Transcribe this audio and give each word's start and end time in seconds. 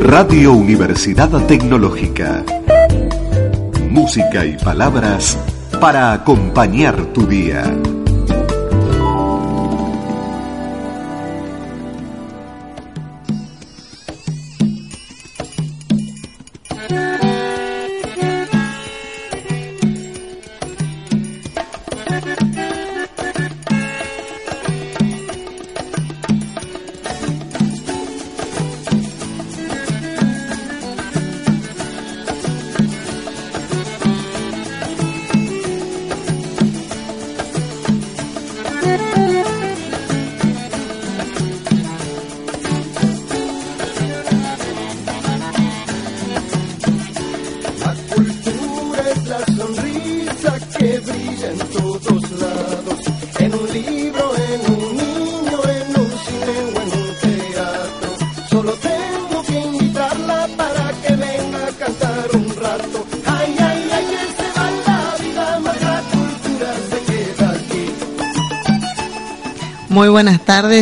Radio 0.00 0.52
Universidad 0.52 1.28
Tecnológica. 1.46 2.44
Música 3.90 4.46
y 4.46 4.56
palabras 4.56 5.38
para 5.80 6.12
acompañar 6.12 7.12
tu 7.12 7.26
día. 7.26 7.64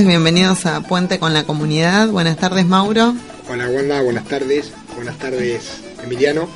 Bienvenidos 0.06 0.66
a 0.66 0.80
Puente 0.82 1.18
con 1.18 1.34
la 1.34 1.44
Comunidad. 1.44 2.08
Buenas 2.08 2.36
tardes, 2.36 2.64
Mauro. 2.64 3.14
Hola, 3.50 3.68
Wanda, 3.68 4.00
buenas 4.02 4.24
tardes. 4.24 4.72
Buenas 4.94 5.18
tardes, 5.18 5.80
Emiliano. 6.02 6.48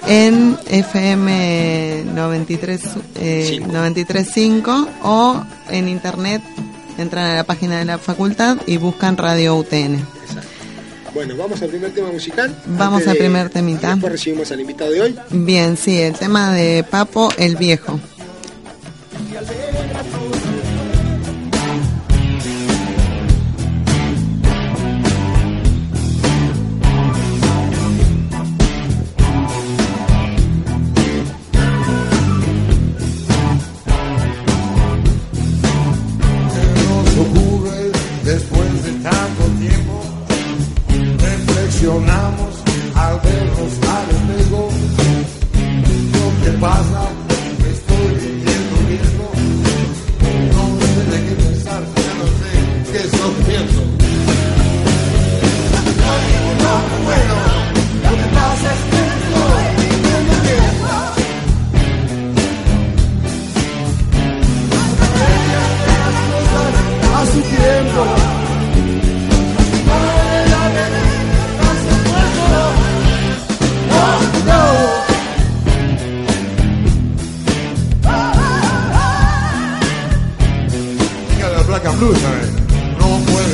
en 0.07 0.57
FM 0.67 2.05
93.5 2.15 3.17
eh, 3.17 3.63
o 5.03 5.43
en 5.71 5.89
internet 5.89 6.43
entran 6.99 7.31
a 7.31 7.35
la 7.35 7.45
página 7.45 7.79
de 7.79 7.87
la 7.87 7.97
facultad 7.99 8.59
y 8.67 8.77
buscan 8.77 9.17
Radio 9.17 9.57
UTN. 9.57 10.14
Bueno, 11.15 11.37
vamos 11.37 11.63
al 11.63 11.69
primer 11.69 11.93
tema 11.93 12.11
musical. 12.11 12.55
Vamos 12.67 13.07
al 13.07 13.17
primer 13.17 13.49
temita. 13.49 13.93
Después 13.93 14.13
recibimos 14.13 14.51
al 14.51 14.61
invitado 14.61 14.91
de 14.91 15.01
hoy. 15.01 15.19
Bien, 15.31 15.77
sí, 15.77 16.01
el 16.01 16.15
tema 16.15 16.53
de 16.53 16.83
Papo 16.83 17.31
el 17.39 17.55
Viejo. 17.55 18.01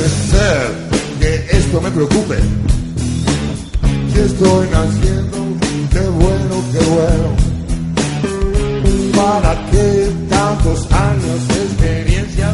ser 0.09 0.71
que 1.19 1.57
esto 1.57 1.81
me 1.81 1.91
preocupe. 1.91 2.37
Si 4.13 4.19
estoy 4.19 4.67
naciendo, 4.69 5.37
qué 5.91 5.99
bueno, 5.99 6.63
qué 6.71 6.79
bueno. 6.95 7.27
¿Para 9.15 9.53
qué 9.71 10.11
tantos 10.29 10.91
años 10.91 11.47
de 11.47 11.63
experiencia? 11.63 12.53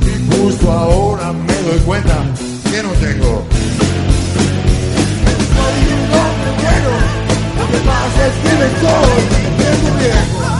Y 0.00 0.34
justo 0.34 0.72
ahora 0.72 1.32
me 1.32 1.54
doy 1.68 1.78
cuenta 1.84 2.16
que 2.70 2.82
no 2.82 2.90
tengo. 2.92 3.44
Me 5.24 5.30
estoy 5.30 5.98
lo 7.58 7.66
que 7.72 7.78
pasa 7.84 8.26
es 8.26 8.34
que 8.42 8.52
me 8.56 8.66
estoy 8.66 9.48
viejo. 9.98 10.57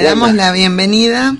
Le 0.00 0.06
damos 0.06 0.32
la 0.32 0.50
bienvenida 0.52 1.36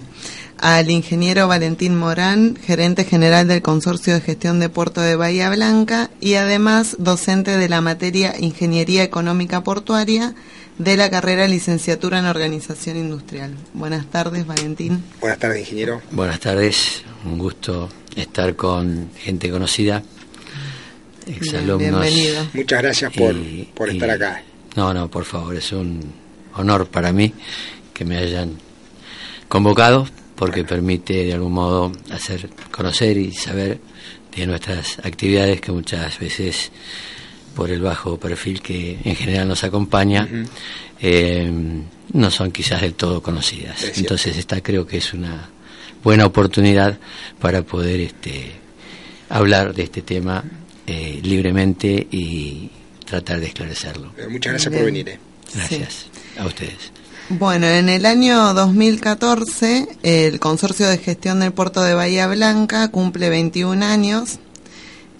al 0.58 0.90
ingeniero 0.90 1.48
Valentín 1.48 1.96
Morán, 1.96 2.56
gerente 2.56 3.04
general 3.04 3.48
del 3.48 3.62
Consorcio 3.62 4.12
de 4.12 4.20
Gestión 4.20 4.60
de 4.60 4.68
Puerto 4.68 5.00
de 5.00 5.16
Bahía 5.16 5.48
Blanca 5.48 6.10
y 6.20 6.34
además 6.34 6.96
docente 6.98 7.56
de 7.56 7.70
la 7.70 7.80
materia 7.80 8.34
Ingeniería 8.38 9.02
Económica 9.02 9.62
Portuaria 9.64 10.34
de 10.76 10.96
la 10.98 11.08
carrera 11.08 11.48
Licenciatura 11.48 12.18
en 12.18 12.26
Organización 12.26 12.98
Industrial. 12.98 13.54
Buenas 13.72 14.04
tardes, 14.10 14.46
Valentín. 14.46 15.02
Buenas 15.20 15.38
tardes, 15.38 15.60
ingeniero. 15.60 16.02
Buenas 16.10 16.40
tardes, 16.40 17.02
un 17.24 17.38
gusto 17.38 17.88
estar 18.14 18.54
con 18.56 19.08
gente 19.16 19.50
conocida, 19.50 20.02
exalumnos. 21.26 21.78
Bienvenido. 21.78 22.46
Muchas 22.52 22.82
gracias 22.82 23.10
por, 23.14 23.34
por 23.74 23.88
estar 23.88 24.10
acá. 24.10 24.42
No, 24.76 24.92
no, 24.92 25.10
por 25.10 25.24
favor, 25.24 25.56
es 25.56 25.72
un 25.72 26.12
honor 26.54 26.88
para 26.88 27.10
mí 27.10 27.32
que 28.00 28.06
me 28.06 28.16
hayan 28.16 28.56
convocado 29.46 30.08
porque 30.34 30.64
permite 30.64 31.22
de 31.22 31.34
algún 31.34 31.52
modo 31.52 31.92
hacer 32.10 32.48
conocer 32.70 33.18
y 33.18 33.30
saber 33.34 33.78
de 34.34 34.46
nuestras 34.46 34.98
actividades 35.00 35.60
que 35.60 35.70
muchas 35.70 36.18
veces 36.18 36.72
por 37.54 37.70
el 37.70 37.82
bajo 37.82 38.18
perfil 38.18 38.62
que 38.62 38.96
en 39.04 39.14
general 39.16 39.48
nos 39.48 39.64
acompaña 39.64 40.26
eh, 40.98 41.52
no 42.14 42.30
son 42.30 42.50
quizás 42.52 42.80
del 42.80 42.94
todo 42.94 43.22
conocidas. 43.22 43.84
Entonces 43.98 44.34
esta 44.38 44.62
creo 44.62 44.86
que 44.86 44.96
es 44.96 45.12
una 45.12 45.50
buena 46.02 46.24
oportunidad 46.24 46.98
para 47.38 47.60
poder 47.60 48.00
este, 48.00 48.52
hablar 49.28 49.74
de 49.74 49.82
este 49.82 50.00
tema 50.00 50.42
eh, 50.86 51.20
libremente 51.22 52.08
y 52.10 52.70
tratar 53.04 53.40
de 53.40 53.48
esclarecerlo. 53.48 54.14
Muchas 54.30 54.52
gracias 54.54 54.72
por 54.72 54.84
venir. 54.86 55.06
Eh. 55.06 55.18
Gracias 55.54 56.06
a 56.38 56.46
ustedes. 56.46 56.92
Bueno, 57.38 57.68
en 57.68 57.88
el 57.88 58.06
año 58.06 58.54
2014 58.54 59.86
el 60.02 60.40
Consorcio 60.40 60.88
de 60.88 60.98
Gestión 60.98 61.38
del 61.38 61.52
Puerto 61.52 61.80
de 61.80 61.94
Bahía 61.94 62.26
Blanca 62.26 62.88
cumple 62.88 63.30
21 63.30 63.84
años. 63.84 64.40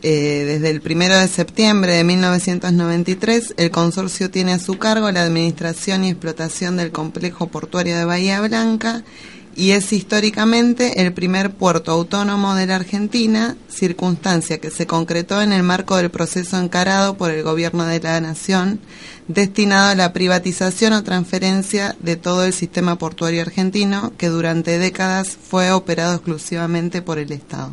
Eh, 0.02 0.42
desde 0.44 0.70
el 0.70 0.82
1 0.84 1.20
de 1.20 1.28
septiembre 1.28 1.92
de 1.94 2.02
1993, 2.02 3.54
el 3.58 3.70
consorcio 3.70 4.28
tiene 4.28 4.54
a 4.54 4.58
su 4.58 4.76
cargo 4.76 5.12
la 5.12 5.22
administración 5.22 6.02
y 6.02 6.10
explotación 6.10 6.76
del 6.76 6.90
complejo 6.90 7.46
portuario 7.46 7.96
de 7.96 8.04
Bahía 8.04 8.40
Blanca 8.40 9.04
y 9.60 9.72
es 9.72 9.92
históricamente 9.92 11.02
el 11.02 11.12
primer 11.12 11.50
puerto 11.50 11.92
autónomo 11.92 12.54
de 12.54 12.64
la 12.64 12.76
Argentina, 12.76 13.58
circunstancia 13.68 14.56
que 14.56 14.70
se 14.70 14.86
concretó 14.86 15.42
en 15.42 15.52
el 15.52 15.62
marco 15.62 15.98
del 15.98 16.10
proceso 16.10 16.58
encarado 16.58 17.18
por 17.18 17.30
el 17.30 17.42
Gobierno 17.42 17.84
de 17.84 18.00
la 18.00 18.22
Nación 18.22 18.80
destinado 19.28 19.90
a 19.90 19.94
la 19.94 20.14
privatización 20.14 20.94
o 20.94 21.04
transferencia 21.04 21.94
de 22.00 22.16
todo 22.16 22.46
el 22.46 22.54
sistema 22.54 22.96
portuario 22.96 23.42
argentino 23.42 24.14
que 24.16 24.28
durante 24.28 24.78
décadas 24.78 25.36
fue 25.36 25.70
operado 25.72 26.14
exclusivamente 26.14 27.02
por 27.02 27.18
el 27.18 27.30
Estado. 27.30 27.72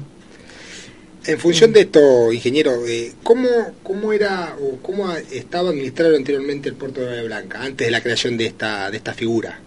En 1.26 1.40
función 1.40 1.72
de 1.72 1.82
esto, 1.82 2.34
ingeniero, 2.34 2.86
eh, 2.86 3.14
¿cómo, 3.24 3.48
¿cómo 3.82 4.12
era 4.12 4.58
o 4.62 4.76
cómo 4.82 5.10
estaba 5.14 5.70
administrado 5.70 6.18
anteriormente 6.18 6.68
el 6.68 6.76
puerto 6.76 7.00
de 7.00 7.08
Bahía 7.08 7.24
Blanca 7.24 7.62
antes 7.62 7.88
de 7.88 7.92
la 7.92 8.02
creación 8.02 8.36
de 8.36 8.48
esta, 8.48 8.92
de 8.92 8.98
esta 8.98 9.14
figura? 9.14 9.62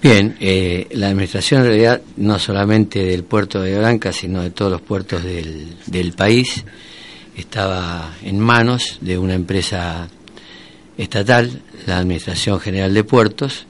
Bien, 0.00 0.36
eh, 0.38 0.86
la 0.92 1.08
administración 1.08 1.62
en 1.62 1.66
realidad 1.66 2.02
no 2.18 2.38
solamente 2.38 3.04
del 3.04 3.24
puerto 3.24 3.60
de 3.60 3.78
Blanca, 3.78 4.12
sino 4.12 4.42
de 4.42 4.50
todos 4.50 4.70
los 4.70 4.80
puertos 4.80 5.24
del, 5.24 5.76
del 5.86 6.12
país, 6.12 6.64
estaba 7.36 8.14
en 8.22 8.38
manos 8.38 8.98
de 9.00 9.18
una 9.18 9.34
empresa 9.34 10.08
estatal, 10.96 11.62
la 11.86 11.98
Administración 11.98 12.60
General 12.60 12.94
de 12.94 13.04
Puertos, 13.04 13.66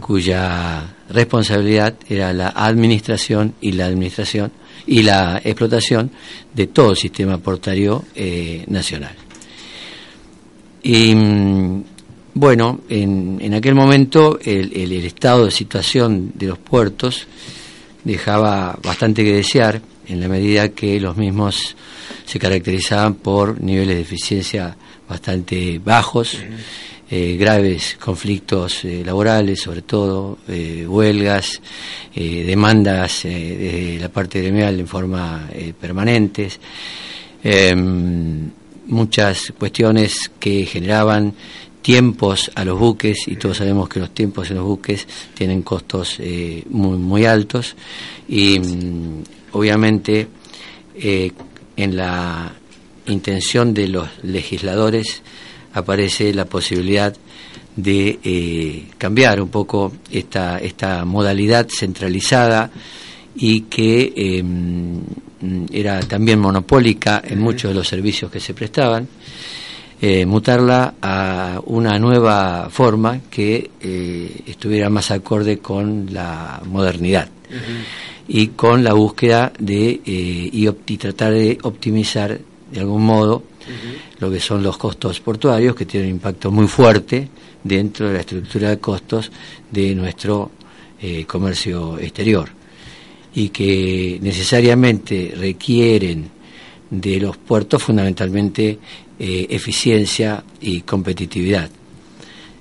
cuya 0.00 0.94
responsabilidad 1.10 1.94
era 2.08 2.32
la 2.32 2.48
administración 2.48 3.54
y 3.60 3.72
la 3.72 3.86
administración 3.86 4.52
y 4.86 5.02
la 5.02 5.40
explotación 5.42 6.10
de 6.54 6.66
todo 6.68 6.90
el 6.90 6.96
sistema 6.96 7.38
portario 7.38 8.04
eh, 8.14 8.64
nacional. 8.68 9.14
Y 10.82 11.14
mm, 11.14 11.84
bueno, 12.38 12.80
en, 12.90 13.38
en, 13.40 13.54
aquel 13.54 13.74
momento 13.74 14.38
el, 14.44 14.70
el, 14.76 14.92
estado 15.06 15.46
de 15.46 15.50
situación 15.50 16.32
de 16.34 16.48
los 16.48 16.58
puertos 16.58 17.26
dejaba 18.04 18.78
bastante 18.82 19.24
que 19.24 19.32
desear 19.32 19.80
en 20.06 20.20
la 20.20 20.28
medida 20.28 20.68
que 20.68 21.00
los 21.00 21.16
mismos 21.16 21.74
se 22.26 22.38
caracterizaban 22.38 23.14
por 23.14 23.58
niveles 23.58 23.96
de 23.96 24.02
eficiencia 24.02 24.76
bastante 25.08 25.80
bajos, 25.82 26.36
eh, 27.10 27.36
graves 27.40 27.96
conflictos 27.98 28.84
eh, 28.84 29.02
laborales, 29.02 29.62
sobre 29.62 29.80
todo 29.80 30.36
eh, 30.46 30.84
huelgas, 30.86 31.62
demandas 32.14 33.22
de 33.22 33.96
la 33.98 34.10
parte 34.10 34.42
gremial 34.42 34.78
en 34.78 34.86
forma 34.86 35.48
permanentes, 35.80 36.58
em, 37.42 38.50
muchas 38.86 39.52
cuestiones 39.58 40.30
que 40.38 40.64
generaban 40.64 41.34
tiempos 41.86 42.50
a 42.56 42.64
los 42.64 42.76
buques 42.76 43.28
y 43.28 43.36
todos 43.36 43.58
sabemos 43.58 43.88
que 43.88 44.00
los 44.00 44.12
tiempos 44.12 44.50
en 44.50 44.56
los 44.56 44.64
buques 44.64 45.06
tienen 45.34 45.62
costos 45.62 46.18
muy 46.18 46.98
muy 46.98 47.24
altos. 47.24 47.76
Y 48.28 48.58
mm, 48.58 49.22
obviamente 49.52 50.26
en 50.96 51.96
la 51.96 52.52
intención 53.06 53.72
de 53.72 53.86
los 53.86 54.08
legisladores 54.24 55.22
aparece 55.74 56.34
la 56.34 56.46
posibilidad 56.46 57.14
de 57.76 58.18
eh, 58.24 58.86
cambiar 58.98 59.40
un 59.40 59.50
poco 59.50 59.92
esta, 60.10 60.58
esta 60.58 61.04
modalidad 61.04 61.68
centralizada 61.68 62.68
y 63.36 63.60
que 63.60 64.12
em, 64.16 65.02
era 65.70 66.00
también 66.00 66.40
monopólica 66.40 67.22
en 67.24 67.38
muchos 67.38 67.70
de 67.70 67.74
los 67.76 67.86
servicios 67.86 68.28
que 68.28 68.40
se 68.40 68.54
prestaban, 68.54 69.06
eh, 70.00 70.26
mutarla 70.26 70.94
a 71.00 71.60
una 71.66 71.98
nueva 71.98 72.68
forma 72.70 73.20
que 73.30 73.70
eh, 73.80 74.42
estuviera 74.46 74.90
más 74.90 75.10
acorde 75.10 75.58
con 75.58 76.12
la 76.12 76.60
modernidad. 76.64 77.28
Y 78.28 78.48
con 78.48 78.82
la 78.82 78.92
búsqueda 78.92 79.52
de 79.56 80.00
y 80.04 80.96
tratar 80.96 81.32
de 81.32 81.58
optimizar 81.62 82.36
de 82.72 82.80
algún 82.80 83.04
modo 83.04 83.44
lo 84.18 84.30
que 84.30 84.40
son 84.40 84.62
los 84.62 84.76
costos 84.78 85.20
portuarios, 85.20 85.74
que 85.74 85.86
tienen 85.86 86.10
un 86.10 86.16
impacto 86.16 86.50
muy 86.50 86.66
fuerte 86.66 87.28
dentro 87.62 88.08
de 88.08 88.14
la 88.14 88.20
estructura 88.20 88.70
de 88.70 88.78
costos 88.78 89.30
de 89.70 89.94
nuestro 89.94 90.50
eh, 91.00 91.24
comercio 91.26 91.98
exterior. 91.98 92.48
Y 93.34 93.50
que 93.50 94.18
necesariamente 94.22 95.34
requieren 95.36 96.30
de 96.88 97.20
los 97.20 97.36
puertos 97.36 97.82
fundamentalmente 97.82 98.78
eh, 99.18 99.46
eficiencia 99.50 100.42
y 100.60 100.80
competitividad, 100.82 101.70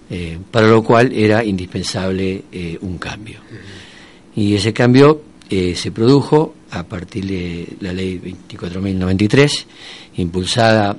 eh, 0.10 0.38
para 0.52 0.68
lo 0.68 0.84
cual 0.84 1.12
era 1.14 1.44
indispensable 1.44 2.44
un 2.82 2.98
cambio. 2.98 3.40
Y 4.36 4.56
ese 4.56 4.74
cambio 4.74 5.22
se 5.50 5.92
produjo 5.92 6.56
a 6.72 6.84
partir 6.84 7.26
de 7.26 7.68
la 7.80 7.94
ley 7.94 8.20
24.093, 8.20 9.66
impulsada 10.18 10.98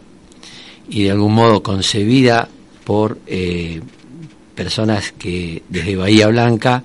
y 0.89 1.05
de 1.05 1.11
algún 1.11 1.35
modo 1.35 1.63
concebida 1.63 2.49
por 2.85 3.19
eh, 3.27 3.81
personas 4.55 5.13
que 5.13 5.63
desde 5.69 5.97
Bahía 5.97 6.29
Blanca 6.29 6.83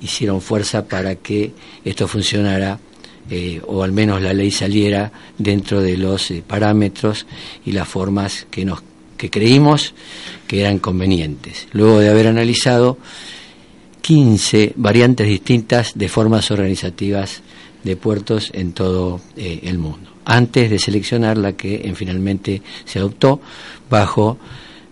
hicieron 0.00 0.40
fuerza 0.40 0.84
para 0.86 1.14
que 1.16 1.52
esto 1.84 2.08
funcionara 2.08 2.78
eh, 3.30 3.60
o 3.66 3.82
al 3.82 3.92
menos 3.92 4.22
la 4.22 4.32
ley 4.32 4.50
saliera 4.50 5.10
dentro 5.36 5.80
de 5.82 5.96
los 5.96 6.30
eh, 6.30 6.42
parámetros 6.46 7.26
y 7.64 7.72
las 7.72 7.88
formas 7.88 8.46
que 8.50 8.64
nos 8.64 8.82
que 9.16 9.30
creímos 9.30 9.94
que 10.46 10.60
eran 10.60 10.78
convenientes. 10.78 11.68
Luego 11.72 12.00
de 12.00 12.10
haber 12.10 12.26
analizado 12.26 12.98
15 14.02 14.74
variantes 14.76 15.26
distintas 15.26 15.92
de 15.94 16.08
formas 16.08 16.50
organizativas 16.50 17.42
de 17.82 17.96
puertos 17.96 18.50
en 18.52 18.72
todo 18.72 19.20
eh, 19.36 19.60
el 19.64 19.78
mundo, 19.78 20.10
antes 20.24 20.70
de 20.70 20.78
seleccionar 20.78 21.38
la 21.38 21.52
que 21.52 21.82
en, 21.84 21.96
finalmente 21.96 22.62
se 22.84 22.98
adoptó 22.98 23.40
bajo 23.88 24.38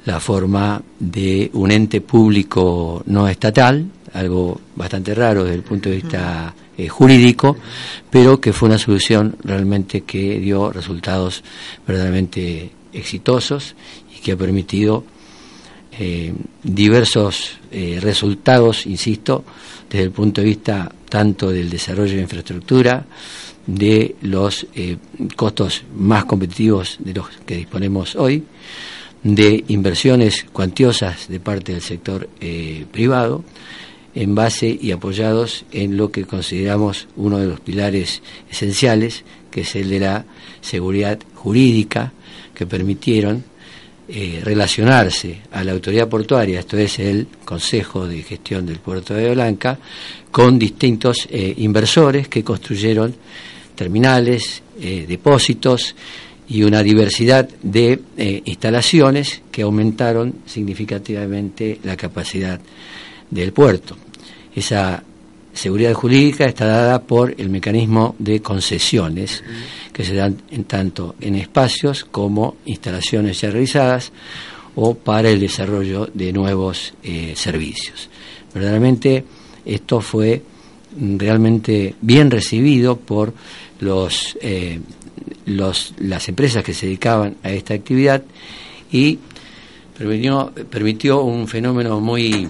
la 0.04 0.20
forma 0.20 0.82
de 0.98 1.50
un 1.54 1.70
ente 1.70 2.00
público 2.00 3.02
no 3.06 3.28
estatal, 3.28 3.86
algo 4.12 4.60
bastante 4.76 5.14
raro 5.14 5.44
desde 5.44 5.56
el 5.56 5.62
punto 5.62 5.88
de 5.88 5.96
vista 5.96 6.54
eh, 6.76 6.88
jurídico, 6.88 7.56
pero 8.10 8.40
que 8.40 8.52
fue 8.52 8.68
una 8.68 8.78
solución 8.78 9.36
realmente 9.42 10.02
que 10.02 10.38
dio 10.38 10.72
resultados 10.72 11.42
verdaderamente 11.86 12.70
exitosos 12.92 13.74
y 14.16 14.20
que 14.20 14.32
ha 14.32 14.36
permitido 14.36 15.04
eh, 15.98 16.32
diversos 16.62 17.58
resultados, 18.00 18.86
insisto, 18.86 19.44
desde 19.90 20.04
el 20.04 20.10
punto 20.10 20.40
de 20.40 20.46
vista 20.46 20.92
tanto 21.08 21.50
del 21.50 21.70
desarrollo 21.70 22.16
de 22.16 22.22
infraestructura, 22.22 23.06
de 23.66 24.16
los 24.22 24.66
eh, 24.74 24.96
costos 25.36 25.84
más 25.96 26.24
competitivos 26.24 26.96
de 26.98 27.14
los 27.14 27.28
que 27.46 27.56
disponemos 27.56 28.16
hoy, 28.16 28.44
de 29.22 29.64
inversiones 29.68 30.44
cuantiosas 30.52 31.28
de 31.28 31.40
parte 31.40 31.72
del 31.72 31.80
sector 31.80 32.28
eh, 32.40 32.84
privado 32.92 33.42
en 34.14 34.34
base 34.34 34.78
y 34.80 34.92
apoyados 34.92 35.64
en 35.72 35.96
lo 35.96 36.10
que 36.10 36.24
consideramos 36.24 37.08
uno 37.16 37.38
de 37.38 37.46
los 37.46 37.60
pilares 37.60 38.22
esenciales, 38.50 39.24
que 39.50 39.62
es 39.62 39.76
el 39.76 39.90
de 39.90 40.00
la 40.00 40.24
seguridad 40.60 41.18
jurídica, 41.34 42.12
que 42.54 42.66
permitieron 42.66 43.44
eh, 44.08 44.40
relacionarse 44.44 45.38
a 45.52 45.64
la 45.64 45.72
autoridad 45.72 46.08
portuaria, 46.08 46.60
esto 46.60 46.76
es 46.76 46.98
el 46.98 47.26
Consejo 47.44 48.06
de 48.06 48.22
Gestión 48.22 48.66
del 48.66 48.78
Puerto 48.78 49.14
de 49.14 49.34
Blanca, 49.34 49.78
con 50.30 50.58
distintos 50.58 51.26
eh, 51.30 51.54
inversores 51.58 52.28
que 52.28 52.44
construyeron 52.44 53.14
terminales, 53.74 54.62
depósitos, 54.76 55.94
y 56.48 56.62
una 56.62 56.82
diversidad 56.82 57.48
de 57.62 58.00
eh, 58.16 58.42
instalaciones 58.44 59.42
que 59.50 59.62
aumentaron 59.62 60.34
significativamente 60.46 61.80
la 61.82 61.96
capacidad 61.96 62.60
del 63.30 63.52
puerto. 63.52 63.96
Esa 64.54 65.02
seguridad 65.52 65.94
jurídica 65.94 66.46
está 66.46 66.66
dada 66.66 67.02
por 67.02 67.34
el 67.38 67.48
mecanismo 67.48 68.16
de 68.18 68.40
concesiones 68.40 69.42
que 69.92 70.04
se 70.04 70.14
dan 70.14 70.36
en 70.50 70.64
tanto 70.64 71.14
en 71.20 71.36
espacios 71.36 72.04
como 72.04 72.56
instalaciones 72.66 73.40
ya 73.40 73.50
realizadas 73.50 74.12
o 74.74 74.94
para 74.94 75.30
el 75.30 75.38
desarrollo 75.38 76.08
de 76.12 76.32
nuevos 76.32 76.94
eh, 77.02 77.34
servicios. 77.36 78.08
Verdaderamente 78.52 79.24
esto 79.64 80.00
fue 80.00 80.42
realmente 80.96 81.94
bien 82.00 82.30
recibido 82.30 82.96
por 82.96 83.32
los 83.80 84.36
eh, 84.40 84.80
los, 85.46 85.94
las 85.98 86.28
empresas 86.28 86.62
que 86.64 86.74
se 86.74 86.86
dedicaban 86.86 87.36
a 87.42 87.50
esta 87.50 87.74
actividad 87.74 88.22
y 88.90 89.18
permitió, 89.96 90.52
permitió 90.70 91.22
un 91.22 91.46
fenómeno 91.48 92.00
muy 92.00 92.48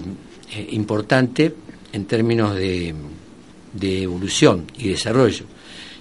eh, 0.51 0.67
importante 0.71 1.53
en 1.95 2.05
términos 2.05 2.53
de, 2.55 2.93
de, 3.71 4.03
evolución 4.03 4.65
y 4.77 4.89
desarrollo, 4.89 5.45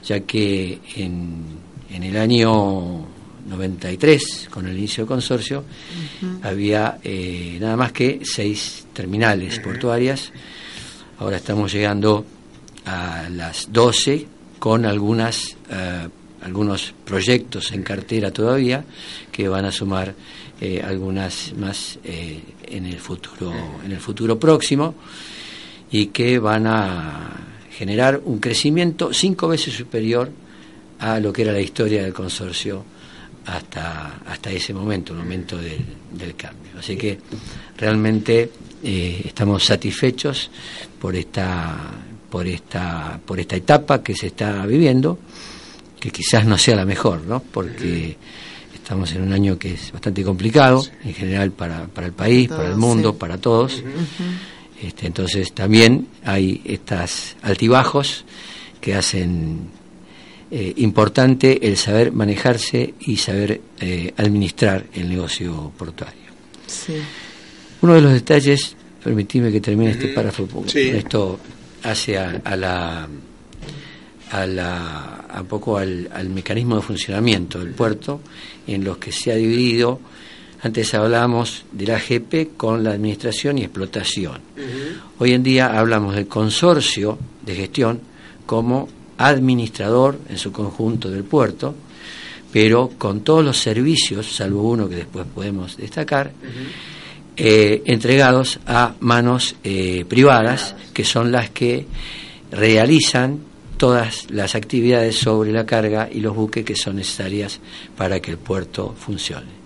ya 0.04 0.20
que 0.20 0.80
en, 0.96 1.44
en, 1.88 2.02
el 2.02 2.16
año 2.16 3.06
93, 3.46 4.48
con 4.50 4.66
el 4.66 4.76
inicio 4.76 5.04
del 5.04 5.08
consorcio, 5.08 5.64
había 6.42 6.98
eh, 7.04 7.58
nada 7.60 7.76
más 7.76 7.92
que 7.92 8.20
seis 8.24 8.86
terminales 8.92 9.60
portuarias, 9.60 10.32
ahora 11.20 11.36
estamos 11.36 11.72
llegando 11.72 12.26
a 12.86 13.28
las 13.30 13.72
12 13.72 14.26
con 14.58 14.84
algunas 14.86 15.56
uh, 15.70 16.08
algunos 16.44 16.92
proyectos 17.06 17.72
en 17.72 17.82
cartera 17.82 18.30
todavía 18.30 18.84
que 19.32 19.48
van 19.48 19.64
a 19.64 19.72
sumar 19.72 20.14
eh, 20.60 20.82
algunas 20.84 21.54
más 21.56 21.98
eh, 22.04 22.42
en 22.68 22.84
el 22.84 22.98
futuro 22.98 23.50
en 23.82 23.92
el 23.92 23.98
futuro 23.98 24.38
próximo 24.38 24.94
y 25.94 26.06
que 26.06 26.40
van 26.40 26.66
a 26.66 27.30
generar 27.70 28.20
un 28.24 28.40
crecimiento 28.40 29.12
cinco 29.12 29.46
veces 29.46 29.74
superior 29.74 30.28
a 30.98 31.20
lo 31.20 31.32
que 31.32 31.42
era 31.42 31.52
la 31.52 31.60
historia 31.60 32.02
del 32.02 32.12
consorcio 32.12 32.84
hasta 33.46 34.20
hasta 34.26 34.50
ese 34.50 34.74
momento 34.74 35.12
el 35.12 35.20
momento 35.20 35.56
del, 35.56 35.84
del 36.10 36.34
cambio 36.34 36.72
así 36.78 36.96
que 36.96 37.18
realmente 37.76 38.50
eh, 38.82 39.22
estamos 39.24 39.64
satisfechos 39.64 40.50
por 41.00 41.14
esta 41.14 41.76
por 42.28 42.48
esta 42.48 43.20
por 43.24 43.38
esta 43.38 43.54
etapa 43.54 44.02
que 44.02 44.16
se 44.16 44.26
está 44.28 44.66
viviendo 44.66 45.18
que 46.00 46.10
quizás 46.10 46.44
no 46.44 46.58
sea 46.58 46.76
la 46.76 46.84
mejor, 46.84 47.22
¿no? 47.22 47.40
Porque 47.40 48.14
estamos 48.74 49.10
en 49.12 49.22
un 49.22 49.32
año 49.32 49.58
que 49.58 49.72
es 49.72 49.90
bastante 49.90 50.22
complicado, 50.22 50.84
en 51.02 51.14
general 51.14 51.50
para, 51.50 51.86
para 51.86 52.08
el 52.08 52.12
país, 52.12 52.50
para 52.50 52.68
el 52.68 52.76
mundo, 52.76 53.14
para 53.16 53.38
todos. 53.38 53.82
Este, 54.83 55.07
entonces 55.07 55.52
también 55.52 56.09
hay 56.25 56.61
estas 56.64 57.37
altibajos 57.43 58.25
que 58.81 58.95
hacen 58.95 59.71
eh, 60.50 60.73
importante 60.76 61.66
el 61.66 61.76
saber 61.76 62.12
manejarse 62.12 62.95
y 63.00 63.16
saber 63.16 63.61
eh, 63.81 64.12
administrar 64.16 64.87
el 64.95 65.09
negocio 65.09 65.73
portuario. 65.76 66.23
Uno 67.81 67.95
de 67.95 68.00
los 68.00 68.12
detalles, 68.12 68.76
permitidme 69.02 69.50
que 69.52 69.61
termine 69.61 69.93
este 69.93 70.09
párrafo, 70.09 70.49
esto 70.75 71.38
hace 71.83 72.19
a 72.19 72.57
la 72.57 73.09
a, 74.35 74.47
la, 74.47 75.26
a 75.28 75.43
poco 75.45 75.78
al, 75.78 76.28
mecanismo 76.31 76.76
de 76.76 76.83
funcionamiento 76.83 77.61
del 77.61 77.71
puerto, 77.71 78.21
en 78.66 78.85
los 78.85 78.99
que 78.99 79.12
se 79.12 79.33
ha 79.33 79.37
dividido, 79.37 80.00
antes 80.64 80.94
hablábamos 80.94 81.66
de 81.73 81.87
la 81.87 81.97
AGP 81.97 82.56
con 82.56 82.83
la 82.83 82.92
administración 82.92 83.59
y 83.59 83.64
explotación. 83.64 84.40
Hoy 85.18 85.33
en 85.33 85.42
día 85.42 85.78
hablamos 85.78 86.14
del 86.14 86.26
consorcio 86.26 87.18
de 87.44 87.54
gestión 87.54 88.00
como 88.47 88.88
administrador 89.18 90.18
en 90.26 90.38
su 90.38 90.52
conjunto 90.52 91.11
del 91.11 91.25
puerto, 91.25 91.75
pero 92.50 92.92
con 92.97 93.21
todos 93.21 93.44
los 93.44 93.59
servicios, 93.59 94.35
salvo 94.35 94.62
uno 94.62 94.88
que 94.88 94.97
después 94.97 95.26
podemos 95.35 95.76
destacar, 95.76 96.33
eh, 97.37 97.83
entregados 97.85 98.59
a 98.66 98.94
manos 99.00 99.56
eh, 99.64 100.06
privadas, 100.09 100.76
que 100.94 101.04
son 101.04 101.30
las 101.30 101.50
que 101.50 101.87
realizan 102.50 103.38
todas 103.76 104.30
las 104.30 104.54
actividades 104.54 105.16
sobre 105.16 105.52
la 105.52 105.66
carga 105.66 106.09
y 106.11 106.21
los 106.21 106.35
buques 106.35 106.64
que 106.64 106.75
son 106.75 106.97
necesarias 106.97 107.61
para 107.99 108.21
que 108.21 108.30
el 108.30 108.38
puerto 108.38 108.94
funcione. 108.99 109.63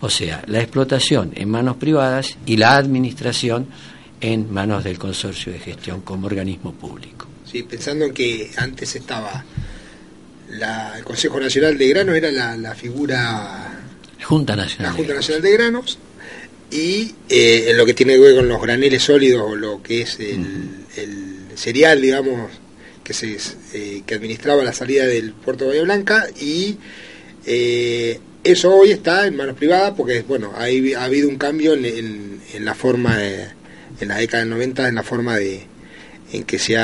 O 0.00 0.08
sea, 0.08 0.42
la 0.46 0.60
explotación 0.60 1.32
en 1.34 1.48
manos 1.50 1.76
privadas 1.76 2.36
y 2.46 2.56
la 2.56 2.76
administración 2.76 3.68
en 4.20 4.52
manos 4.52 4.84
del 4.84 4.98
consorcio 4.98 5.52
de 5.52 5.58
gestión 5.58 6.00
como 6.02 6.26
organismo 6.26 6.72
público. 6.72 7.26
Sí, 7.50 7.62
pensando 7.62 8.06
en 8.06 8.14
que 8.14 8.50
antes 8.56 8.96
estaba 8.96 9.44
el 10.96 11.04
Consejo 11.04 11.38
Nacional 11.40 11.78
de 11.78 11.88
Granos, 11.88 12.16
era 12.16 12.56
la, 12.56 12.74
figura... 12.74 13.82
Junta 14.22 14.56
Nacional. 14.56 14.92
La 14.92 14.96
Junta 14.96 15.14
Nacional 15.14 15.42
de 15.42 15.52
Granos, 15.52 15.98
y 16.70 17.14
eh, 17.28 17.66
en 17.68 17.76
lo 17.76 17.86
que 17.86 17.94
tiene 17.94 18.14
que 18.14 18.20
ver 18.20 18.36
con 18.36 18.48
los 18.48 18.60
graneles 18.60 19.02
sólidos 19.02 19.42
o 19.42 19.56
lo 19.56 19.82
que 19.82 20.02
es 20.02 20.18
el, 20.20 20.86
el 20.96 21.40
cereal, 21.56 22.00
digamos, 22.00 22.50
que, 23.02 23.12
se, 23.12 23.36
eh, 23.74 24.02
que 24.06 24.14
administraba 24.14 24.62
la 24.62 24.72
salida 24.72 25.06
del 25.06 25.32
puerto 25.32 25.64
de 25.64 25.70
Bahía 25.70 25.82
Blanca 25.82 26.26
y 26.40 26.76
eh, 27.44 28.20
eso 28.42 28.74
hoy 28.74 28.90
está 28.90 29.26
en 29.26 29.36
manos 29.36 29.56
privadas 29.56 29.94
porque 29.96 30.22
bueno 30.22 30.52
ha, 30.54 30.64
ha 30.64 31.04
habido 31.04 31.28
un 31.28 31.36
cambio 31.36 31.74
en, 31.74 32.40
la 32.60 32.74
forma 32.74 33.16
de, 33.16 33.46
en 34.00 34.08
la 34.08 34.16
década 34.16 34.42
del 34.42 34.50
90 34.50 34.88
en 34.88 34.94
la 34.94 35.02
forma 35.02 35.36
de 35.36 35.66
en 36.32 36.44
que 36.44 36.58
se 36.58 36.76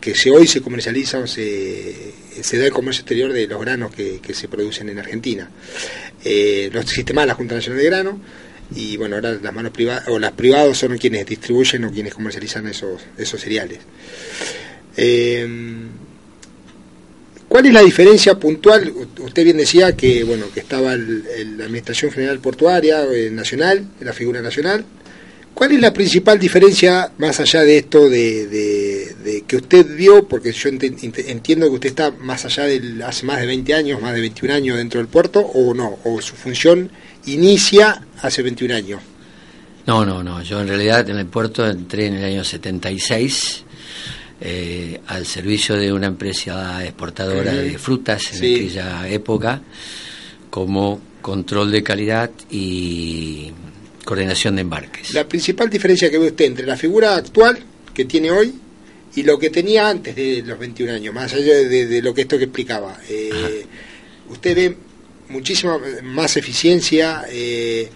que 0.00 0.30
hoy 0.30 0.46
se 0.46 0.60
comercializa 0.60 1.18
o 1.18 1.26
se, 1.26 2.12
se 2.42 2.58
da 2.58 2.66
el 2.66 2.72
comercio 2.72 3.02
exterior 3.02 3.32
de 3.32 3.46
los 3.46 3.60
granos 3.60 3.94
que, 3.94 4.20
se 4.32 4.48
producen 4.48 4.88
en 4.88 4.98
Argentina. 4.98 5.48
Eh, 6.24 6.70
no 6.72 6.80
existe 6.80 7.12
más 7.12 7.26
la 7.26 7.34
Junta 7.34 7.54
Nacional 7.54 7.80
de 7.80 7.86
Grano 7.86 8.20
y 8.74 8.96
bueno 8.96 9.16
ahora 9.16 9.38
las 9.40 9.54
manos 9.54 9.72
privadas 9.72 10.08
o 10.08 10.18
las 10.18 10.32
privados 10.32 10.78
son 10.78 10.98
quienes 10.98 11.24
distribuyen 11.26 11.84
o 11.84 11.92
quienes 11.92 12.14
comercializan 12.14 12.66
esos 12.66 13.00
esos 13.16 13.40
cereales. 13.40 13.78
Eh, 14.96 15.46
¿Cuál 17.50 17.66
es 17.66 17.72
la 17.72 17.82
diferencia 17.82 18.38
puntual? 18.38 18.92
Usted 19.18 19.42
bien 19.42 19.56
decía 19.56 19.96
que 19.96 20.22
bueno 20.22 20.46
que 20.54 20.60
estaba 20.60 20.96
la 20.96 21.64
Administración 21.64 22.12
General 22.12 22.38
Portuaria 22.38 23.02
eh, 23.12 23.28
Nacional, 23.28 23.84
la 23.98 24.12
figura 24.12 24.40
nacional. 24.40 24.84
¿Cuál 25.52 25.72
es 25.72 25.80
la 25.80 25.92
principal 25.92 26.38
diferencia 26.38 27.10
más 27.18 27.40
allá 27.40 27.62
de 27.62 27.78
esto 27.78 28.08
de, 28.08 29.42
que 29.48 29.56
usted 29.56 29.84
vio? 29.96 30.28
Porque 30.28 30.52
yo 30.52 30.68
entiendo 30.68 31.66
que 31.66 31.74
usted 31.74 31.88
está 31.88 32.12
más 32.12 32.44
allá 32.44 32.66
de 32.66 33.02
hace 33.04 33.26
más 33.26 33.40
de 33.40 33.46
20 33.46 33.74
años, 33.74 34.00
más 34.00 34.14
de 34.14 34.20
21 34.20 34.54
años 34.54 34.76
dentro 34.76 35.00
del 35.00 35.08
puerto, 35.08 35.40
o 35.40 35.74
no, 35.74 35.98
o 36.04 36.22
su 36.22 36.36
función 36.36 36.88
inicia 37.26 38.00
hace 38.22 38.42
21 38.42 38.74
años. 38.76 39.02
No, 39.88 40.06
no, 40.06 40.22
no. 40.22 40.40
Yo 40.44 40.60
en 40.60 40.68
realidad 40.68 41.10
en 41.10 41.18
el 41.18 41.26
puerto 41.26 41.68
entré 41.68 42.06
en 42.06 42.14
el 42.14 42.24
año 42.24 42.44
76 42.44 43.64
eh, 44.40 45.00
al 45.06 45.26
servicio 45.26 45.76
de 45.76 45.92
una 45.92 46.06
empresa 46.06 46.84
exportadora 46.84 47.52
de 47.52 47.78
frutas 47.78 48.32
en 48.34 48.38
aquella 48.38 49.08
época 49.08 49.62
como 50.48 51.00
control 51.20 51.70
de 51.70 51.82
calidad 51.82 52.30
y 52.50 53.50
coordinación 54.04 54.56
de 54.56 54.62
embarques. 54.62 55.12
La 55.12 55.28
principal 55.28 55.68
diferencia 55.68 56.10
que 56.10 56.18
ve 56.18 56.28
usted 56.28 56.46
entre 56.46 56.66
la 56.66 56.76
figura 56.76 57.16
actual 57.16 57.58
que 57.92 58.04
tiene 58.04 58.30
hoy 58.30 58.54
y 59.14 59.22
lo 59.22 59.38
que 59.38 59.50
tenía 59.50 59.88
antes 59.88 60.14
de 60.14 60.42
los 60.44 60.58
21 60.58 60.92
años, 60.92 61.14
más 61.14 61.32
allá 61.34 61.54
de, 61.54 62.00
lo 62.02 62.14
que 62.14 62.22
esto 62.22 62.38
que 62.38 62.44
explicaba, 62.44 62.98
eh, 63.08 63.66
usted 64.28 64.56
ve 64.56 64.76
muchísima 65.28 65.78
más 66.02 66.36
eficiencia. 66.36 67.24
Eh, 67.28 67.88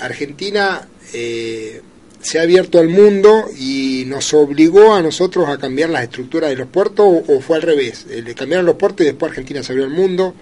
Argentina 0.00 0.86
eh, 1.12 1.80
se 2.22 2.38
ha 2.38 2.42
abierto 2.42 2.78
al 2.78 2.88
mundo 2.88 3.44
y 3.58 4.04
nos 4.06 4.32
obligó 4.34 4.94
a 4.94 5.02
nosotros 5.02 5.48
a 5.48 5.56
cambiar 5.58 5.90
las 5.90 6.02
estructuras 6.04 6.50
de 6.50 6.56
los 6.56 6.68
puertos 6.68 7.06
o, 7.26 7.40
fue 7.40 7.56
al 7.56 7.62
revés, 7.62 8.06
eh, 8.10 8.22
le 8.22 8.34
cambiaron 8.34 8.66
los 8.66 8.74
puertos 8.76 9.02
y 9.02 9.10
después 9.10 9.30
Argentina 9.30 9.62
se 9.62 9.72
abrió 9.72 9.86
al 9.86 9.92
mundo. 9.92 10.34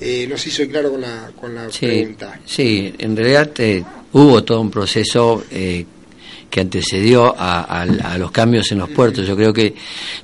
eh, 0.00 0.26
no 0.28 0.34
hizo 0.34 0.66
claro 0.68 0.90
con 0.90 1.00
la, 1.02 1.30
con 1.40 1.54
la 1.54 1.70
Sí, 1.70 1.86
pregunta. 1.86 2.40
sí, 2.44 2.92
en 2.98 3.16
realidad 3.16 3.50
eh, 3.58 3.84
hubo 4.12 4.42
todo 4.42 4.60
un 4.60 4.70
proceso 4.70 5.44
eh, 5.50 5.84
que 6.50 6.60
antecedió 6.60 7.34
a, 7.38 7.60
a- 7.62 7.82
a 7.82 8.18
los 8.18 8.30
cambios 8.32 8.72
en 8.72 8.78
los 8.78 8.90
puertos. 8.90 9.26
Yo 9.26 9.36
creo 9.36 9.52
que 9.52 9.74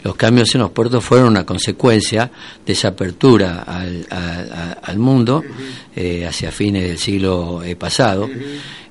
los 0.03 0.17
cambios 0.17 0.53
en 0.55 0.63
los 0.63 0.71
puertos 0.73 1.05
fueron 1.05 1.29
una 1.29 1.47
consecuencia 1.47 2.31
de 2.67 2.73
esa 2.73 2.89
apertura 2.89 3.63
al, 3.67 4.05
a- 4.11 4.73
al 4.83 4.99
mundo 4.99 5.43
hacia 6.27 6.51
fines 6.51 6.83
del 6.85 6.99
siglo 6.99 7.63
pasado, 7.79 8.29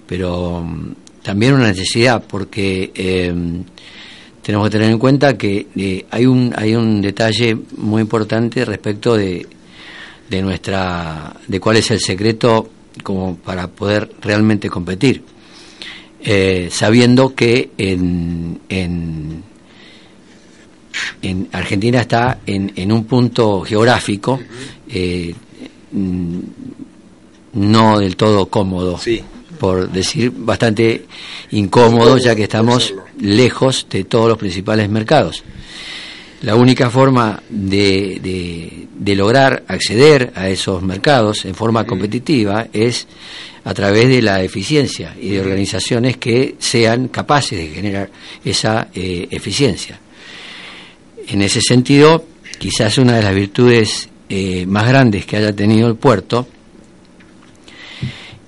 pero 0.08 0.62
mm, 0.62 0.94
también 1.28 1.56
una 1.56 1.68
necesidad 1.68 2.24
porque 2.26 2.90
eh, 2.96 3.34
tenemos 4.42 4.68
que 4.70 4.72
tener 4.72 4.90
en 4.90 4.98
cuenta 4.98 5.38
que 5.38 5.68
eh, 5.76 6.06
hay 6.10 6.26
un 6.26 6.54
hay 6.56 6.74
un 6.74 7.02
detalle 7.02 7.58
muy 7.76 8.02
importante 8.02 8.64
respecto 8.64 9.18
de 9.18 9.46
de 10.30 10.42
nuestra 10.42 11.36
de 11.46 11.60
cuál 11.60 11.76
es 11.76 11.92
el 11.92 12.00
secreto 12.00 12.70
como 13.04 13.36
para 13.36 13.68
poder 13.68 14.10
realmente 14.22 14.70
competir. 14.70 15.22
Eh, 16.24 16.70
sabiendo 16.72 17.36
que 17.36 17.72
en, 17.78 18.62
en 18.70 19.44
en 21.22 21.50
Argentina 21.52 22.00
está 22.00 22.40
en, 22.46 22.72
en 22.74 22.90
un 22.90 23.04
punto 23.04 23.64
geográfico 23.64 24.40
eh, 24.88 25.36
mm, 25.92 26.40
no 27.56 28.00
del 28.00 28.16
todo 28.16 28.46
cómodo. 28.46 28.98
Sí. 28.98 29.22
Por 29.58 29.90
decir 29.92 30.32
bastante 30.36 31.06
incómodo 31.52 32.18
ya 32.18 32.36
que 32.36 32.44
estamos 32.44 32.94
lejos 33.20 33.88
de 33.90 34.04
todos 34.04 34.30
los 34.30 34.38
principales 34.38 34.90
mercados. 34.90 35.44
La 36.42 36.56
única 36.56 36.90
forma 36.92 37.42
de, 37.50 38.20
de- 38.22 38.88
de 38.98 39.16
lograr 39.16 39.64
acceder 39.68 40.32
a 40.36 40.50
esos 40.50 40.82
mercados 40.84 41.46
en 41.46 41.56
forma 41.56 41.86
competitiva 41.86 42.68
es 42.74 43.08
a 43.64 43.74
través 43.74 44.08
de 44.08 44.22
la 44.22 44.42
eficiencia 44.44 45.16
y 45.20 45.30
de 45.30 45.42
organizaciones 45.42 46.18
que 46.18 46.56
sean 46.60 47.08
capaces 47.10 47.58
de 47.60 47.68
generar 47.68 48.10
esa 48.46 48.88
eh, 48.94 49.28
eficiencia. 49.32 50.00
En 51.28 51.42
ese 51.42 51.60
sentido, 51.62 52.24
quizás 52.60 52.98
una 52.98 53.18
de 53.18 53.24
las 53.24 53.36
virtudes 53.36 54.10
eh, 54.30 54.66
más 54.68 54.88
grandes 54.88 55.26
que 55.26 55.38
haya 55.38 55.54
tenido 55.54 55.88
el 55.88 55.96
puerto 55.96 56.48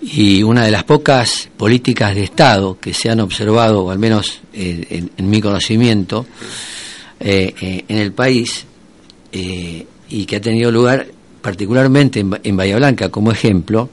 y 0.02 0.44
una 0.44 0.64
de 0.64 0.72
las 0.72 0.84
pocas 0.84 1.50
políticas 1.58 2.16
de 2.16 2.24
Estado 2.24 2.80
que 2.80 2.94
se 2.94 3.10
han 3.10 3.20
observado, 3.20 3.84
o 3.84 3.92
al 3.92 4.00
menos 4.00 4.40
en, 4.54 5.12
en 5.16 5.30
mi 5.30 5.42
conocimiento, 5.42 6.26
eh, 7.22 7.54
eh, 7.60 7.84
en 7.86 7.98
el 7.98 8.14
país 8.14 8.66
eh, 9.34 9.86
y 10.10 10.26
que 10.26 10.38
ha 10.38 10.42
tenido 10.42 10.72
lugar 10.72 11.06
particularmente 11.42 12.22
en, 12.22 12.40
en 12.42 12.56
Bahía 12.56 12.78
Blanca 12.78 13.10
como 13.10 13.30
ejemplo, 13.34 13.90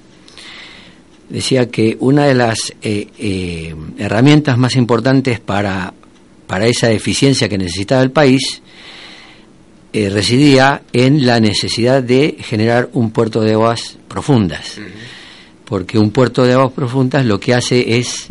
decía 1.28 1.68
que 1.68 1.96
una 1.98 2.26
de 2.26 2.34
las 2.34 2.72
herramientas 3.98 4.56
más 4.58 4.76
importantes 4.76 5.40
para, 5.40 5.92
para 6.46 6.66
esa 6.66 6.92
eficiencia 6.92 7.48
que 7.48 7.58
necesitaba 7.58 8.02
el 8.02 8.12
país 8.12 8.62
residía 9.92 10.82
en 10.92 11.26
la 11.26 11.40
necesidad 11.40 12.02
de 12.02 12.36
generar 12.40 12.90
un 12.92 13.10
puerto 13.10 13.40
de 13.40 13.54
aguas 13.54 13.96
profundas. 14.06 14.78
Porque 15.66 15.98
un 15.98 16.10
puerto 16.10 16.44
de 16.44 16.54
aguas 16.54 16.72
profundas 16.72 17.26
lo 17.26 17.38
que 17.38 17.54
hace 17.54 17.98
es 17.98 18.28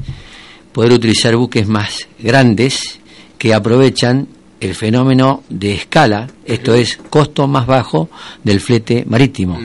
poder 0.72 0.94
utilizar 0.94 1.36
buques 1.36 1.68
más 1.68 2.08
grandes 2.20 3.00
que 3.38 3.54
aprovechan 3.54 4.28
el 4.60 4.74
fenómeno 4.74 5.44
de 5.50 5.74
escala, 5.74 6.28
esto 6.46 6.74
es 6.74 6.98
costo 6.98 7.48
más 7.48 7.68
bajo 7.68 8.10
del 8.44 8.60
flete 8.60 9.06
marítimo. 9.08 9.60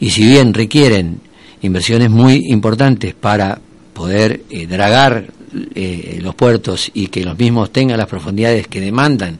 Y 0.00 0.10
si 0.10 0.24
bien 0.24 0.54
requieren 0.54 1.20
inversiones 1.62 2.10
muy 2.10 2.46
importantes 2.48 3.14
para 3.14 3.60
poder 3.92 4.42
eh, 4.50 4.66
dragar 4.66 5.32
eh, 5.74 6.18
los 6.22 6.34
puertos 6.34 6.90
y 6.94 7.08
que 7.08 7.24
los 7.24 7.38
mismos 7.38 7.72
tengan 7.72 7.98
las 7.98 8.06
profundidades 8.06 8.68
que 8.68 8.80
demandan 8.80 9.38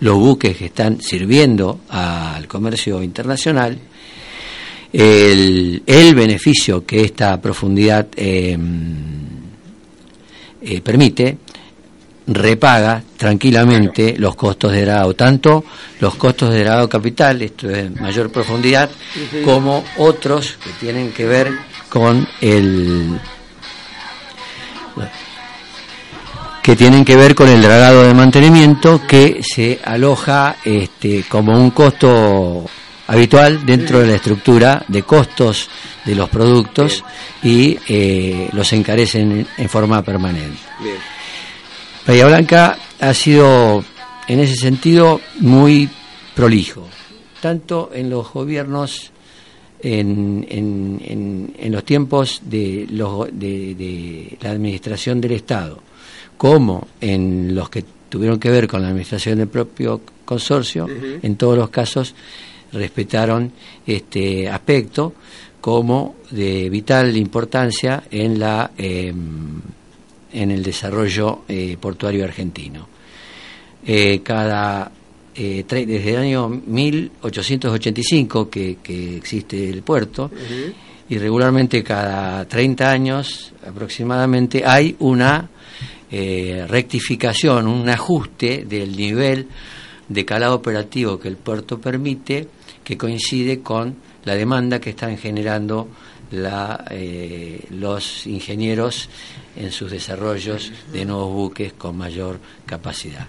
los 0.00 0.16
buques 0.16 0.56
que 0.56 0.66
están 0.66 1.00
sirviendo 1.00 1.80
al 1.88 2.46
comercio 2.46 3.02
internacional, 3.02 3.78
el, 4.92 5.82
el 5.86 6.14
beneficio 6.14 6.84
que 6.84 7.02
esta 7.02 7.40
profundidad 7.40 8.06
eh, 8.16 8.56
eh, 10.62 10.80
permite 10.80 11.38
repaga 12.28 13.02
tranquilamente 13.16 14.14
los 14.18 14.36
costos 14.36 14.72
de 14.72 14.82
dragado, 14.82 15.14
tanto 15.14 15.64
los 16.00 16.14
costos 16.16 16.50
de 16.50 16.60
dragado 16.60 16.88
capital, 16.88 17.40
esto 17.40 17.70
es 17.70 17.90
mayor 18.00 18.30
profundidad, 18.30 18.90
como 19.44 19.82
otros 19.96 20.58
que 20.62 20.70
tienen 20.78 21.12
que 21.12 21.24
ver 21.24 21.52
con 21.88 22.28
el 22.40 23.18
que 26.62 26.76
tienen 26.76 27.02
que 27.02 27.16
ver 27.16 27.34
con 27.34 27.48
el 27.48 27.62
dragado 27.62 28.02
de 28.02 28.12
mantenimiento 28.12 29.00
que 29.06 29.40
se 29.42 29.80
aloja 29.82 30.56
este, 30.64 31.24
como 31.26 31.58
un 31.58 31.70
costo 31.70 32.66
habitual 33.08 33.66
dentro 33.66 33.98
de 34.00 34.06
la 34.06 34.14
estructura 34.14 34.84
de 34.86 35.02
costos 35.02 35.68
de 36.04 36.14
los 36.14 36.28
productos 36.28 37.02
y 37.42 37.76
eh, 37.88 38.48
los 38.52 38.72
encarecen 38.72 39.46
en 39.56 39.68
forma 39.68 40.02
permanente. 40.02 40.58
Bien. 40.82 40.96
Bahía 42.06 42.26
Blanca 42.26 42.78
ha 43.00 43.12
sido 43.14 43.84
en 44.28 44.40
ese 44.40 44.54
sentido 44.56 45.20
muy 45.40 45.88
prolijo, 46.34 46.86
tanto 47.40 47.90
en 47.92 48.08
los 48.10 48.32
gobiernos, 48.32 49.10
en, 49.82 50.46
en- 50.48 51.00
en- 51.04 51.54
en 51.58 51.72
los 51.72 51.84
tiempos 51.84 52.40
de, 52.44 52.86
los- 52.90 53.28
de- 53.32 53.74
de 53.74 54.38
la 54.40 54.50
administración 54.50 55.20
del 55.20 55.32
Estado, 55.32 55.80
como 56.36 56.88
en 57.00 57.54
los 57.54 57.68
que 57.70 57.84
tuvieron 58.08 58.38
que 58.40 58.50
ver 58.50 58.66
con 58.68 58.80
la 58.82 58.88
administración 58.88 59.38
del 59.38 59.48
propio 59.48 60.00
consorcio, 60.24 60.86
en 61.22 61.36
todos 61.36 61.56
los 61.58 61.68
casos 61.70 62.14
respetaron 62.72 63.52
este 63.86 64.48
aspecto 64.48 65.14
como 65.60 66.16
de 66.30 66.70
vital 66.70 67.16
importancia 67.16 68.04
en 68.10 68.38
la 68.38 68.70
em, 68.76 69.60
en 70.32 70.50
el 70.50 70.62
desarrollo 70.62 71.42
eh, 71.48 71.76
portuario 71.80 72.24
argentino. 72.24 72.86
Eh, 73.84 74.20
cada 74.22 74.90
eh, 75.34 75.64
desde 75.68 76.10
el 76.10 76.16
año 76.16 76.48
1885 76.48 78.50
que, 78.50 78.78
que 78.82 79.16
existe 79.16 79.70
el 79.70 79.82
puerto 79.82 80.30
y 81.08 81.16
regularmente 81.16 81.82
cada 81.82 82.46
30 82.46 82.90
años 82.90 83.52
aproximadamente 83.66 84.62
hay 84.66 84.94
una 84.98 85.48
rectificación, 86.10 87.68
un 87.68 87.88
ajuste 87.88 88.64
del 88.66 88.96
nivel 88.96 89.46
de 90.08 90.24
calado 90.24 90.56
operativo 90.56 91.20
que 91.20 91.28
el 91.28 91.36
puerto 91.36 91.78
permite 91.78 92.48
que 92.88 92.96
coincide 92.96 93.60
con 93.60 93.96
la 94.24 94.34
demanda 94.34 94.80
que 94.80 94.88
están 94.88 95.18
generando 95.18 95.88
eh, 96.90 97.66
los 97.72 98.26
ingenieros 98.26 99.10
en 99.56 99.70
sus 99.70 99.90
desarrollos 99.90 100.72
de 100.90 101.04
nuevos 101.04 101.30
buques 101.34 101.74
con 101.74 101.98
mayor 101.98 102.40
capacidad. 102.64 103.28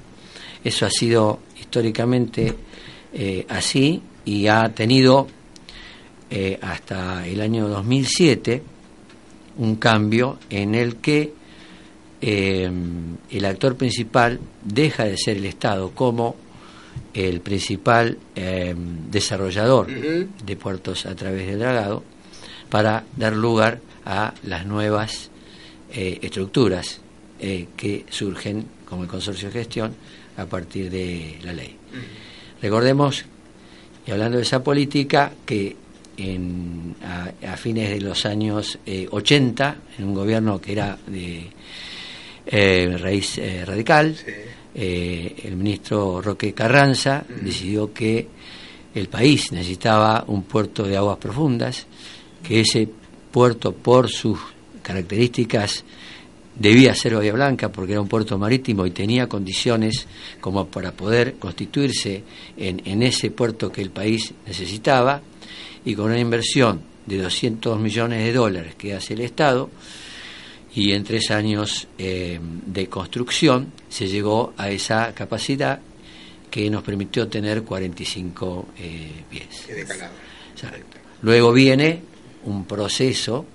Eso 0.64 0.86
ha 0.86 0.90
sido 0.90 1.42
históricamente 1.60 2.56
eh, 3.12 3.46
así 3.50 4.02
y 4.24 4.48
ha 4.48 4.70
tenido 4.70 5.28
eh, 6.30 6.58
hasta 6.62 7.28
el 7.28 7.42
año 7.42 7.68
2007 7.68 8.64
un 9.58 9.76
cambio 9.76 10.40
en 10.50 10.74
el 10.74 10.96
que 11.02 11.34
el 12.22 13.46
actor 13.46 13.76
principal 13.76 14.40
deja 14.64 15.04
de 15.04 15.18
ser 15.18 15.36
el 15.36 15.46
Estado 15.46 15.92
como 15.92 16.36
el 17.14 17.42
principal 17.42 18.18
eh, 18.36 18.76
desarrollador 19.10 19.88
de 19.88 20.56
puertos 20.56 21.06
a 21.06 21.16
través 21.16 21.48
del 21.48 21.60
dragado 21.60 22.04
para 22.70 23.04
dar 23.18 23.36
lugar 23.36 23.80
a 24.06 24.34
las 24.44 24.66
nuevas 24.66 25.30
eh, 25.92 26.20
estructuras 26.22 27.02
eh, 27.40 27.68
que 27.76 28.06
surgen 28.10 28.66
como 28.86 29.04
el 29.04 29.10
consorcio 29.10 29.48
de 29.50 29.54
gestión 29.60 29.94
a 30.38 30.46
partir 30.46 30.90
de 30.90 31.38
la 31.44 31.54
ley. 31.54 31.76
Recordemos, 32.62 33.26
y 34.06 34.12
hablando 34.12 34.38
de 34.38 34.44
esa 34.44 34.64
política, 34.64 35.32
que 35.46 35.76
en, 36.18 36.96
a, 37.04 37.32
a 37.54 37.58
fines 37.58 37.90
de 37.90 38.02
los 38.02 38.26
años 38.26 38.78
eh, 38.86 39.08
80, 39.10 39.76
en 39.98 40.06
un 40.06 40.14
gobierno 40.14 40.60
que 40.60 40.72
era 40.74 40.98
de 41.08 41.48
eh, 42.46 42.98
raíz 43.00 43.38
eh, 43.38 43.64
radical, 43.66 44.16
Sí. 44.16 44.32
Eh, 44.82 45.36
el 45.44 45.58
ministro 45.58 46.22
Roque 46.22 46.54
Carranza 46.54 47.26
decidió 47.42 47.94
que 47.94 48.26
el 48.96 49.10
país 49.10 49.52
necesitaba 49.52 50.24
un 50.28 50.44
puerto 50.44 50.84
de 50.84 50.96
aguas 50.96 51.18
profundas, 51.18 51.86
que 52.42 52.62
ese 52.62 52.88
puerto 53.30 53.74
por 53.74 54.08
sus 54.08 54.40
características 54.82 55.84
debía 56.58 56.96
ser 56.96 57.16
Bahía 57.16 57.34
Blanca 57.34 57.70
porque 57.70 57.92
era 57.92 58.02
un 58.02 58.08
puerto 58.08 58.38
marítimo 58.38 58.86
y 58.86 58.92
tenía 58.92 59.28
condiciones 59.28 60.08
como 60.40 60.68
para 60.68 60.94
poder 60.94 61.36
constituirse 61.36 62.24
en, 62.56 62.82
en 62.86 63.04
ese 63.04 63.32
puerto 63.32 63.70
que 63.70 63.82
el 63.82 63.92
país 63.92 64.34
necesitaba 64.48 65.22
y 65.84 65.94
con 65.94 66.06
una 66.06 66.20
inversión 66.20 66.80
de 67.06 67.18
200 67.22 67.78
millones 67.82 68.24
de 68.24 68.32
dólares 68.32 68.76
que 68.76 68.94
hace 68.94 69.14
el 69.14 69.22
Estado, 69.22 69.70
y 70.76 70.92
en 70.92 71.04
tres 71.04 71.32
años 71.32 71.88
eh, 71.98 72.40
de 72.66 72.88
construcción 72.88 73.72
se 73.90 74.08
llegó 74.08 74.54
a 74.58 74.70
esa 74.70 75.14
capacidad 75.14 75.80
que 76.50 76.70
nos 76.70 76.84
permitió 76.84 77.28
tener 77.28 77.64
45 77.64 78.68
eh, 78.78 79.12
pies. 79.30 79.68
luego 81.22 81.54
viene 81.54 82.02
un 82.46 82.66
proceso 82.66 83.46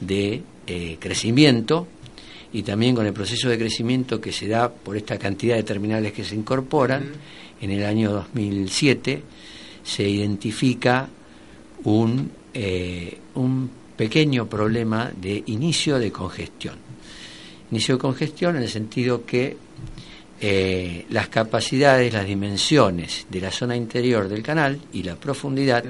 de 0.00 0.42
eh, 0.66 0.96
crecimiento 0.98 1.86
y 2.52 2.62
también 2.62 2.94
con 2.94 3.06
el 3.06 3.12
proceso 3.12 3.48
de 3.48 3.58
crecimiento 3.58 4.20
que 4.20 4.32
se 4.32 4.48
da 4.48 4.72
por 4.72 4.96
esta 4.96 5.18
cantidad 5.18 5.56
de 5.56 5.64
terminales 5.64 6.12
que 6.12 6.24
se 6.24 6.34
incorporan, 6.34 7.12
en 7.60 7.70
el 7.70 7.84
año 7.84 8.12
2007 8.12 9.22
se 9.82 10.08
identifica 10.08 11.08
un, 11.84 12.30
eh, 12.54 13.18
un 13.34 13.70
pequeño 13.96 14.48
problema 14.48 15.10
de 15.14 15.42
inicio 15.46 15.98
de 15.98 16.10
congestión. 16.10 16.76
Inicio 17.70 17.96
de 17.96 18.00
congestión 18.00 18.56
en 18.56 18.62
el 18.62 18.68
sentido 18.68 19.24
que 19.24 19.56
eh, 20.40 21.06
las 21.10 21.28
capacidades, 21.28 22.12
las 22.12 22.26
dimensiones 22.26 23.26
de 23.30 23.40
la 23.40 23.50
zona 23.50 23.76
interior 23.76 24.28
del 24.28 24.42
canal 24.42 24.78
y 24.92 25.02
la 25.02 25.16
profundidad 25.16 25.84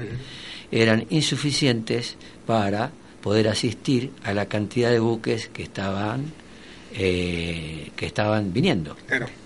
eran 0.71 1.07
insuficientes 1.11 2.17
para 2.47 2.91
poder 3.21 3.49
asistir 3.49 4.11
a 4.23 4.35
la 4.35 4.47
cantidad 4.47 4.91
de 4.91 4.99
buques 4.99 5.49
que 5.49 5.63
estaban 5.63 6.33
eh, 6.97 7.91
que 7.97 8.07
estaban 8.07 8.53
viniendo 8.53 8.97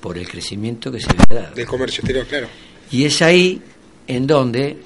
por 0.00 0.18
el 0.18 0.28
crecimiento 0.28 0.92
que 0.92 1.00
se 1.00 1.08
había 1.10 1.42
dado. 1.42 1.54
Del 1.54 1.66
comercio 1.66 2.02
exterior, 2.02 2.26
claro. 2.26 2.48
Y 2.90 3.04
es 3.04 3.22
ahí 3.22 3.62
en 4.06 4.26
donde 4.26 4.76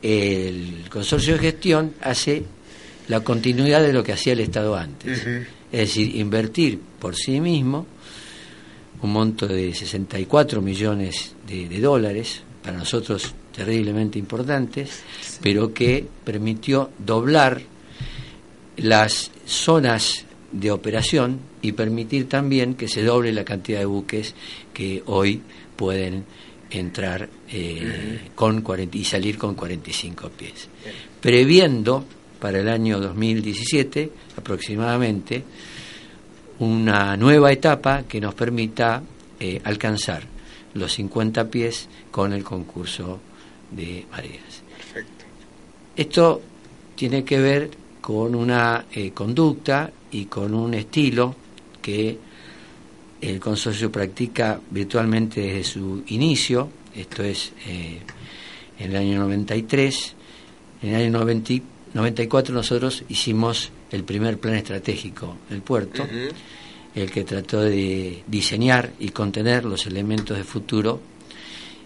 el 0.00 0.84
consorcio 0.88 1.34
de 1.34 1.40
gestión 1.40 1.94
hace 2.00 2.44
la 3.08 3.20
continuidad 3.20 3.82
de 3.82 3.92
lo 3.92 4.02
que 4.02 4.12
hacía 4.12 4.32
el 4.32 4.40
Estado 4.40 4.76
antes. 4.76 5.26
Es 5.72 5.80
decir, 5.80 6.16
invertir 6.16 6.78
por 6.98 7.16
sí 7.16 7.40
mismo 7.40 7.86
un 9.02 9.12
monto 9.12 9.46
de 9.46 9.74
64 9.74 10.62
millones 10.62 11.34
de, 11.46 11.80
dólares, 11.80 12.42
para 12.62 12.78
nosotros 12.78 13.34
terriblemente 13.54 14.18
importantes, 14.18 15.02
pero 15.42 15.74
que 15.74 16.06
permitió 16.24 16.90
doblar 16.98 17.60
las 18.78 19.30
zonas 19.44 20.24
de 20.50 20.70
operación 20.70 21.38
y 21.60 21.72
permitir 21.72 22.28
también 22.28 22.74
que 22.74 22.88
se 22.88 23.02
doble 23.02 23.32
la 23.32 23.44
cantidad 23.44 23.80
de 23.80 23.84
buques 23.84 24.34
que 24.72 25.02
hoy 25.06 25.42
pueden 25.76 26.24
entrar 26.70 27.28
eh, 27.50 28.30
con 28.34 28.62
40, 28.62 28.96
y 28.96 29.04
salir 29.04 29.36
con 29.36 29.54
45 29.54 30.30
pies. 30.30 30.68
Previendo 31.20 32.04
para 32.44 32.60
el 32.60 32.68
año 32.68 33.00
2017 33.00 34.10
aproximadamente 34.36 35.42
una 36.58 37.16
nueva 37.16 37.50
etapa 37.50 38.02
que 38.02 38.20
nos 38.20 38.34
permita 38.34 39.02
eh, 39.40 39.62
alcanzar 39.64 40.24
los 40.74 40.92
50 40.92 41.48
pies 41.48 41.88
con 42.10 42.34
el 42.34 42.44
concurso 42.44 43.18
de 43.70 44.04
mareas. 44.10 44.62
Esto 45.96 46.42
tiene 46.94 47.24
que 47.24 47.38
ver 47.40 47.70
con 48.02 48.34
una 48.34 48.84
eh, 48.92 49.12
conducta 49.12 49.90
y 50.12 50.26
con 50.26 50.52
un 50.52 50.74
estilo 50.74 51.34
que 51.80 52.18
el 53.22 53.40
consorcio 53.40 53.90
practica 53.90 54.60
virtualmente 54.70 55.40
desde 55.40 55.64
su 55.64 56.04
inicio, 56.08 56.68
esto 56.94 57.22
es 57.22 57.54
eh, 57.66 58.00
en 58.78 58.90
el 58.90 58.96
año 58.96 59.20
93, 59.20 60.14
en 60.82 60.88
el 60.90 60.94
año 60.96 61.10
94 61.20 61.73
nosotros 61.94 63.04
hicimos 63.08 63.70
el 63.90 64.04
primer 64.04 64.38
plan 64.38 64.54
estratégico 64.54 65.36
del 65.48 65.62
puerto, 65.62 66.06
el 66.94 67.10
que 67.10 67.24
trató 67.24 67.60
de 67.60 68.22
diseñar 68.26 68.92
y 68.98 69.10
contener 69.10 69.64
los 69.64 69.86
elementos 69.86 70.36
de 70.36 70.44
futuro 70.44 71.00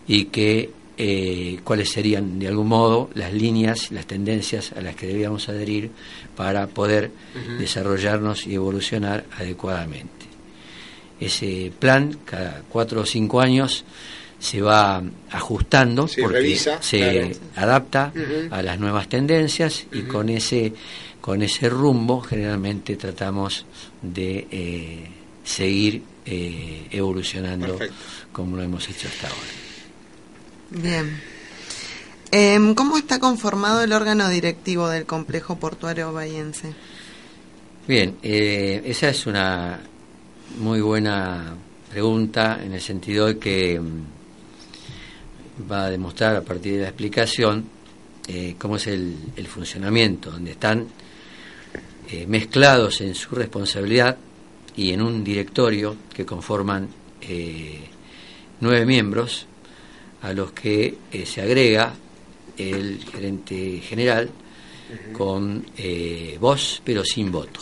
y 0.07 0.27
que 0.27 0.71
eh, 0.97 1.61
cuáles 1.62 1.90
serían 1.90 2.38
de 2.38 2.49
algún 2.49 2.68
modo 2.68 3.11
las 3.14 3.33
líneas, 3.33 3.92
las 3.92 4.07
tendencias 4.07 4.73
a 4.73 4.81
las 4.81 4.97
que 4.97 5.07
debíamos 5.07 5.49
adherir 5.49 5.90
para 6.35 6.66
poder 6.66 7.12
desarrollarnos 7.59 8.47
y 8.47 8.55
evolucionar 8.55 9.25
adecuadamente. 9.38 10.27
Ese 11.21 11.71
plan, 11.79 12.18
cada 12.25 12.62
cuatro 12.68 13.03
o 13.03 13.07
cinco 13.07 13.40
años, 13.40 13.85
se 14.38 14.61
va 14.61 15.03
ajustando 15.31 16.09
porque 16.20 16.57
se 16.81 17.37
adapta 17.57 18.12
a 18.51 18.62
las 18.62 18.79
nuevas 18.79 19.09
tendencias 19.09 19.87
y 19.92 20.03
con 20.03 20.29
ese 20.29 20.72
con 21.20 21.42
ese 21.42 21.68
rumbo 21.68 22.22
generalmente 22.22 22.96
tratamos 22.96 23.66
de 24.01 24.46
eh, 24.51 25.07
seguir 25.44 26.03
eh, 26.24 26.87
evolucionando 26.90 27.79
como 28.33 28.57
lo 28.57 28.62
hemos 28.62 28.88
hecho 28.88 29.09
hasta 29.09 29.27
ahora. 29.27 29.48
Bien. 30.70 31.20
Em, 32.31 32.74
¿Cómo 32.74 32.98
está 32.98 33.18
conformado 33.18 33.83
el 33.83 33.92
órgano 33.92 34.29
directivo 34.29 34.88
del 34.88 35.07
complejo 35.07 35.57
portuario 35.57 36.12
bahiense? 36.12 36.74
Bien, 37.87 38.16
eh, 38.22 38.83
esa 38.85 39.09
es 39.09 39.27
una 39.27 39.81
muy 40.59 40.81
buena 40.81 41.57
pregunta 41.90 42.61
en 42.62 42.74
el 42.74 42.81
sentido 42.81 43.27
de 43.27 43.38
que 43.38 43.74
em, 43.77 44.05
va 45.71 45.87
a 45.87 45.90
demostrar 45.90 46.37
a 46.37 46.42
partir 46.42 46.75
de 46.75 46.83
la 46.83 46.88
explicación 46.88 47.64
eh, 48.27 48.57
cómo 48.59 48.77
es 48.77 48.87
el, 48.87 49.16
funcionamiento, 49.49 50.31
donde 50.31 50.53
están 50.53 50.87
eh, 52.11 52.27
mezclados 52.27 53.01
en 53.01 53.14
su 53.14 53.35
responsabilidad 53.35 54.16
y 54.77 54.92
en 54.92 55.03
un 55.03 55.25
directorio 55.25 55.97
que 56.12 56.25
conforman 56.25 56.88
nueve 58.61 58.87
miembros 58.87 59.47
a 60.23 60.33
los 60.33 60.53
que 60.53 60.99
eh, 61.12 61.27
se 61.27 61.42
agrega 61.42 61.94
el 62.57 63.05
gerente 63.05 63.81
general 63.81 64.31
con 65.12 65.66
eh, 65.77 66.37
voz 66.40 66.83
pero 66.85 67.05
sin 67.05 67.31
voto. 67.31 67.61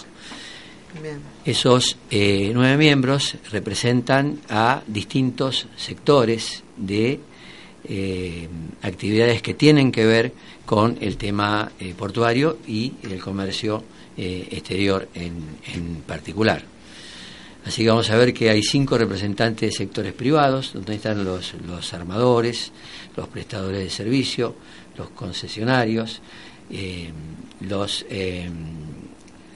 Esos 1.45 1.99
eh, 2.11 2.51
nueve 2.55 2.79
miembros 2.79 3.37
representan 3.51 4.41
a 4.49 4.83
distintos 4.87 5.67
sectores 5.77 6.63
de 6.77 7.21
actividades 8.83 9.43
que 9.43 9.55
tienen 9.55 9.93
que 9.93 10.05
ver 10.05 10.33
con 10.65 10.99
el 11.01 11.17
tema 11.17 11.71
portuario 11.97 12.59
y 12.67 12.95
el 13.03 13.21
comercio 13.21 13.85
exterior 14.17 15.09
en 15.15 16.03
particular. 16.07 16.65
Así 17.67 17.83
que 17.83 17.89
vamos 17.89 18.09
a 18.11 18.17
ver 18.17 18.33
que 18.33 18.49
hay 18.49 18.63
cinco 18.63 18.97
representantes 18.97 19.71
de 19.71 19.77
sectores 19.77 20.13
privados, 20.13 20.73
donde 20.73 20.95
están 20.95 21.25
los, 21.25 21.55
los 21.67 21.93
armadores, 21.95 22.71
los 23.17 23.27
prestadores 23.27 23.81
de 23.81 23.91
servicio, 23.91 24.55
los 24.97 25.11
concesionarios, 25.11 26.21
eh, 26.71 27.11
los, 27.63 28.07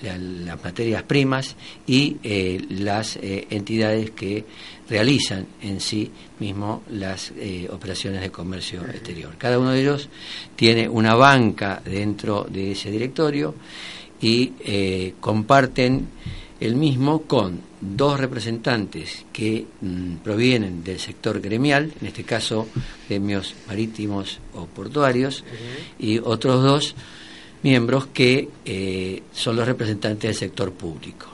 eh, 0.02 0.18
las 0.18 0.62
materias 0.62 1.02
primas 1.02 1.56
y 1.86 2.16
eh, 2.22 2.64
las 2.70 3.18
entidades 3.20 4.10
que 4.10 4.44
realizan 4.88 5.46
en 5.62 5.80
sí 5.80 6.10
mismo 6.38 6.82
las 6.90 7.32
operaciones 7.70 8.20
de 8.20 8.30
comercio 8.30 8.82
exterior. 8.86 9.36
Cada 9.38 9.58
uno 9.58 9.70
de 9.70 9.80
ellos 9.80 10.08
tiene 10.56 10.88
una 10.88 11.14
banca 11.14 11.80
dentro 11.84 12.46
de 12.50 12.72
ese 12.72 12.90
directorio 12.90 13.54
y 14.20 15.12
comparten 15.20 16.08
el 16.60 16.76
mismo 16.76 17.22
con 17.22 17.60
dos 17.80 18.20
representantes 18.20 19.24
que 19.32 19.66
mm, 19.80 20.16
provienen 20.16 20.84
del 20.84 21.00
sector 21.00 21.40
gremial, 21.40 21.90
en 22.00 22.06
este 22.06 22.24
caso 22.24 22.68
gremios 23.08 23.54
marítimos 23.66 24.38
o 24.54 24.66
portuarios, 24.66 25.42
y 25.98 26.18
otros 26.18 26.62
dos 26.62 26.94
miembros 27.62 28.06
que 28.06 28.48
eh, 28.64 29.22
son 29.32 29.56
los 29.56 29.66
representantes 29.66 30.22
del 30.22 30.34
sector 30.34 30.72
público. 30.72 31.26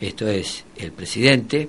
Esto 0.00 0.28
es 0.28 0.64
el 0.76 0.92
presidente, 0.92 1.68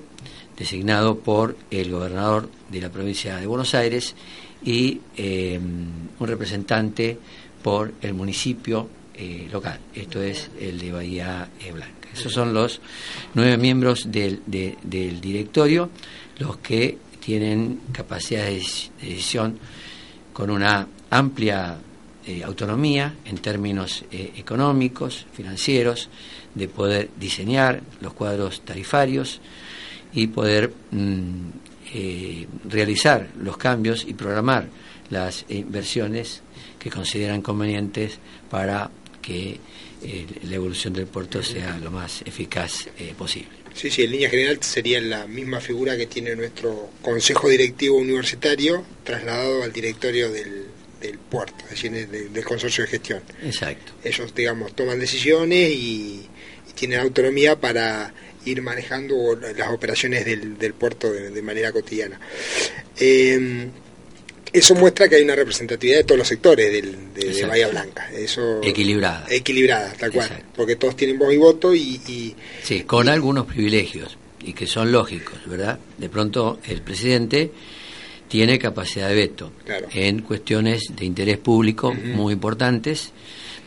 designado 0.56 1.18
por 1.18 1.56
el 1.70 1.90
gobernador 1.90 2.48
de 2.70 2.80
la 2.80 2.90
provincia 2.90 3.36
de 3.36 3.46
Buenos 3.46 3.74
Aires, 3.74 4.14
y 4.62 5.00
eh, 5.16 5.58
un 5.58 6.26
representante 6.28 7.18
por 7.62 7.92
el 8.02 8.14
municipio 8.14 8.88
eh, 9.14 9.48
local, 9.50 9.80
esto 9.94 10.22
es 10.22 10.50
el 10.60 10.78
de 10.78 10.92
Bahía 10.92 11.48
Blanca. 11.72 12.08
Esos 12.12 12.32
son 12.32 12.52
los 12.52 12.80
nueve 13.34 13.56
miembros 13.56 14.10
del, 14.10 14.42
del 14.46 15.20
directorio, 15.20 15.90
los 16.38 16.58
que 16.58 16.98
tienen 17.20 17.80
capacidad 17.92 18.44
de 18.46 18.62
decisión 19.00 19.58
con 20.32 20.50
una 20.50 20.86
amplia 21.10 21.78
eh, 22.26 22.42
autonomía 22.44 23.14
en 23.24 23.38
términos 23.38 24.04
eh, 24.10 24.32
económicos, 24.36 25.26
financieros, 25.32 26.08
de 26.54 26.68
poder 26.68 27.10
diseñar 27.18 27.82
los 28.00 28.12
cuadros 28.12 28.62
tarifarios 28.62 29.40
y 30.12 30.26
poder 30.26 30.72
mm, 30.90 31.48
eh, 31.94 32.46
realizar 32.68 33.28
los 33.40 33.56
cambios 33.56 34.04
y 34.06 34.14
programar 34.14 34.68
las 35.10 35.44
inversiones 35.48 36.42
que 36.78 36.90
consideran 36.90 37.42
convenientes 37.42 38.18
para 38.48 38.90
que 39.20 39.58
eh, 40.02 40.26
la 40.48 40.54
evolución 40.54 40.94
del 40.94 41.06
puerto 41.06 41.42
sea 41.42 41.78
lo 41.78 41.90
más 41.90 42.22
eficaz 42.22 42.88
eh, 42.98 43.12
posible. 43.16 43.50
Sí, 43.74 43.90
sí, 43.90 44.02
en 44.02 44.12
línea 44.12 44.30
general 44.30 44.62
sería 44.62 45.00
la 45.00 45.26
misma 45.26 45.60
figura 45.60 45.96
que 45.96 46.06
tiene 46.06 46.34
nuestro 46.34 46.90
Consejo 47.02 47.48
Directivo 47.48 47.98
Universitario 47.98 48.84
trasladado 49.04 49.62
al 49.62 49.72
directorio 49.72 50.30
del, 50.30 50.66
del 51.00 51.18
puerto, 51.18 51.64
es 51.64 51.70
decir, 51.70 52.08
del, 52.08 52.44
consorcio 52.44 52.84
de 52.84 52.90
gestión. 52.90 53.22
Exacto. 53.42 53.92
Ellos, 54.04 54.34
digamos, 54.34 54.74
toman 54.74 54.98
decisiones 54.98 55.70
y, 55.70 56.26
tienen 56.74 57.00
autonomía 57.00 57.60
para 57.60 58.14
ir 58.46 58.62
manejando 58.62 59.38
las 59.54 59.68
operaciones 59.68 60.24
del, 60.24 60.56
del 60.56 60.72
puerto 60.72 61.12
de, 61.12 61.42
manera 61.42 61.72
cotidiana. 61.72 62.18
Eh, 62.98 63.68
eso 64.52 64.74
muestra 64.74 65.08
que 65.08 65.16
hay 65.16 65.22
una 65.22 65.36
representatividad 65.36 65.98
de 65.98 66.04
todos 66.04 66.18
los 66.18 66.28
sectores 66.28 66.72
del, 66.72 67.14
de, 67.14 67.46
Bahía 67.46 67.68
Blanca. 67.68 68.10
Eso, 68.12 68.60
equilibrada. 68.62 69.26
Equilibrada, 69.30 69.92
tal 69.92 70.10
cual. 70.10 70.42
Porque 70.56 70.76
todos 70.76 70.96
tienen 70.96 71.18
voz 71.18 71.32
y 71.32 71.36
voto 71.36 71.74
y... 71.74 72.34
sí, 72.62 72.82
con 72.82 73.08
algunos 73.08 73.46
privilegios 73.46 74.16
y 74.42 74.52
que 74.52 74.66
son 74.66 74.90
lógicos, 74.90 75.38
¿verdad? 75.46 75.78
De 75.98 76.08
pronto 76.08 76.58
el 76.66 76.82
presidente 76.82 77.52
tiene 78.30 78.58
capacidad 78.58 79.08
de 79.08 79.14
veto 79.14 79.52
en 79.92 80.22
cuestiones 80.22 80.84
de 80.94 81.04
interés 81.04 81.36
público 81.36 81.92
muy 81.92 82.32
importantes 82.32 83.12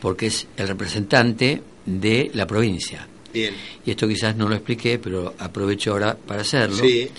porque 0.02 0.28
es 0.28 0.48
el 0.58 0.68
representante 0.68 1.62
de 1.86 2.32
la 2.34 2.48
provincia. 2.48 3.08
Bien. 3.34 3.54
Y 3.86 3.92
esto 3.92 4.08
quizás 4.08 4.36
no 4.36 4.48
lo 4.48 4.56
expliqué, 4.56 5.00
pero 5.00 5.34
aprovecho 5.38 5.92
ahora 5.92 6.16
para 6.16 6.42
hacerlo. 6.42 6.84
Sí 6.84 7.10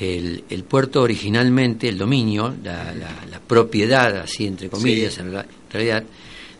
el, 0.00 0.44
el 0.48 0.64
puerto 0.64 1.02
originalmente, 1.02 1.88
el 1.88 1.98
dominio, 1.98 2.54
la, 2.62 2.94
la, 2.94 3.40
propiedad, 3.46 4.16
así 4.16 4.46
entre 4.46 4.70
comillas, 4.70 5.18
en 5.18 5.44
realidad, 5.70 6.04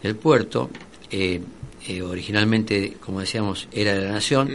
del 0.02 0.16
puerto, 0.16 0.70
eh, 1.10 1.40
eh, 1.88 2.02
originalmente, 2.02 2.94
como 3.00 3.20
decíamos, 3.20 3.68
era 3.72 3.94
de 3.94 4.02
la 4.02 4.12
nación, 4.12 4.50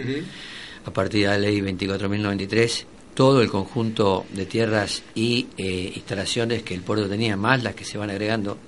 a 0.86 0.94
partir 0.94 1.22
de 1.22 1.28
la 1.28 1.38
ley 1.40 1.60
24.093, 1.62 2.86
todo 3.18 3.42
el 3.42 3.50
conjunto 3.50 4.28
de 4.32 4.46
tierras 4.46 5.02
y 5.16 5.48
eh, 5.58 5.92
instalaciones 5.96 6.62
que 6.62 6.76
el 6.76 6.82
puerto 6.82 7.10
tenía, 7.10 7.36
más 7.36 7.64
las 7.64 7.74
que 7.74 7.84
se 7.84 7.98
van 7.98 8.12
agregando, 8.12 8.60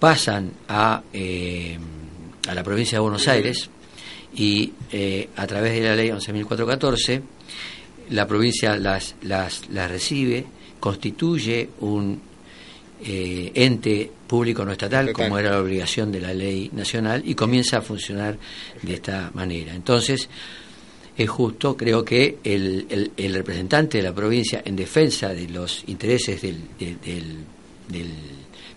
pasan 0.00 0.50
a, 0.66 1.02
a 2.48 2.54
la 2.54 2.62
provincia 2.64 2.96
de 2.96 3.00
Buenos 3.00 3.28
Aires 3.28 3.70
y 4.34 4.72
a 5.36 5.46
través 5.46 5.74
de 5.74 5.82
la 5.82 5.94
ley 5.94 6.08
11.414 6.08 7.22
la 8.10 8.26
provincia 8.26 8.76
las, 8.76 9.14
las, 9.22 9.68
las 9.70 9.90
recibe, 9.90 10.44
constituye 10.80 11.70
un 11.80 12.20
eh, 13.06 13.52
ente 13.54 14.10
público 14.26 14.64
no 14.64 14.72
estatal, 14.72 15.12
como 15.12 15.38
era 15.38 15.52
la 15.52 15.60
obligación 15.60 16.10
de 16.10 16.20
la 16.20 16.32
ley 16.32 16.70
nacional, 16.72 17.22
y 17.24 17.34
comienza 17.34 17.78
a 17.78 17.82
funcionar 17.82 18.38
de 18.82 18.94
esta 18.94 19.30
manera. 19.34 19.74
Entonces, 19.74 20.28
es 21.16 21.30
justo, 21.30 21.76
creo 21.76 22.04
que 22.04 22.38
el, 22.42 23.10
el, 23.16 23.34
representante 23.34 23.98
de 23.98 24.04
la 24.04 24.14
provincia 24.14 24.62
en 24.64 24.74
defensa 24.74 25.32
de 25.32 25.48
los 25.48 25.84
intereses 25.86 26.42
del, 26.42 26.56
del, 26.78 26.96
del, 27.88 28.10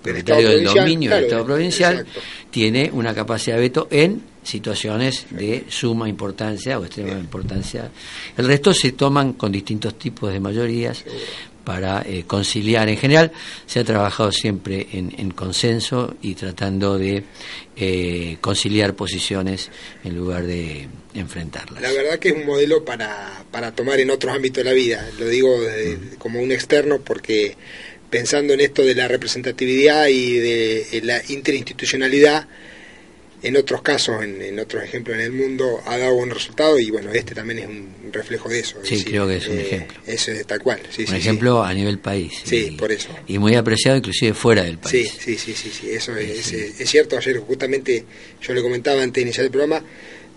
propietario 0.02 0.50
del 0.50 0.64
dominio 0.64 1.12
del 1.12 1.24
Estado 1.26 1.46
provincial 1.46 2.06
tiene 2.52 2.90
una 2.94 3.14
capacidad 3.14 3.56
de 3.56 3.62
veto 3.62 3.88
en 3.90 4.22
situaciones 4.44 5.26
de 5.32 5.66
suma 5.68 6.08
importancia 6.08 6.80
o 6.80 6.86
extrema 6.86 7.20
importancia. 7.20 7.90
El 8.38 8.48
resto 8.48 8.74
se 8.74 8.94
toman 8.94 9.34
con 9.34 9.52
distintos 9.52 9.96
tipos 9.98 10.32
de 10.32 10.40
mayorías 10.40 11.04
para 11.68 12.02
eh, 12.08 12.24
conciliar. 12.26 12.88
En 12.88 12.96
general 12.96 13.34
se 13.66 13.82
ha 13.82 13.84
trabajado 13.84 14.32
siempre 14.32 14.88
en, 14.94 15.32
consenso 15.32 16.16
y 16.22 16.34
tratando 16.34 16.98
de 16.98 17.24
eh, 17.76 18.38
conciliar 18.40 18.96
posiciones 18.96 19.70
en 20.06 20.16
lugar 20.16 20.48
de 20.48 20.88
enfrentarlas. 21.14 21.82
La 21.82 21.92
verdad 21.92 22.20
que 22.20 22.30
es 22.30 22.36
un 22.36 22.46
modelo 22.46 22.86
para, 22.86 23.44
para 23.52 23.76
tomar 23.76 24.00
en 24.00 24.12
otros 24.12 24.34
ámbitos 24.34 24.64
de 24.64 24.70
la 24.70 24.72
vida. 24.72 25.10
Lo 25.20 25.28
digo 25.28 25.60
como 26.20 26.40
un 26.40 26.54
externo 26.54 27.02
porque 27.02 27.58
pensando 28.10 28.54
en 28.54 28.62
esto 28.62 28.86
de 28.86 28.96
la 28.96 29.10
representatividad 29.10 30.08
y 30.08 30.38
de 30.38 31.02
la 31.04 31.22
interinstitucionalidad, 31.28 32.48
en 33.44 33.56
otros 33.56 33.82
casos, 33.82 34.24
en, 34.24 34.60
otros 34.60 34.84
ejemplos 34.84 35.16
en 35.18 35.24
el 35.24 35.32
mundo, 35.32 35.82
ha 35.86 35.98
dado 35.98 36.16
buen 36.16 36.32
resultado 36.32 36.80
y 36.80 36.90
bueno, 36.90 37.12
este 37.12 37.36
también 37.36 37.60
es 37.60 37.68
un 37.68 38.12
reflejo 38.12 38.50
de 38.50 38.60
eso. 38.60 38.78
Sí, 38.84 39.04
creo 39.04 39.28
que 39.28 39.38
es 39.38 39.48
un 39.48 39.60
eh, 39.60 39.62
ejemplo. 39.62 40.00
Eso 40.08 40.32
es 40.32 40.46
tal 40.48 40.62
cual. 40.62 40.82
Sí, 40.90 41.06
un 41.08 41.16
ejemplo 41.16 41.64
a 41.64 41.74
nivel 41.74 42.00
país. 42.00 42.34
Sí, 42.44 42.76
por 42.78 42.92
eso. 42.92 43.10
Y 43.28 43.38
muy 43.38 43.56
apreciado 43.56 43.98
inclusive 43.98 44.34
fuera 44.34 44.64
del 44.64 44.80
país. 44.80 45.12
Sí, 45.20 45.38
sí, 45.38 45.54
sí, 45.54 45.70
sí, 45.72 45.90
eso 45.92 46.16
es, 46.16 46.52
es, 46.52 46.90
cierto. 46.90 47.18
Ayer 47.18 47.38
justamente 47.38 48.04
yo 48.42 48.54
le 48.54 48.62
comentaba 48.62 49.04
antes 49.04 49.16
de 49.16 49.22
iniciar 49.22 49.46
el 49.46 49.52
programa, 49.52 49.84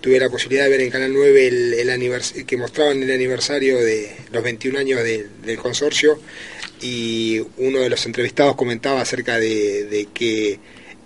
tuve 0.01 0.19
la 0.21 0.29
posibilidad 0.29 0.65
de 0.65 0.71
ver 0.71 0.81
en 0.83 0.91
Canal 0.91 1.13
9 1.13 1.47
el, 1.47 1.75
el 1.75 2.47
que 2.47 2.57
mostraban 2.59 3.03
el 3.03 3.11
aniversario 3.11 3.79
de 3.79 4.15
los 4.31 4.43
21 4.43 4.79
años 4.79 5.03
del 5.03 5.59
consorcio 5.59 6.21
y 6.83 7.41
uno 7.57 7.81
de 7.81 7.89
los 7.89 8.05
entrevistados 8.05 8.57
comentaba 8.57 9.01
acerca 9.01 9.39
de 9.39 10.09
que 10.13 10.59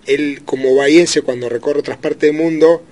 él 0.07 0.41
como 0.45 0.75
bahiense 0.75 1.21
cuando 1.21 1.49
recorre 1.49 1.79
otras 1.79 1.97
partes 1.97 2.31
del 2.31 2.33
mundo, 2.33 2.83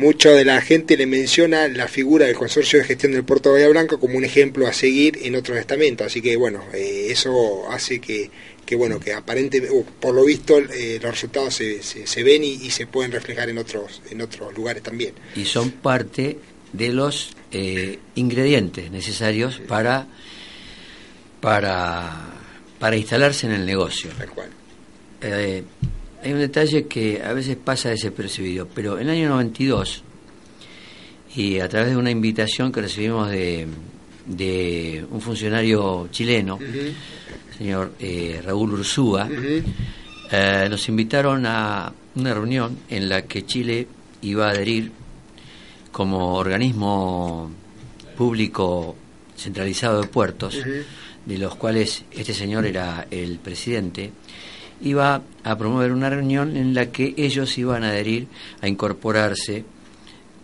mucha 0.00 0.30
de 0.30 0.44
la 0.46 0.60
gente 0.62 0.96
le 0.96 1.06
menciona 1.06 1.68
la 1.68 1.86
figura 1.86 2.26
del 2.26 2.34
consorcio 2.34 2.78
de 2.78 2.86
gestión 2.86 3.12
del 3.12 3.22
puerto 3.22 3.50
de 3.50 3.56
Bahía 3.56 3.68
Blanca 3.68 3.98
como 3.98 4.16
un 4.16 4.24
ejemplo 4.24 4.66
a 4.66 4.72
seguir 4.72 5.18
en 5.22 5.36
otros 5.36 5.58
estamentos. 5.58 6.06
Así 6.06 6.22
que 6.22 6.36
bueno, 6.36 6.64
eh, 6.72 7.08
eso 7.10 7.70
hace 7.70 8.00
que, 8.00 8.30
que 8.64 8.76
bueno 8.76 8.98
que 8.98 9.12
aparentemente, 9.12 9.84
por 10.00 10.14
lo 10.14 10.24
visto, 10.24 10.58
eh, 10.58 10.98
los 11.02 11.10
resultados 11.10 11.54
se, 11.54 11.82
se, 11.82 12.22
ven 12.22 12.42
y, 12.42 12.70
se 12.70 12.86
pueden 12.86 13.12
reflejar 13.12 13.50
en 13.50 13.58
otros 13.58 14.00
en 14.10 14.22
otros 14.22 14.54
lugares 14.56 14.82
también. 14.82 15.12
Y 15.36 15.44
son 15.44 15.70
parte 15.70 16.38
de 16.72 16.88
los 16.88 17.30
eh, 17.52 17.98
ingredientes 18.14 18.90
necesarios 18.90 19.60
para 19.68 20.06
para 21.40 22.26
para 22.78 22.96
instalarse 22.96 23.46
en 23.46 23.52
el 23.52 23.66
negocio. 23.66 24.10
Tal 24.16 24.30
cual 24.30 24.48
hay 26.22 26.32
un 26.32 26.38
detalle 26.38 26.86
que 26.86 27.22
a 27.22 27.32
veces 27.32 27.56
pasa 27.56 27.90
desapercibido, 27.90 28.68
pero 28.74 28.98
en 28.98 29.08
el 29.08 29.16
año 29.16 29.28
92, 29.30 30.02
y 31.36 31.60
a 31.60 31.68
través 31.68 31.90
de 31.90 31.96
una 31.96 32.10
invitación 32.10 32.72
que 32.72 32.80
recibimos 32.80 33.30
de, 33.30 33.66
de 34.26 35.04
un 35.10 35.20
funcionario 35.20 36.08
chileno, 36.10 36.58
el 36.60 36.94
señor 37.56 37.92
eh, 37.98 38.40
Raúl 38.44 38.72
Ursúa, 38.72 39.28
eh, 40.30 40.66
nos 40.68 40.88
invitaron 40.88 41.46
a 41.46 41.92
una 42.16 42.34
reunión 42.34 42.78
en 42.88 43.08
la 43.08 43.22
que 43.22 43.46
Chile 43.46 43.86
iba 44.22 44.46
a 44.46 44.50
adherir 44.50 44.92
como 45.92 46.34
organismo 46.34 47.50
público 48.16 48.96
centralizado 49.36 50.02
de 50.02 50.08
puertos, 50.08 50.58
de 51.24 51.38
los 51.38 51.54
cuales 51.56 52.04
este 52.10 52.34
señor 52.34 52.66
era 52.66 53.06
el 53.10 53.38
presidente, 53.38 54.12
iba 54.82 55.22
a 55.44 55.58
promover 55.58 55.92
una 55.92 56.10
reunión 56.10 56.56
en 56.56 56.74
la 56.74 56.86
que 56.86 57.14
ellos 57.16 57.56
iban 57.58 57.84
a 57.84 57.88
adherir 57.88 58.28
a 58.60 58.68
incorporarse 58.68 59.64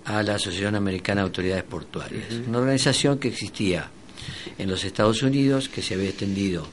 a 0.05 0.23
la 0.23 0.37
Asociación 0.37 0.77
Americana 0.77 1.23
de 1.23 1.27
Autoridades 1.27 1.65
Portuarias, 1.65 2.25
una 2.47 2.59
organización 2.59 3.19
que 3.19 3.29
existía 3.29 3.91
en 4.59 4.71
los 4.71 4.85
Estados 4.85 5.23
Unidos, 5.23 5.69
que 5.69 5.83
se 5.83 5.95
había 5.95 6.11
extendido 6.11 6.67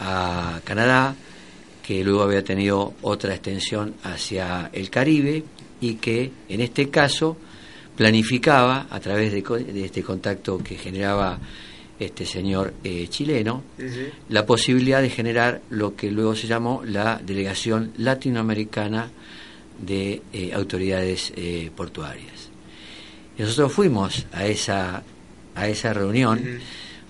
a 0.00 0.60
Canadá, 0.64 1.14
que 1.82 2.02
luego 2.04 2.22
había 2.22 2.42
tenido 2.42 2.94
otra 3.02 3.34
extensión 3.34 3.94
hacia 4.02 4.70
el 4.72 4.90
Caribe 4.90 5.44
y 5.80 5.94
que 5.94 6.30
en 6.48 6.60
este 6.60 6.90
caso 6.90 7.36
planificaba 7.96 8.86
a 8.90 9.00
través 9.00 9.32
de, 9.32 9.42
de 9.42 9.84
este 9.84 10.02
contacto 10.02 10.58
que 10.58 10.76
generaba 10.76 11.38
este 11.98 12.24
señor 12.24 12.74
eh, 12.84 13.08
chileno, 13.08 13.62
la 14.28 14.46
posibilidad 14.46 15.02
de 15.02 15.10
generar 15.10 15.60
lo 15.70 15.96
que 15.96 16.10
luego 16.10 16.34
se 16.36 16.46
llamó 16.46 16.82
la 16.84 17.20
Delegación 17.24 17.92
Latinoamericana 17.98 19.10
de 19.80 20.22
eh, 20.32 20.52
Autoridades 20.54 21.32
eh, 21.36 21.70
Portuarias. 21.74 22.50
nosotros 23.36 23.72
fuimos 23.72 24.26
a 24.32 24.46
esa, 24.46 25.02
a 25.54 25.68
esa 25.68 25.92
reunión, 25.92 26.40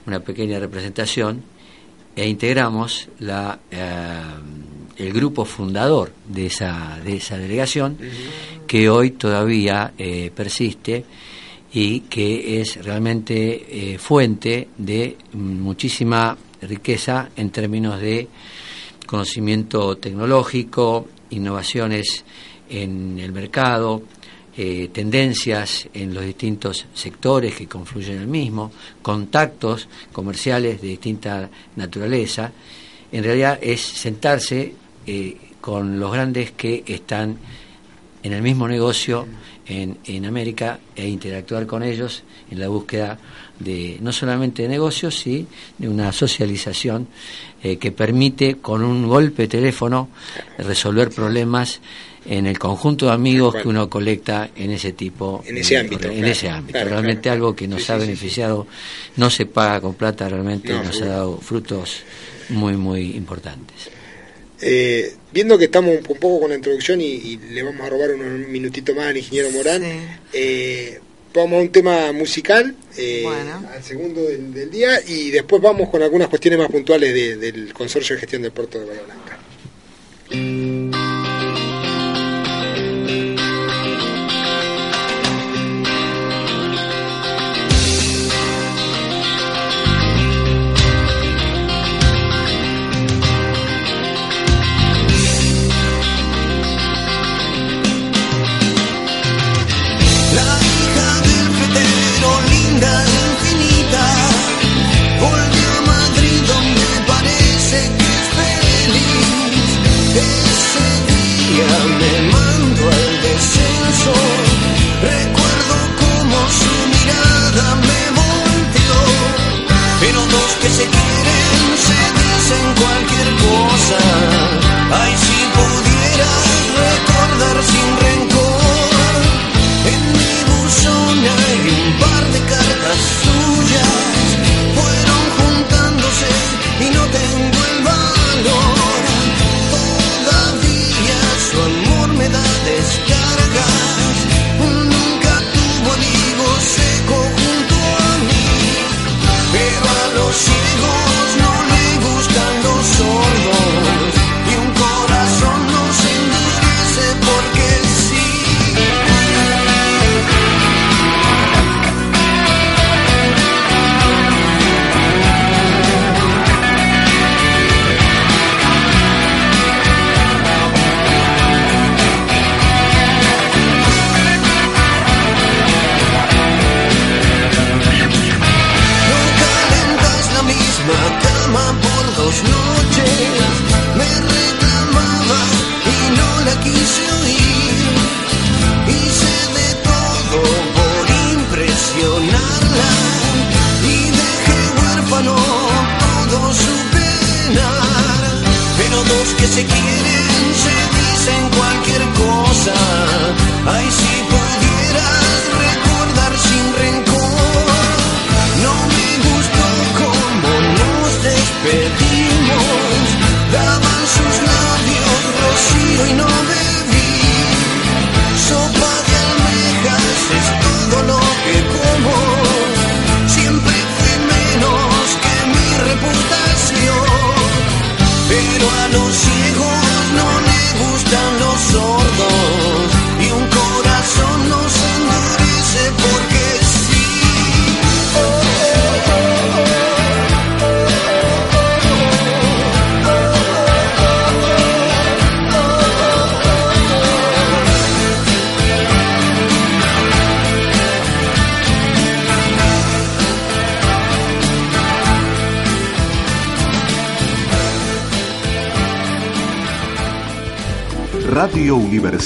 una 0.07 0.21
pequeña 0.21 0.59
representación, 0.59 1.43
e 2.17 2.27
integramos 2.27 3.09
la, 3.21 3.61
el 3.71 5.13
grupo 5.13 5.45
fundador 5.45 6.11
de 6.27 6.47
esa, 6.47 6.99
de 7.05 7.17
esa 7.17 7.39
delegación, 7.39 7.97
que 8.67 8.91
hoy 8.91 9.13
todavía 9.13 9.93
persiste 10.35 11.05
y 11.73 12.01
que 12.01 12.61
es 12.61 12.83
realmente 12.85 13.93
eh, 13.95 13.99
fuente 13.99 14.69
de 14.79 15.17
muchísima 15.33 16.37
riqueza 16.63 17.31
en 17.37 17.51
términos 17.51 18.01
de 18.01 18.29
conocimiento 19.07 19.97
tecnológico, 19.97 21.09
innovaciones 21.31 22.25
en 22.69 23.19
el 23.19 23.33
mercado, 23.33 24.03
eh, 24.57 24.89
tendencias 24.93 25.89
en 25.95 26.13
los 26.13 26.25
distintos 26.25 26.87
sectores 26.93 27.55
que 27.55 27.69
confluyen 27.69 28.17
en 28.17 28.23
el 28.23 28.29
mismo, 28.29 28.73
contactos 29.03 29.89
comerciales 30.13 30.81
de 30.83 30.89
distinta 30.89 31.49
naturaleza, 31.77 32.51
en 33.13 33.25
realidad 33.25 33.59
es 33.63 33.81
sentarse 33.81 34.75
eh, 35.07 35.37
con 35.61 35.99
los 35.99 36.13
grandes 36.13 36.51
que 36.51 36.83
están 36.87 37.39
en 38.23 38.33
el 38.33 38.43
mismo 38.43 38.67
negocio 38.69 39.27
en, 39.69 39.99
en 40.07 40.25
América 40.25 40.79
e 40.97 41.07
interactuar 41.07 41.67
con 41.67 41.83
ellos 41.83 42.23
en 42.51 42.61
la 42.61 42.69
búsqueda 42.69 43.19
de 43.59 43.99
no 44.01 44.13
solamente 44.13 44.63
de 44.63 44.69
negocios, 44.69 45.19
sino 45.19 45.47
de 45.77 45.89
una 45.89 46.13
socialización 46.13 47.09
eh, 47.63 47.77
que 47.77 47.93
permite 47.93 48.57
con 48.57 48.83
un 48.83 49.07
golpe 49.07 49.43
de 49.43 49.49
teléfono 49.49 50.09
resolver 50.59 51.11
problemas 51.11 51.81
en 52.25 52.47
el 52.47 52.59
conjunto 52.59 53.07
de 53.07 53.13
amigos 53.13 53.55
que 53.57 53.69
uno 53.69 53.89
colecta 53.89 54.51
en 54.55 54.71
ese 54.71 54.93
tipo 54.93 55.43
en 55.47 55.59
ese 55.59 55.79
ámbito 55.79 56.09
en 56.09 56.25
ese 56.25 56.49
ámbito. 56.49 56.85
realmente 56.85 57.31
algo 57.31 57.55
que 57.57 57.67
nos 57.67 57.89
ha 57.91 57.97
beneficiado 57.97 58.67
no 59.17 59.31
se 59.31 59.47
paga 59.47 59.81
con 59.81 59.95
plata 59.95 60.29
realmente 60.29 60.73
nos 60.73 61.01
ha 61.01 61.07
dado 61.07 61.39
frutos 61.39 62.03
muy 62.51 62.77
muy 62.77 63.17
importantes. 63.17 63.91
Eh, 64.61 65.15
viendo 65.33 65.59
que 65.59 65.67
estamos 65.67 65.97
un 65.97 66.17
poco 66.17 66.41
con 66.41 66.51
la 66.51 66.57
introducción 66.57 67.01
y, 67.01 67.37
le 67.51 67.63
vamos 67.63 67.87
a 67.87 67.91
robar 67.91 68.11
un 68.11 68.51
minutito 68.51 68.95
más 68.95 69.07
al 69.07 69.17
ingeniero 69.17 69.51
Morán 69.51 69.83
eh, 70.33 71.01
vamos 71.35 71.59
a 71.59 71.63
un 71.63 71.71
tema 71.71 72.13
musical 72.13 72.75
eh, 72.97 73.25
al 73.27 73.83
segundo 73.83 74.23
del, 74.23 74.71
día 74.71 75.01
y 75.07 75.31
después 75.31 75.63
vamos 75.63 75.89
con 75.89 76.03
algunas 76.03 76.29
cuestiones 76.29 76.59
más 76.59 76.69
puntuales 76.69 77.41
del 77.41 77.73
consorcio 77.73 78.17
de 78.17 78.21
gestión 78.21 78.43
del 78.43 78.53
puerto 78.53 78.81
de 78.81 78.87
Bahía 78.87 79.03
Blanca. 79.03 79.28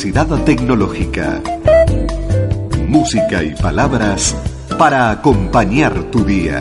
Universidad 0.03 0.45
Tecnológica. 0.45 1.41
Música 2.89 3.41
y 3.45 3.55
palabras 3.55 4.35
para 4.77 5.13
acompañar 5.13 5.95
tu 6.11 6.25
día. 6.25 6.61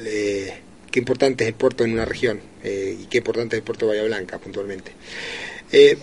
eh, 0.04 0.52
qué 0.90 0.98
importante 0.98 1.44
es 1.44 1.48
el 1.48 1.54
puerto 1.54 1.84
en 1.84 1.92
una 1.92 2.04
región 2.04 2.40
eh, 2.64 2.98
y 3.02 3.06
qué 3.06 3.18
importante 3.18 3.54
es 3.54 3.60
el 3.60 3.64
puerto 3.64 3.86
de 3.86 3.92
Bahía 3.92 4.08
Blanca 4.08 4.40
puntualmente. 4.40 4.90
Eh, 5.70 5.96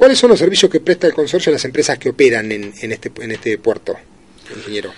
¿Cuáles 0.00 0.18
son 0.18 0.30
los 0.30 0.38
servicios 0.38 0.70
que 0.70 0.80
presta 0.80 1.06
el 1.08 1.12
consorcio 1.12 1.50
a 1.50 1.52
las 1.52 1.64
empresas 1.66 1.98
que 1.98 2.08
operan 2.08 2.50
en, 2.50 2.72
en, 2.80 2.92
este, 2.92 3.12
en 3.20 3.32
este 3.32 3.58
puerto, 3.58 3.94
ingeniero? 4.56 4.90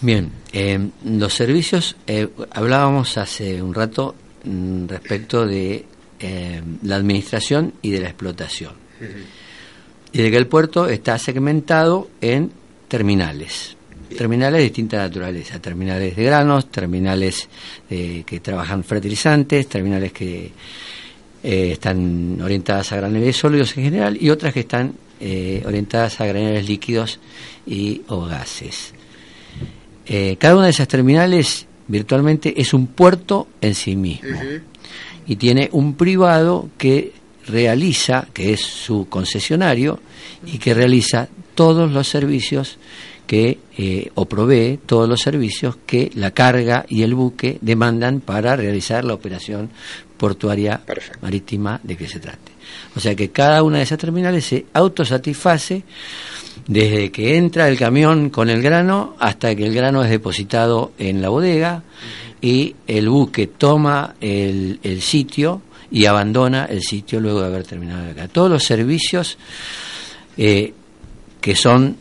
Bien, 0.00 0.28
eh, 0.52 0.88
los 1.04 1.32
servicios, 1.32 1.94
eh, 2.08 2.26
hablábamos 2.50 3.16
hace 3.16 3.62
un 3.62 3.72
rato 3.72 4.16
mm, 4.42 4.86
respecto 4.88 5.46
de 5.46 5.84
eh, 6.18 6.62
la 6.82 6.96
administración 6.96 7.74
y 7.80 7.92
de 7.92 8.00
la 8.00 8.08
explotación. 8.08 8.72
Uh 8.72 9.04
-huh. 9.04 9.24
Y 10.14 10.22
de 10.22 10.30
que 10.32 10.36
el 10.36 10.48
puerto 10.48 10.88
está 10.88 11.16
segmentado 11.16 12.10
en 12.20 12.50
terminales. 12.88 13.76
Bien. 14.08 14.18
Terminales 14.18 14.58
de 14.58 14.64
distinta 14.64 14.96
naturaleza, 14.96 15.60
terminales 15.60 16.16
de 16.16 16.24
granos, 16.24 16.72
terminales 16.72 17.48
eh, 17.88 18.24
que 18.26 18.40
trabajan 18.40 18.82
fertilizantes, 18.82 19.68
terminales 19.68 20.12
que 20.12 20.50
eh, 21.42 21.72
están 21.72 22.40
orientadas 22.40 22.92
a 22.92 22.96
graneles 22.96 23.36
sólidos 23.36 23.76
en 23.76 23.84
general 23.84 24.18
y 24.20 24.30
otras 24.30 24.52
que 24.52 24.60
están 24.60 24.94
eh, 25.20 25.62
orientadas 25.66 26.20
a 26.20 26.26
graneles 26.26 26.68
líquidos 26.68 27.20
y 27.66 28.02
o 28.08 28.24
gases. 28.24 28.92
Eh, 30.06 30.36
cada 30.38 30.56
una 30.56 30.64
de 30.64 30.70
esas 30.70 30.88
terminales 30.88 31.66
virtualmente 31.88 32.60
es 32.60 32.74
un 32.74 32.88
puerto 32.88 33.48
en 33.60 33.74
sí 33.74 33.96
mismo 33.96 34.28
uh 34.30 34.42
-huh. 34.42 34.62
y 35.26 35.36
tiene 35.36 35.68
un 35.72 35.94
privado 35.94 36.70
que 36.78 37.12
realiza, 37.46 38.26
que 38.32 38.52
es 38.52 38.60
su 38.60 39.08
concesionario, 39.08 40.00
y 40.46 40.58
que 40.58 40.74
realiza 40.74 41.28
todos 41.54 41.90
los 41.90 42.08
servicios 42.08 42.78
que 43.26 43.58
eh, 43.78 44.10
o 44.14 44.26
provee 44.26 44.78
todos 44.84 45.08
los 45.08 45.20
servicios 45.20 45.76
que 45.86 46.10
la 46.14 46.32
carga 46.32 46.84
y 46.88 47.02
el 47.02 47.14
buque 47.14 47.58
demandan 47.60 48.20
para 48.20 48.56
realizar 48.56 49.04
la 49.04 49.14
operación 49.14 49.70
portuaria 50.22 50.78
Perfecto. 50.78 51.18
marítima 51.20 51.80
de 51.82 51.96
que 51.96 52.06
se 52.06 52.20
trate. 52.20 52.52
O 52.94 53.00
sea 53.00 53.16
que 53.16 53.32
cada 53.32 53.64
una 53.64 53.78
de 53.78 53.82
esas 53.82 53.98
terminales 53.98 54.44
se 54.44 54.66
autosatisface 54.72 55.82
desde 56.68 57.10
que 57.10 57.36
entra 57.36 57.66
el 57.66 57.76
camión 57.76 58.30
con 58.30 58.48
el 58.48 58.62
grano 58.62 59.16
hasta 59.18 59.52
que 59.56 59.66
el 59.66 59.74
grano 59.74 60.04
es 60.04 60.10
depositado 60.10 60.92
en 60.96 61.20
la 61.20 61.28
bodega 61.28 61.82
y 62.40 62.76
el 62.86 63.08
buque 63.08 63.48
toma 63.48 64.14
el, 64.20 64.78
el, 64.84 65.02
sitio 65.02 65.60
y 65.90 66.06
abandona 66.06 66.66
el 66.66 66.82
sitio 66.82 67.18
luego 67.18 67.40
de 67.40 67.46
haber 67.48 67.64
terminado 67.64 68.08
acá. 68.08 68.28
Todos 68.28 68.48
los 68.48 68.62
servicios 68.62 69.36
eh, 70.36 70.72
que 71.40 71.56
son 71.56 71.96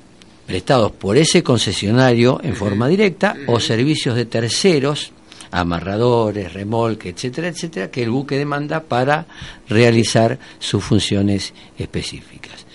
prestados 0.46 0.92
por 0.92 1.18
ese 1.18 1.42
concesionario 1.42 2.40
en 2.44 2.56
forma 2.56 2.88
directa 2.88 3.36
o 3.48 3.60
servicios 3.60 4.16
de 4.16 4.26
terceros, 4.28 5.12
amarradores, 5.52 6.54
remolque, 6.54 7.10
etcétera, 7.10 7.50
etcétera, 7.50 7.92
que 7.92 8.04
el 8.04 8.10
buque 8.10 8.38
demanda 8.38 8.82
para 8.82 9.26
realizar 9.68 10.40
sus 10.60 10.84
funciones 10.84 11.54
específicas. 11.78 12.66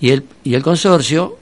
Y 0.00 0.10
el, 0.10 0.24
y 0.44 0.54
el 0.54 0.62
consorcio 0.62 1.38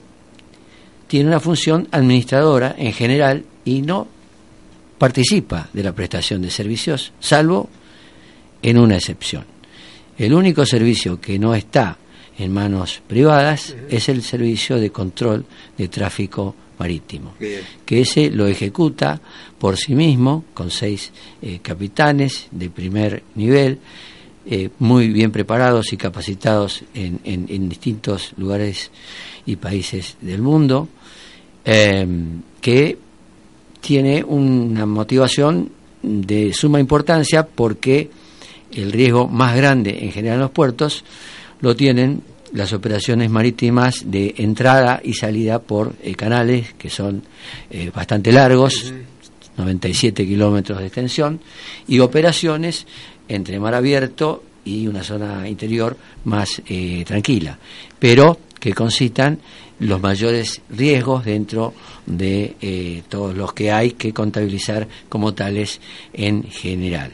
tiene 1.07 1.29
una 1.29 1.39
función 1.39 1.87
administradora 1.91 2.75
en 2.77 2.93
general 2.93 3.45
y 3.65 3.81
no 3.81 4.07
participa 4.97 5.69
de 5.73 5.83
la 5.83 5.93
prestación 5.93 6.41
de 6.41 6.49
servicios, 6.49 7.11
salvo 7.19 7.69
en 8.61 8.77
una 8.77 8.95
excepción. 8.95 9.45
El 10.17 10.33
único 10.33 10.65
servicio 10.65 11.19
que 11.19 11.37
no 11.37 11.53
está 11.53 11.97
en 12.37 12.53
manos 12.53 13.01
privadas 13.07 13.75
es 13.89 14.09
el 14.09 14.21
servicio 14.21 14.77
de 14.77 14.91
control 14.91 15.45
de 15.77 15.87
tráfico 15.87 16.55
marítimo, 16.77 17.33
Bien. 17.39 17.61
que 17.85 18.01
ese 18.01 18.29
lo 18.29 18.47
ejecuta 18.47 19.19
por 19.59 19.77
sí 19.77 19.95
mismo 19.95 20.45
con 20.53 20.71
seis 20.71 21.11
eh, 21.41 21.59
capitanes 21.61 22.47
de 22.51 22.69
primer 22.69 23.23
nivel, 23.35 23.79
eh, 24.45 24.69
muy 24.79 25.09
bien 25.09 25.31
preparados 25.31 25.91
y 25.93 25.97
capacitados 25.97 26.83
en, 26.93 27.19
en, 27.23 27.47
en, 27.49 27.67
distintos 27.67 28.33
lugares 28.37 28.91
y 29.45 29.55
países 29.55 30.17
del 30.21 30.41
mundo, 30.41 30.87
eh, 31.63 32.07
que 32.61 32.97
tiene 33.81 34.23
una 34.23 34.85
motivación 34.85 35.69
de 36.01 36.53
suma 36.53 36.79
importancia 36.79 37.45
porque 37.45 38.09
el 38.71 38.91
riesgo 38.91 39.27
más 39.27 39.55
grande 39.55 40.03
en 40.03 40.11
general 40.11 40.35
en 40.35 40.41
los 40.41 40.51
puertos 40.51 41.03
lo 41.61 41.75
tienen 41.75 42.21
las 42.55 42.71
operaciones 42.71 43.29
marítimas 43.29 44.09
de 44.09 44.33
entrada 44.37 45.01
y 45.03 45.13
salida 45.13 45.59
por 45.59 45.93
eh, 46.01 46.15
canales 46.15 46.73
que 46.73 46.89
son 46.89 47.21
eh, 47.69 47.91
bastante 47.93 48.31
largos, 48.31 48.91
uh 48.91 48.95
-huh. 48.95 49.03
97 49.57 50.25
kilómetros 50.25 50.79
de 50.79 50.85
extensión, 50.85 51.41
y 51.87 51.99
operaciones 51.99 52.87
entre 53.27 53.59
mar 53.59 53.75
abierto 53.75 54.43
y 54.63 54.87
una 54.87 55.03
zona 55.03 55.47
interior 55.47 55.97
más 56.23 56.61
eh, 56.67 57.03
tranquila, 57.05 57.59
pero 57.99 58.39
que 58.59 58.73
concitan 58.73 59.37
los 59.79 60.01
mayores 60.01 60.61
riesgos 60.69 61.25
dentro 61.25 61.73
de 62.05 63.03
todos 63.09 63.35
los 63.35 63.51
que 63.53 63.71
hay 63.71 63.91
que 63.91 64.13
contabilizar 64.13 64.87
como 65.09 65.33
tales 65.33 65.81
en 66.13 66.43
general. 66.43 67.11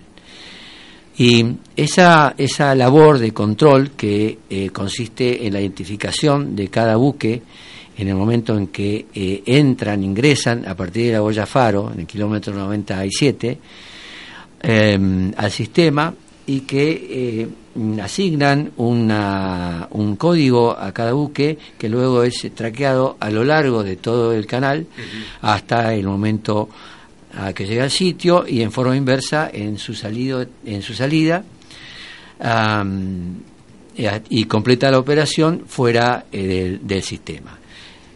Y 1.22 1.46
esa, 1.76 2.34
esa 2.36 2.74
labor 2.74 3.20
de 3.20 3.32
control 3.32 3.92
que 3.92 4.40
eh, 4.50 4.72
consiste 4.72 5.46
en 5.46 5.54
la 5.54 5.62
identificación 5.62 6.56
de 6.56 6.68
cada 6.70 6.96
buque 6.96 7.44
en 7.96 8.08
el 8.08 8.16
momento 8.16 8.58
en 8.58 8.70
que 8.70 9.06
eh, 9.14 9.44
entran, 9.46 10.04
ingresan 10.04 10.68
a 10.68 10.74
partir 10.76 11.06
de 11.06 11.12
la 11.12 11.20
boya 11.20 11.46
Faro, 11.46 11.92
en 11.94 12.00
el 12.00 12.08
kilómetro 12.08 12.56
97, 12.56 13.60
em, 14.64 15.32
al 15.38 15.52
sistema 15.52 16.12
y 16.48 16.62
que 16.62 16.90
eh, 17.12 18.02
asignan 18.02 18.72
una, 18.78 19.90
un 19.92 20.16
código 20.16 20.76
a 20.76 20.92
cada 20.92 21.14
buque 21.14 21.56
que 21.78 21.88
luego 21.88 22.24
es 22.24 22.52
traqueado 22.56 23.18
a 23.20 23.30
lo 23.30 23.44
largo 23.44 23.84
de 23.84 23.98
todo 23.98 24.34
el 24.34 24.48
canal 24.48 24.88
hasta 25.42 25.94
el 25.94 26.08
momento 26.08 26.68
a 27.34 27.54
que 27.54 27.66
llega 27.66 27.84
al 27.84 27.92
sitio 27.92 28.46
y 28.48 28.62
en 28.62 28.72
forma 28.72 28.96
inversa 28.96 29.50
en 29.52 29.78
su, 29.78 29.94
salido, 29.94 30.46
en 30.66 30.82
su 30.82 30.94
salida 30.94 31.44
y 34.30 34.46
completa 34.46 34.90
la 34.92 35.00
operación 35.00 35.64
fuera 35.68 36.26
eh, 36.32 36.80
del, 36.82 37.04
sistema 37.04 37.58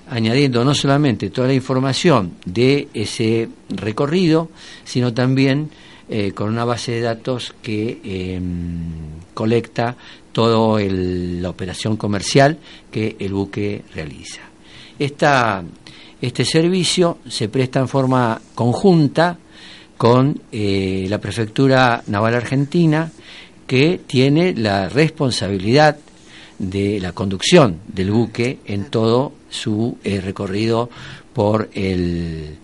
añadiendo 0.10 0.64
no 0.64 0.76
solamente 0.76 1.30
toda 1.30 1.48
la 1.48 1.54
información 1.54 2.34
de 2.46 2.90
ese 2.94 3.50
recorrido, 3.70 4.50
sino 4.84 5.14
también 5.14 5.72
eh, 6.10 6.32
con 6.32 6.50
una 6.50 6.64
base 6.64 6.92
de 6.92 7.02
datos 7.02 7.56
que 7.64 8.00
em, 8.04 8.84
colecta 9.34 9.96
toda 10.32 10.80
la 10.80 11.50
operación 11.50 11.98
comercial 11.98 12.60
que 12.92 13.16
el 13.18 13.34
buque 13.34 13.84
realiza. 13.96 14.42
Esta 15.00 15.64
este 16.22 16.46
servicio 16.46 17.20
se 17.28 17.50
presta 17.50 17.80
en 17.80 17.88
forma 17.88 18.42
conjunta 18.54 19.38
con 19.98 20.42
eh, 20.52 21.06
la 21.10 21.20
Prefectura 21.20 22.04
Naval 22.08 22.36
Argentina, 22.36 23.12
que 23.68 24.02
tiene 24.06 24.54
la 24.54 24.90
responsabilidad 24.90 25.98
de 26.60 27.00
la 27.00 27.12
conducción 27.12 27.80
del 27.88 28.12
buque 28.12 28.60
en 28.66 28.86
todo 28.86 29.34
su 29.50 29.98
eh, 30.04 30.22
recorrido 30.22 30.90
por 31.34 31.70
el, 31.74 32.58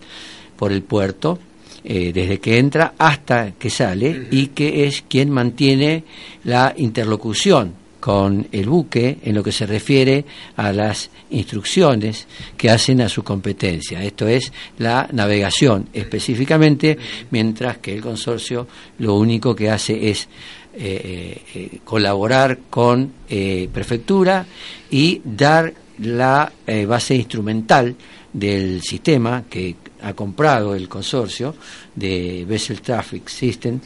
por 0.56 0.72
el 0.72 0.82
puerto, 0.82 1.38
eh, 1.84 2.12
desde 2.12 2.38
que 2.38 2.58
entra 2.58 2.94
hasta 2.96 3.52
que 3.52 3.70
sale, 3.70 4.28
y 4.30 4.48
que 4.48 4.86
es 4.86 5.02
quien 5.08 5.30
mantiene 5.30 6.04
la 6.44 6.74
interlocución 6.76 7.81
con 8.02 8.48
el 8.50 8.68
buque 8.68 9.18
en 9.22 9.36
lo 9.36 9.44
que 9.44 9.52
se 9.52 9.64
refiere 9.64 10.24
a 10.56 10.72
las 10.72 11.08
instrucciones 11.30 12.26
que 12.56 12.68
hacen 12.68 13.00
a 13.00 13.08
su 13.08 13.22
competencia. 13.22 14.02
Esto 14.02 14.26
es 14.26 14.52
la 14.78 15.08
navegación 15.12 15.88
específicamente, 15.92 16.98
mientras 17.30 17.78
que 17.78 17.94
el 17.94 18.00
consorcio 18.00 18.66
lo 18.98 19.14
único 19.14 19.54
que 19.54 19.70
hace 19.70 20.10
es 20.10 20.26
eh, 20.74 21.42
eh, 21.54 21.78
colaborar 21.84 22.58
con 22.68 23.12
eh, 23.28 23.68
prefectura 23.72 24.46
y 24.90 25.20
dar 25.24 25.72
la 25.98 26.50
base 26.88 27.14
instrumental 27.14 27.94
del 28.32 28.82
sistema 28.82 29.44
que 29.48 29.76
ha 30.00 30.12
comprado 30.14 30.74
el 30.74 30.88
consorcio 30.88 31.54
de 31.94 32.44
Vessel 32.48 32.80
Traffic 32.80 33.28
System 33.28 33.78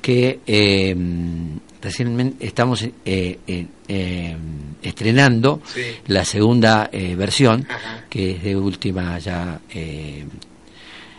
que 0.00 0.38
recientemente 1.84 2.46
estamos 2.46 2.82
eh, 2.82 2.90
eh, 3.04 3.66
eh, 3.86 4.36
estrenando 4.82 5.60
la 6.06 6.24
segunda 6.24 6.90
versión, 6.92 7.66
que 8.08 8.32
es 8.32 8.42
de 8.42 8.56
última 8.56 9.18
ya. 9.18 9.60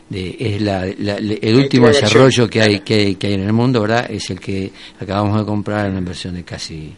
De, 0.08 0.38
es 0.40 0.62
la, 0.62 0.86
el 0.86 1.56
último 1.56 1.88
desarrollo 1.88 2.48
que 2.48 2.62
hay, 2.62 2.80
que 2.82 3.18
hay, 3.20 3.34
en 3.34 3.42
el 3.42 3.54
mundo, 3.54 3.82
¿verdad? 3.82 4.06
Es 4.10 4.30
el 4.30 4.40
que 4.40 4.72
acabamos 5.00 5.40
de 5.40 5.46
comprar 5.46 5.86
en 5.86 5.94
una 5.94 6.00
inversión 6.00 6.36
de 6.36 6.44
casi 6.44 6.94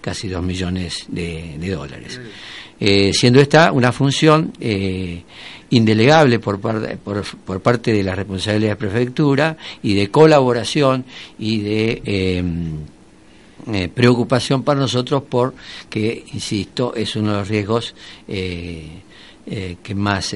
casi 0.00 0.28
2 0.28 0.42
millones 0.42 1.04
de, 1.08 1.58
dólares. 1.58 2.18
Mm. 2.80 3.12
siendo 3.12 3.40
esta 3.40 3.72
una 3.72 3.92
función 3.92 4.52
indelegable 5.70 6.38
por, 6.38 6.60
por, 6.60 6.98
por, 7.22 7.60
parte 7.60 7.92
de 7.92 8.02
la 8.02 8.14
responsabilidad 8.14 8.72
de 8.72 8.76
prefectura 8.76 9.56
y 9.82 9.94
de 9.94 10.10
colaboración 10.10 11.04
y 11.38 11.60
de 11.60 12.02
eh, 12.04 12.42
preocupación 13.94 14.62
para 14.62 14.80
nosotros 14.80 15.22
porque, 15.28 16.24
insisto, 16.32 16.94
es 16.94 17.16
uno 17.16 17.32
de 17.32 17.38
los 17.38 17.48
riesgos 17.48 17.94
eh, 18.26 18.88
eh, 19.46 19.76
que 19.82 19.94
más 19.94 20.34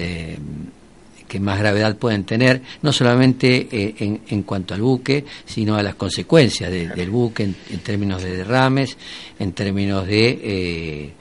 que 1.29 1.41
más 1.41 1.59
gravedad 1.59 1.97
pueden 1.97 2.25
tener, 2.25 2.61
no 2.83 2.93
solamente 2.93 3.66
en, 4.05 4.20
en, 4.29 4.43
cuanto 4.43 4.75
al 4.75 4.83
buque, 4.83 5.25
sino 5.47 5.77
a 5.77 5.83
las 5.83 5.95
consecuencias 5.95 6.70
del 6.70 7.09
buque 7.09 7.45
en, 7.45 7.55
términos 7.83 8.23
de 8.23 8.37
derrames, 8.37 8.99
en 9.39 9.53
términos 9.53 10.07
de 10.07 11.12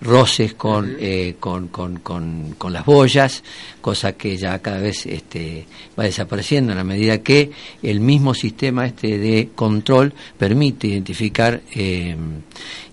roces 0.00 0.54
eh, 0.98 1.34
con, 1.38 1.68
con, 1.68 1.98
con, 1.98 2.54
con, 2.56 2.72
las 2.72 2.84
boyas, 2.84 3.42
cosa 3.80 4.12
que 4.12 4.36
ya 4.36 4.58
cada 4.60 4.78
vez 4.78 5.06
este, 5.06 5.66
va 5.98 6.04
desapareciendo 6.04 6.72
en 6.72 6.78
la 6.78 6.84
medida 6.84 7.18
que 7.18 7.50
el 7.82 8.00
mismo 8.00 8.34
sistema 8.34 8.86
este 8.86 9.18
de 9.18 9.50
control 9.54 10.12
permite 10.38 10.88
identificar 10.88 11.60
eh, 11.74 12.16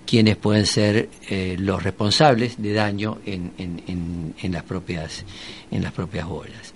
quiénes 0.06 0.38
pueden 0.38 0.66
ser 0.66 1.10
eh, 1.30 1.56
los 1.60 1.82
responsables 1.84 2.62
de 2.62 2.74
daño 2.74 3.20
en, 3.26 3.52
en, 3.58 3.84
en, 3.88 4.36
en, 4.42 4.52
las 4.52 4.64
propias 4.64 5.26
en 5.72 5.84
las 5.84 5.92
propias 5.92 6.28
boyas. 6.28 6.74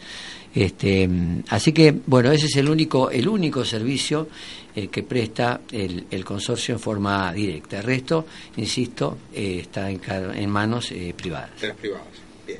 Este, 0.53 1.09
así 1.47 1.71
que 1.71 1.95
bueno 2.05 2.29
ese 2.31 2.47
es 2.47 2.57
el 2.57 2.69
único 2.69 3.09
el 3.09 3.29
único 3.29 3.63
servicio 3.63 4.27
eh, 4.73 4.87
que 4.87 5.03
presta 5.03 5.61
el, 5.71 6.07
el, 6.09 6.23
consorcio 6.23 6.75
en 6.75 6.79
forma 6.79 7.33
directa. 7.33 7.79
El 7.79 7.83
resto, 7.83 8.25
insisto, 8.55 9.17
eh, 9.33 9.59
está 9.61 9.89
en, 9.89 9.99
en 10.09 10.49
manos 10.49 10.91
eh, 10.91 11.13
privadas. 11.15 11.59
De 11.59 11.67
los 11.67 11.77
privados. 11.77 12.07
Bien. 12.47 12.59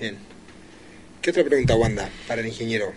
Bien. 0.00 0.18
¿Qué 1.20 1.30
otra 1.30 1.44
pregunta, 1.44 1.76
Wanda, 1.76 2.10
para 2.26 2.40
el 2.40 2.48
ingeniero? 2.48 2.92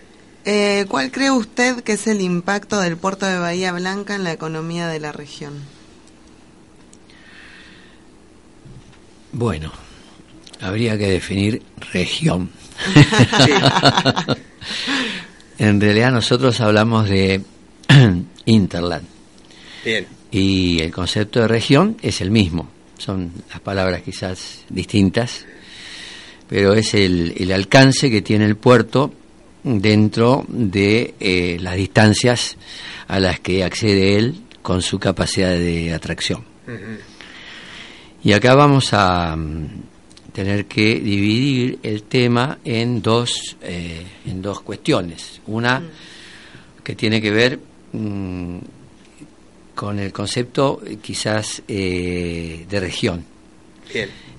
¿Cuál 0.88 1.10
cree 1.10 1.30
usted 1.30 1.82
que 1.82 1.92
es 1.92 2.06
el 2.06 2.20
impacto 2.20 2.80
del 2.80 2.96
puerto 2.96 3.26
de 3.26 3.38
Bahía 3.38 3.72
Blanca 3.72 4.14
en 4.14 4.24
la 4.24 4.32
economía 4.32 4.88
de 4.88 5.00
la 5.00 5.12
región? 5.12 5.54
Bueno, 9.32 9.72
habría 10.60 10.98
que 10.98 11.08
definir 11.08 11.62
región. 11.92 12.50
en 15.58 15.80
realidad 15.80 16.12
nosotros 16.12 16.60
hablamos 16.60 17.08
de 17.08 17.42
Interland. 18.44 19.06
Bien. 19.84 20.06
Y 20.30 20.80
el 20.82 20.92
concepto 20.92 21.40
de 21.40 21.48
región 21.48 21.96
es 22.02 22.20
el 22.20 22.30
mismo. 22.30 22.68
Son 22.98 23.32
las 23.50 23.60
palabras 23.60 24.02
quizás 24.02 24.64
distintas, 24.68 25.44
pero 26.48 26.74
es 26.74 26.94
el, 26.94 27.34
el 27.36 27.52
alcance 27.52 28.10
que 28.10 28.22
tiene 28.22 28.44
el 28.44 28.56
puerto 28.56 29.12
dentro 29.66 30.44
de 30.48 31.14
eh, 31.18 31.58
las 31.60 31.76
distancias 31.76 32.56
a 33.08 33.18
las 33.18 33.40
que 33.40 33.64
accede 33.64 34.16
él 34.16 34.42
con 34.62 34.80
su 34.80 34.98
capacidad 34.98 35.50
de 35.50 35.92
atracción. 35.92 36.44
Y 38.22 38.32
acá 38.32 38.54
vamos 38.54 38.92
a 38.92 39.36
mm, 39.36 39.68
tener 40.32 40.66
que 40.66 41.00
dividir 41.00 41.78
el 41.82 42.04
tema 42.04 42.58
en 42.64 43.02
dos, 43.02 43.56
eh, 43.60 44.04
en 44.26 44.40
dos 44.40 44.60
cuestiones. 44.60 45.40
Una 45.46 45.80
mm. 45.80 46.82
que 46.82 46.94
tiene 46.94 47.20
que 47.20 47.30
ver 47.30 47.58
Mm, 47.92 48.58
con 49.76 49.98
el 49.98 50.10
concepto 50.12 50.80
eh, 50.84 50.96
quizás 51.00 51.62
eh, 51.68 52.66
de 52.68 52.80
región. 52.80 53.24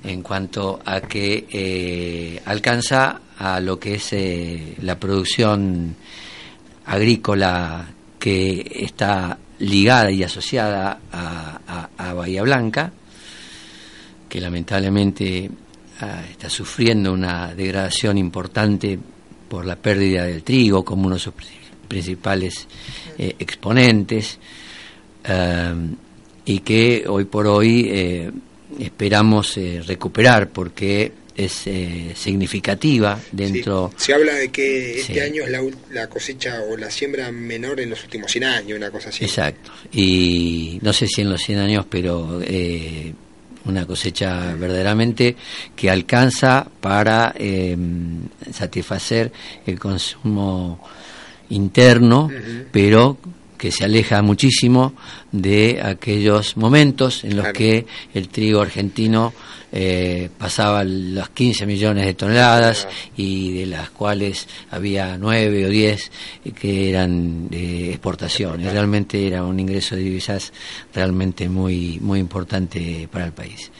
En 0.03 0.21
cuanto 0.21 0.81
a 0.83 0.99
que 1.01 1.47
eh, 1.49 2.41
alcanza 2.43 3.21
a 3.37 3.59
lo 3.61 3.79
que 3.79 3.95
es 3.95 4.13
la 4.81 4.99
producción 4.99 5.95
agrícola 6.85 7.87
que 8.19 8.71
está 8.81 9.37
ligada 9.59 10.11
y 10.11 10.23
asociada 10.23 10.99
a, 11.11 12.13
Bahía 12.13 12.41
Blanca, 12.41 12.91
que 14.27 14.41
lamentablemente 14.41 15.49
ah, 16.01 16.23
está 16.29 16.49
sufriendo 16.49 17.13
una 17.13 17.53
degradación 17.53 18.17
importante 18.17 18.99
por 19.47 19.65
la 19.65 19.75
pérdida 19.75 20.25
del 20.25 20.43
trigo 20.43 20.83
como 20.83 21.05
uno 21.05 21.15
de 21.15 21.21
sus 21.21 21.33
principales 21.87 22.67
eh, 23.17 23.35
exponentes 23.39 24.39
eh, 25.23 25.73
y 26.45 26.59
que 26.59 27.05
hoy 27.07 27.25
por 27.25 27.47
hoy 27.47 27.87
eh, 27.89 28.31
esperamos 28.79 29.59
recuperar 29.85 30.49
porque 30.49 31.11
es 31.35 31.65
significativa 32.15 33.19
dentro. 33.31 33.91
Se 33.95 34.13
habla 34.13 34.33
de 34.33 34.49
que 34.49 34.99
este 34.99 35.21
año 35.21 35.43
es 35.43 35.51
la, 35.91 36.07
cosecha 36.07 36.61
o 36.63 36.75
la 36.75 36.89
siembra 36.89 37.31
menor 37.31 37.79
en 37.79 37.91
los 37.91 38.03
últimos 38.03 38.31
100 38.31 38.43
años, 38.43 38.77
una 38.77 38.89
cosa 38.89 39.09
así. 39.09 39.25
Exacto. 39.25 39.71
Y 39.91 40.79
no 40.81 40.93
sé 40.93 41.05
si 41.07 41.21
en 41.21 41.29
los 41.29 41.41
100 41.41 41.59
años, 41.59 41.85
pero 41.89 42.41
una 43.67 43.85
cosecha 43.85 44.55
verdaderamente 44.55 45.35
que 45.75 45.89
alcanza 45.89 46.67
para 46.79 47.33
eh, 47.37 47.77
satisfacer 48.51 49.31
el 49.65 49.79
consumo 49.79 50.79
interno, 51.49 52.29
pero 52.71 53.17
que 53.57 53.71
se 53.71 53.85
aleja 53.85 54.21
muchísimo 54.21 54.93
de 55.31 55.81
aquellos 55.83 56.57
momentos 56.57 57.23
en 57.23 57.35
los 57.35 57.47
que 57.47 57.85
el 58.13 58.29
trigo 58.29 58.61
argentino 58.61 59.33
eh, 59.71 60.29
pasaba 60.37 60.83
los 60.83 61.29
15 61.29 61.65
millones 61.65 62.05
de 62.05 62.13
toneladas 62.13 62.87
y 63.17 63.53
de 63.59 63.65
las 63.65 63.89
cuales 63.89 64.47
había 64.71 65.17
9 65.17 65.65
o 65.65 65.69
10 65.69 66.11
que 66.55 66.89
eran 66.89 67.49
de 67.49 67.89
exportación. 67.89 68.61
Y 68.61 68.69
realmente 68.69 69.27
era 69.27 69.43
un 69.43 69.59
ingreso 69.59 69.95
de 69.95 70.03
divisas 70.03 70.53
realmente 70.93 71.49
muy, 71.49 71.99
muy 71.99 72.19
importante 72.19 73.09
para 73.11 73.25
el 73.25 73.33
país. 73.33 73.71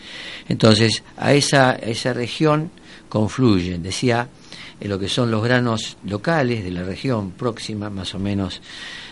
Entonces, 0.50 1.04
a 1.16 1.34
esa, 1.34 1.74
esa 1.76 2.14
región 2.14 2.72
confluyen, 3.08 3.82
decía, 3.82 4.28
en 4.80 4.90
lo 4.90 5.00
que 5.00 5.10
son 5.10 5.32
los 5.32 5.44
granos 5.44 5.98
locales 6.06 6.64
de 6.64 6.72
la 6.72 6.84
región 6.84 7.32
próxima, 7.32 7.90
más 7.90 8.14
o 8.16 8.20
menos 8.20 8.62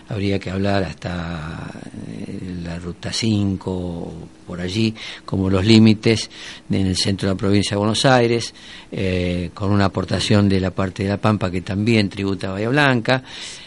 habría 0.08 0.38
que 0.38 0.52
hablar 0.52 0.84
hasta 0.84 1.70
eh, 2.08 2.58
la 2.64 2.78
ruta 2.78 3.12
5 3.12 4.14
por 4.46 4.62
allí 4.62 4.94
como 5.26 5.50
los 5.50 5.66
límites 5.66 6.30
en 6.70 6.86
el 6.86 6.96
centro 6.96 7.28
de 7.28 7.34
la 7.34 7.38
provincia 7.38 7.72
de 7.72 7.78
Buenos 7.78 8.06
Aires 8.06 8.54
eh, 8.92 9.50
con 9.54 9.72
una 9.72 9.86
aportación 9.86 10.48
de 10.48 10.60
la 10.60 10.72
parte 10.72 11.04
de 11.04 11.10
la 11.10 11.18
Pampa 11.18 11.50
que 11.50 11.62
también 11.62 12.10
tributa 12.10 12.50
a 12.50 12.52
Bahía 12.54 12.70
Blanca. 12.70 13.24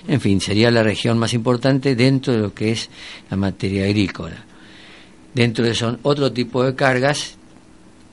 En 0.06 0.20
fin 0.20 0.40
sería 0.40 0.70
la 0.70 0.82
región 0.82 1.18
más 1.18 1.34
importante 1.34 1.96
dentro 1.96 2.32
de 2.32 2.38
lo 2.38 2.54
que 2.54 2.72
es 2.72 2.88
la 3.30 3.36
materia 3.36 3.84
agrícola. 3.84 4.44
Dentro 5.34 5.64
de 5.64 5.74
son 5.74 5.98
otro 6.02 6.32
tipo 6.32 6.62
de 6.62 6.74
cargas 6.74 7.36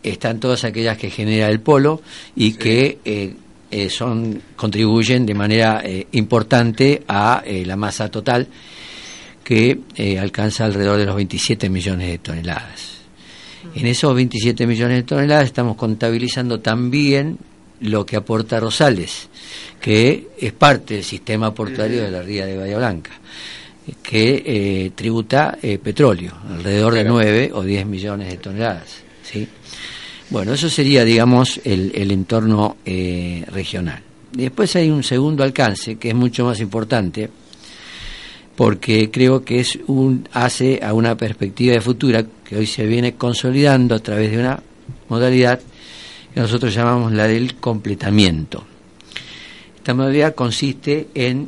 están 0.02 0.40
todas 0.40 0.64
aquellas 0.64 0.98
que 0.98 1.10
genera 1.10 1.50
el 1.50 1.60
polo 1.60 2.02
y 2.36 2.54
que 2.54 3.00
eh, 3.06 3.36
eh, 3.78 3.90
son 3.90 4.42
contribuyen 4.56 5.26
de 5.26 5.34
manera 5.34 5.82
eh, 5.84 6.08
importante 6.14 7.04
a 7.10 7.44
eh, 7.46 7.66
la 7.66 7.76
masa 7.76 8.10
total 8.10 8.48
que 9.44 9.82
alcanza 10.18 10.64
alrededor 10.64 10.98
de 10.98 11.06
los 11.06 11.18
27 11.18 11.70
millones 11.70 12.08
de 12.08 12.18
toneladas. 12.20 13.02
En 13.76 13.86
esos 13.86 14.16
27 14.16 14.66
millones 14.66 15.00
de 15.00 15.04
toneladas 15.04 15.44
estamos 15.44 15.76
contabilizando 15.76 16.62
también 16.62 17.38
lo 17.82 18.06
que 18.06 18.16
aporta 18.16 18.62
Rosales, 18.62 19.28
que 19.82 20.30
es 20.40 20.54
parte 20.54 20.94
del 20.94 21.04
sistema 21.04 21.54
portuario 21.54 22.02
de 22.02 22.12
la 22.12 22.22
ría 22.22 22.46
de 22.46 22.58
Bahía 22.58 22.78
Blanca, 22.78 23.12
que 24.02 24.92
tributa 24.96 25.56
petróleo, 25.84 26.32
alrededor 26.50 26.94
de 26.94 27.04
9 27.04 27.52
o 27.54 27.62
10 27.62 27.86
millones 27.88 28.30
de 28.30 28.38
toneladas. 28.38 29.04
¿sí? 29.22 29.48
Bueno, 30.30 30.54
eso 30.54 30.70
sería, 30.70 31.06
digamos, 31.06 31.62
el, 31.64 32.12
entorno 32.12 32.78
eh, 32.84 33.46
regional. 33.52 34.02
Después 34.32 34.76
hay 34.76 34.90
un 34.90 35.04
segundo 35.04 35.44
alcance 35.44 35.98
que 35.98 36.10
es 36.10 36.16
mucho 36.16 36.46
más 36.46 36.60
importante, 36.60 37.30
porque 38.56 39.12
creo 39.12 39.46
que 39.46 39.60
es 39.60 39.78
un 39.88 40.28
hace 40.34 40.80
a 40.84 40.94
una 40.94 41.16
perspectiva 41.16 41.74
de 41.74 41.82
futura 41.82 42.26
que 42.44 42.58
hoy 42.58 42.66
se 42.66 42.86
viene 42.86 43.16
consolidando 43.16 43.96
a 43.96 44.00
través 44.00 44.32
de 44.32 44.40
una 44.40 44.62
modalidad 45.10 45.60
que 46.34 46.40
nosotros 46.40 46.74
llamamos 46.74 47.12
la 47.12 47.28
del 47.28 47.56
completamiento. 47.56 48.66
Esta 49.78 49.94
modalidad 49.94 50.34
consiste 50.34 51.10
en 51.14 51.48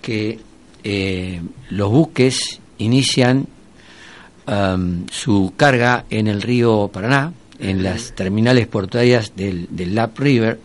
que 0.00 0.38
eh, 0.82 1.40
los 1.70 1.90
buques 1.90 2.60
inician 2.78 3.46
um, 4.48 5.06
su 5.08 5.54
carga 5.56 6.06
en 6.10 6.26
el 6.26 6.42
río 6.42 6.90
Paraná, 6.92 7.32
en 7.62 7.82
las 7.82 8.14
terminales 8.14 8.66
portuarias 8.66 9.32
del, 9.36 9.68
del 9.70 9.94
Lap 9.94 10.18
River, 10.18 10.58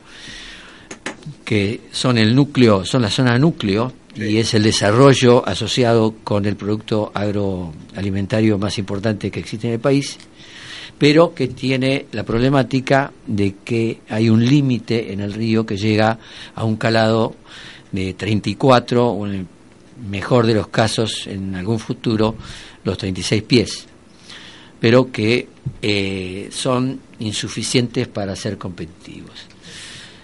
que 1.45 1.81
son 1.91 2.17
el 2.17 2.35
núcleo, 2.35 2.83
son 2.83 3.03
la 3.03 3.09
zona 3.09 3.37
núcleo 3.37 3.93
y 4.15 4.37
es 4.37 4.53
el 4.55 4.63
desarrollo 4.63 5.47
asociado 5.47 6.15
con 6.23 6.45
el 6.45 6.55
producto 6.55 7.11
agroalimentario 7.13 8.57
más 8.57 8.77
importante 8.79 9.29
que 9.29 9.39
existe 9.39 9.67
en 9.67 9.73
el 9.73 9.79
país, 9.79 10.17
pero 10.97 11.35
que 11.35 11.47
tiene 11.47 12.07
la 12.11 12.23
problemática 12.23 13.11
de 13.27 13.55
que 13.63 13.99
hay 14.09 14.29
un 14.29 14.43
límite 14.43 15.13
en 15.13 15.19
el 15.19 15.33
río 15.33 15.65
que 15.65 15.77
llega 15.77 16.17
a 16.55 16.63
un 16.63 16.77
calado 16.77 17.35
de 17.91 18.15
34 18.15 19.07
o 19.07 19.27
en 19.27 19.33
el 19.33 19.47
mejor 20.09 20.47
de 20.47 20.55
los 20.55 20.67
casos 20.67 21.27
en 21.27 21.55
algún 21.55 21.79
futuro 21.79 22.35
los 22.83 22.97
36 22.97 23.43
pies 23.43 23.87
pero 24.79 25.11
que 25.11 25.47
eh, 25.81 26.49
son 26.51 26.99
insuficientes 27.19 28.07
para 28.07 28.35
ser 28.35 28.57
competitivos. 28.57 29.45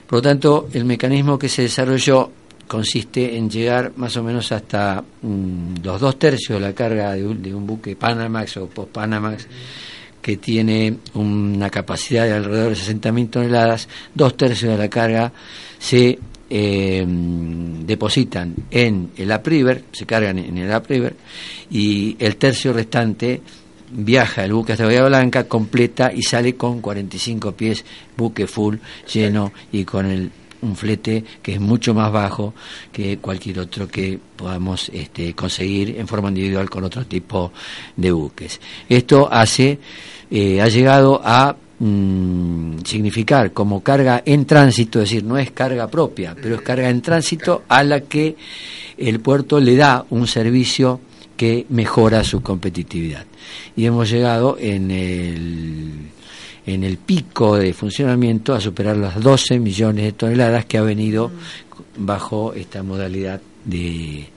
Por 0.07 0.17
lo 0.17 0.21
tanto, 0.21 0.69
el 0.73 0.85
mecanismo 0.85 1.39
que 1.39 1.49
se 1.49 1.63
desarrolló 1.63 2.31
consiste 2.67 3.35
en 3.37 3.49
llegar 3.49 3.93
más 3.97 4.15
o 4.17 4.23
menos 4.23 4.51
hasta 4.51 5.03
mm, 5.21 5.75
los 5.83 5.99
dos 5.99 6.17
tercios 6.17 6.59
de 6.59 6.67
la 6.67 6.73
carga 6.73 7.13
de 7.13 7.25
un, 7.25 7.67
buque 7.67 7.95
Panamax 7.95 8.57
o 8.57 8.67
post-Panamax 8.67 9.47
que 10.21 10.37
tiene 10.37 10.97
una 11.15 11.69
capacidad 11.69 12.23
de 12.25 12.33
alrededor 12.33 12.69
de 12.69 12.75
60.000 12.75 13.29
toneladas, 13.29 13.89
dos 14.15 14.37
tercios 14.37 14.71
de 14.71 14.77
la 14.77 14.89
carga 14.89 15.33
se 15.77 16.17
eh, 16.49 17.05
depositan 17.05 18.55
en 18.71 19.11
el 19.17 19.31
upriver, 19.31 19.83
se 19.91 20.05
cargan 20.05 20.39
en 20.39 20.57
el 20.57 20.73
upriver, 20.73 21.15
y 21.69 22.15
el 22.19 22.37
tercio 22.37 22.71
restante 22.71 23.41
viaja 23.93 24.43
el 24.43 24.53
buque 24.53 24.73
hasta 24.73 24.85
Bahía 24.85 25.05
Blanca, 25.05 25.45
completa 25.45 26.11
y 26.13 26.23
sale 26.23 26.55
con 26.55 26.81
45 26.81 27.51
pies, 27.53 27.85
buque 28.17 28.47
full, 28.47 28.77
lleno 29.11 29.53
y 29.71 29.85
con 29.85 30.05
el 30.05 30.31
un 30.63 30.75
flete 30.75 31.23
que 31.41 31.53
es 31.53 31.59
mucho 31.59 31.93
más 31.93 32.11
bajo 32.11 32.53
que 32.91 33.17
cualquier 33.17 33.59
otro 33.59 33.87
que 33.87 34.17
podamos 34.35 34.89
este, 34.93 35.33
conseguir 35.33 35.97
en 35.99 36.07
forma 36.07 36.29
individual 36.29 36.69
con 36.69 36.85
otro 36.85 37.05
tipo 37.05 37.51
de 37.95 38.11
buques. 38.11 38.59
Esto 38.89 39.27
hace, 39.31 39.77
eh, 40.31 40.61
ha 40.61 40.67
llegado 40.69 41.21
a 41.23 41.55
mm, 41.79 42.77
significar 42.85 43.51
como 43.51 43.83
carga 43.83 44.23
en 44.25 44.45
tránsito, 44.45 45.01
es 45.01 45.09
decir, 45.09 45.23
no 45.23 45.37
es 45.37 45.51
carga 45.51 45.87
propia, 45.87 46.35
pero 46.41 46.55
es 46.55 46.61
carga 46.61 46.89
en 46.89 47.01
tránsito 47.01 47.63
a 47.67 47.83
la 47.83 48.01
que 48.01 48.35
el 48.97 49.19
puerto 49.19 49.59
le 49.59 49.75
da 49.75 50.05
un 50.09 50.27
servicio 50.27 51.01
que 51.37 51.65
mejora 51.69 52.23
su 52.23 52.41
competitividad. 52.41 53.25
Y 53.75 53.85
hemos 53.85 54.09
llegado 54.09 54.57
en 54.59 54.91
el, 54.91 55.89
en 56.65 56.83
el 56.83 56.97
pico 56.97 57.57
de 57.57 57.73
funcionamiento 57.73 58.53
a 58.53 58.61
superar 58.61 58.97
las 58.97 59.19
12 59.19 59.59
millones 59.59 60.05
de 60.05 60.11
toneladas 60.13 60.65
que 60.65 60.77
ha 60.77 60.83
venido 60.83 61.31
bajo 61.97 62.53
esta 62.53 62.83
modalidad 62.83 63.41
de, 63.65 64.27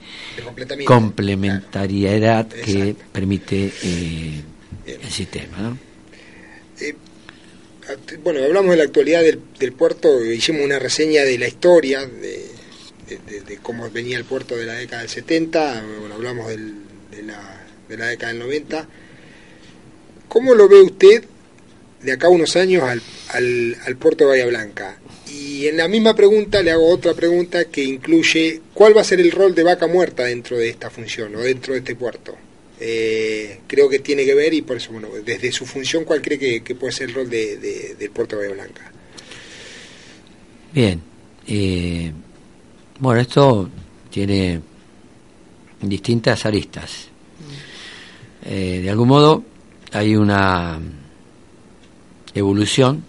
complementariedad 0.85 2.47
que 2.47 2.95
permite 3.11 3.71
eh, 3.83 4.41
el 4.85 5.09
sistema. 5.09 5.77
Eh, 6.79 6.95
bueno, 8.23 8.43
hablamos 8.43 8.71
de 8.71 8.77
la 8.77 8.83
actualidad 8.83 9.21
del, 9.21 9.39
del, 9.59 9.73
puerto, 9.73 10.23
hicimos 10.23 10.63
una 10.63 10.79
reseña 10.79 11.23
de 11.23 11.37
la 11.37 11.47
historia, 11.47 12.05
de, 12.05 12.47
de, 13.47 13.57
cómo 13.61 13.89
venía 13.89 14.17
el 14.17 14.25
puerto 14.25 14.55
de 14.55 14.65
la 14.65 14.73
década 14.73 15.01
del 15.01 15.09
70, 15.09 15.83
bueno, 15.99 16.15
hablamos 16.15 16.47
del, 16.49 16.86
de, 17.17 17.23
la, 17.23 17.65
de 17.89 17.97
la 17.97 18.07
década 18.07 18.33
del 18.33 18.41
90. 18.41 18.87
¿Cómo 20.27 20.53
lo 20.53 20.67
ve 20.67 20.81
usted 20.81 21.23
de 22.01 22.11
acá 22.11 22.27
a 22.27 22.29
unos 22.29 22.55
años 22.55 22.83
al, 22.83 23.01
al, 23.29 23.77
al 23.85 23.95
puerto 23.97 24.23
de 24.23 24.29
Bahía 24.31 24.45
Blanca? 24.45 24.99
Y 25.29 25.67
en 25.67 25.77
la 25.77 25.87
misma 25.87 26.15
pregunta 26.15 26.61
le 26.61 26.71
hago 26.71 26.87
otra 26.87 27.13
pregunta 27.13 27.65
que 27.65 27.83
incluye 27.83 28.61
cuál 28.73 28.95
va 28.95 29.01
a 29.01 29.03
ser 29.03 29.19
el 29.19 29.31
rol 29.31 29.55
de 29.55 29.63
vaca 29.63 29.87
muerta 29.87 30.23
dentro 30.23 30.57
de 30.57 30.69
esta 30.69 30.89
función 30.89 31.35
o 31.35 31.39
dentro 31.39 31.73
de 31.73 31.79
este 31.79 31.95
puerto. 31.95 32.35
Eh, 32.79 33.61
creo 33.65 33.89
que 33.89 33.99
tiene 33.99 34.23
que 34.23 34.35
ver 34.35 34.53
y 34.53 34.61
por 34.61 34.77
eso, 34.77 34.91
bueno, 34.91 35.09
desde 35.25 35.51
su 35.51 35.65
función, 35.65 36.03
¿cuál 36.03 36.21
cree 36.21 36.61
que, 36.61 36.75
puede 36.75 36.93
ser 36.93 37.09
el 37.09 37.15
rol 37.15 37.29
de, 37.29 37.57
de, 37.57 37.95
del 37.95 38.11
puerto 38.11 38.35
de 38.35 38.43
Bahía 38.43 38.63
Blanca? 38.63 38.91
Bien, 40.73 41.01
eh, 41.47 42.11
bueno, 42.99 43.19
esto 43.19 43.69
tiene 44.11 44.61
distintas 45.81 46.45
aristas. 46.45 47.09
Eh, 48.49 48.79
de 48.81 48.89
algún 48.89 49.09
modo 49.09 49.43
hay 49.91 50.15
una 50.15 50.79
evolución 52.33 53.03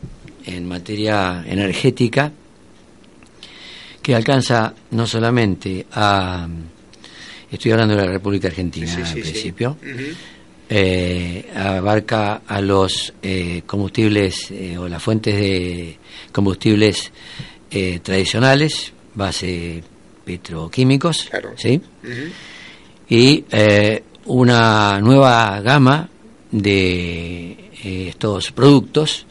en 0.45 0.67
materia 0.67 1.45
energética 1.47 2.33
que 4.03 4.15
alcanza 4.15 4.75
no 4.91 5.07
solamente 5.07 5.87
a 5.93 6.49
estoy 7.51 7.73
hablando 7.73 7.95
de 7.95 8.05
la 8.05 8.11
República 8.11 8.49
Argentina 8.49 8.93
en 8.93 9.21
principio 9.21 9.77
eh, 10.69 11.51
abarca 11.55 12.43
a 12.47 12.61
los 12.61 13.13
eh, 13.23 13.63
combustibles 13.67 14.53
o 14.79 14.89
las 14.89 15.03
fuentes 15.03 15.37
de 15.37 15.99
combustibles 16.33 17.13
tradicionales 18.03 18.93
base 19.15 19.85
petroquímicos 20.25 21.31
sí 21.57 21.81
y 23.09 23.45
eh, 23.51 24.03
una 24.27 25.01
nueva 25.01 25.61
gama 25.61 26.09
de 26.51 27.51
eh, 27.85 28.07
estos 28.09 28.53
productos 28.53 29.27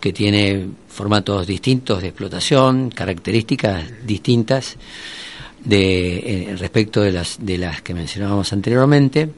que 0.00 0.12
tiene 0.12 0.66
formatos 0.88 1.46
distintos 1.46 2.00
de 2.00 2.08
explotación, 2.08 2.90
características 2.90 3.84
distintas 4.06 4.76
de 5.64 6.54
respecto 6.58 7.02
de 7.02 7.12
las 7.12 7.38
de 7.38 7.58
las 7.58 7.82
que 7.82 7.92
mencionábamos 7.92 8.52
anteriormente, 8.52 9.28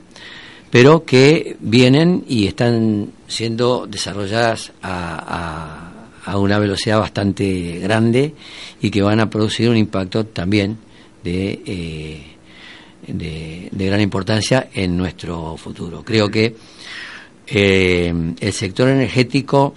pero 0.70 1.04
que 1.04 1.56
vienen 1.58 2.24
y 2.28 2.46
están 2.46 3.10
siendo 3.26 3.86
desarrolladas 3.88 4.72
a, 4.82 5.92
a 6.24 6.38
una 6.38 6.58
velocidad 6.58 7.00
bastante 7.00 7.78
grande 7.80 8.34
y 8.80 8.90
que 8.90 9.02
van 9.02 9.20
a 9.20 9.28
producir 9.28 9.68
un 9.68 9.76
impacto 9.76 10.26
también 10.26 10.78
de, 11.24 11.62
eh, 11.66 12.31
de, 13.06 13.68
gran 13.72 14.00
importancia 14.00 14.68
en 14.72 14.96
nuestro 14.96 15.56
futuro. 15.56 16.02
Creo 16.04 16.30
que 16.30 16.54
eh, 17.46 18.34
el 18.38 18.52
sector 18.52 18.88
energético 18.88 19.74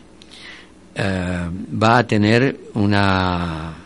eh, 0.96 1.50
va 1.82 1.98
a 1.98 2.08
tener 2.08 2.58
una 2.74 3.82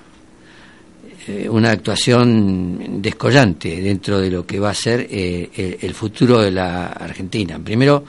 una 1.50 1.70
actuación 1.70 3.02
descollante 3.02 3.82
dentro 3.82 4.20
de 4.20 4.32
lo 4.32 4.48
que 4.48 4.60
va 4.60 4.72
a 4.72 4.74
ser 4.74 5.08
el, 5.12 5.94
futuro 5.94 6.42
de 6.42 6.50
la 6.50 6.88
Argentina. 6.88 7.60
Primero, 7.64 8.04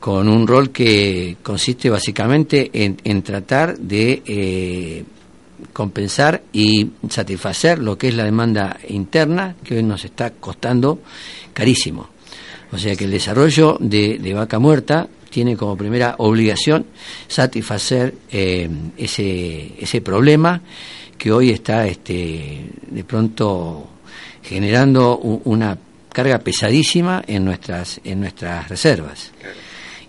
con 0.00 0.28
un 0.28 0.46
rol 0.46 0.70
que 0.70 1.36
consiste 1.42 1.90
básicamente 1.90 2.70
en, 2.72 3.22
tratar 3.22 3.78
de 3.78 4.22
eh, 4.24 5.04
compensar 5.72 6.42
y 6.52 6.90
satisfacer 7.08 7.78
lo 7.78 7.96
que 7.96 8.08
es 8.08 8.14
la 8.14 8.24
demanda 8.24 8.78
interna 8.88 9.56
que 9.62 9.76
hoy 9.76 9.82
nos 9.82 10.04
está 10.04 10.30
costando 10.30 11.00
carísimo. 11.52 12.08
O 12.72 12.78
sea 12.78 12.96
que 12.96 13.04
el 13.04 13.10
desarrollo 13.10 13.76
de, 13.80 14.32
vaca 14.34 14.58
muerta 14.58 15.08
tiene 15.30 15.56
como 15.56 15.76
primera 15.76 16.16
obligación 16.18 16.86
satisfacer 17.28 18.14
eh, 18.30 18.68
ese, 18.96 19.74
ese 19.78 20.00
problema 20.00 20.60
que 21.16 21.32
hoy 21.32 21.50
está 21.50 21.86
este, 21.86 22.66
de 22.90 23.04
pronto 23.04 23.88
generando 24.42 25.16
una 25.18 25.76
carga 26.12 26.38
pesadísima 26.38 27.22
en 27.26 27.44
nuestras 27.44 28.00
en 28.04 28.20
nuestras 28.20 28.68
reservas 28.68 29.32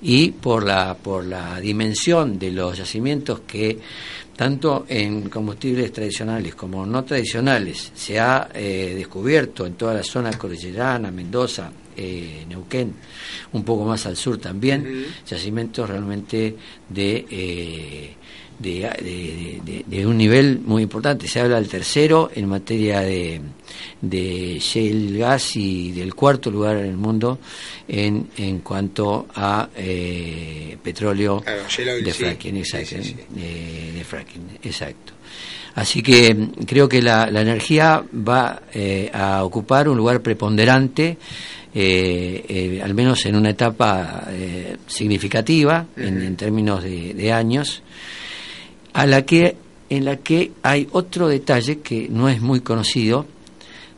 y 0.01 0.31
por 0.31 0.65
la, 0.65 0.95
por 0.95 1.25
la 1.25 1.59
dimensión 1.59 2.37
de 2.37 2.51
los 2.51 2.77
yacimientos 2.77 3.41
que 3.41 3.77
tanto 4.37 4.85
en 4.87 5.29
combustibles 5.29 5.91
tradicionales 5.91 6.53
como 6.53 6.85
no 6.85 7.03
tradicionales 7.03 7.91
se 7.95 8.19
ha 8.19 8.49
eh, 8.53 8.93
descubierto 8.95 9.65
en 9.65 9.73
toda 9.73 9.95
la 9.95 10.03
zona 10.03 10.31
cordillerana, 10.31 11.09
Mendoza, 11.09 11.71
eh, 11.97 12.45
Neuquén, 12.47 12.93
un 13.53 13.63
poco 13.63 13.83
más 13.83 14.05
al 14.05 14.15
sur 14.15 14.37
también, 14.37 15.07
yacimientos 15.25 15.89
realmente 15.89 16.55
de 16.87 17.25
eh, 17.31 18.15
de, 18.59 19.83
de, 19.85 20.07
un 20.07 20.17
nivel 20.17 20.59
muy 20.59 20.83
importante. 20.83 21.27
Se 21.27 21.39
habla 21.39 21.57
del 21.57 21.67
tercero 21.67 22.31
en 22.33 22.47
materia 22.47 23.01
de, 23.01 23.39
de 24.01 24.57
shale 24.59 25.17
gas 25.17 25.55
y 25.55 25.91
del 25.91 26.15
cuarto 26.15 26.49
lugar 26.49 26.77
en 26.77 26.85
el 26.85 26.97
mundo 26.97 27.39
en, 27.87 28.29
en 28.37 28.59
cuanto 28.59 29.27
a 29.35 29.69
eh, 29.75 30.77
petróleo 30.81 31.43
de, 31.45 32.13
fracking, 32.13 32.57
exacto, 32.57 32.95
de, 32.95 34.03
fracking, 34.03 34.59
exacto. 34.63 35.13
Así 35.75 36.01
que 36.01 36.33
mm, 36.33 36.51
creo 36.65 36.89
que 36.89 37.01
la, 37.01 37.29
la 37.29 37.41
energía 37.41 38.03
va 38.27 38.63
eh, 38.73 39.11
a 39.13 39.43
ocupar 39.43 39.87
un 39.87 39.97
lugar 39.97 40.21
preponderante. 40.21 41.17
Eh, 41.79 42.81
al 42.83 42.95
menos 42.95 43.23
en 43.27 43.35
una 43.35 43.51
etapa 43.51 44.23
significativa 44.87 45.85
en, 45.95 46.23
en, 46.23 46.35
términos 46.35 46.81
de, 46.81 47.13
de 47.13 47.31
años 47.31 47.83
a 48.97 49.05
la 49.05 49.23
que 49.23 49.55
en 49.91 50.05
la 50.05 50.17
que 50.17 50.53
hay 50.63 50.87
otro 50.91 51.27
detalle 51.27 51.81
que 51.81 52.07
no 52.09 52.27
es 52.29 52.41
muy 52.41 52.61
conocido, 52.61 53.27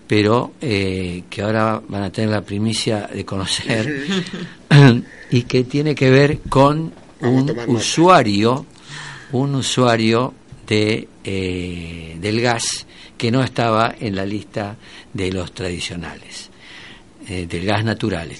pero 0.07 0.51
eh, 0.59 1.23
que 1.29 1.41
ahora 1.41 1.81
van 1.87 2.03
a 2.03 2.11
tener 2.11 2.29
la 2.29 2.41
primicia 2.41 3.07
de 3.07 3.23
conocer 3.23 4.05
y 5.31 5.43
que 5.43 5.63
tiene 5.63 5.95
que 5.95 6.09
ver 6.09 6.39
con 6.49 6.91
un 7.21 7.59
usuario, 7.67 8.65
un 9.31 9.55
usuario 9.55 10.33
de 10.67 11.07
eh, 11.23 12.17
del 12.19 12.41
gas 12.41 12.85
que 13.17 13.31
no 13.31 13.41
estaba 13.41 13.95
en 13.97 14.17
la 14.17 14.25
lista 14.25 14.75
de 15.13 15.31
los 15.31 15.53
tradicionales, 15.53 16.49
eh, 17.25 17.47
del 17.47 17.65
gas 17.65 17.85
natural, 17.85 18.33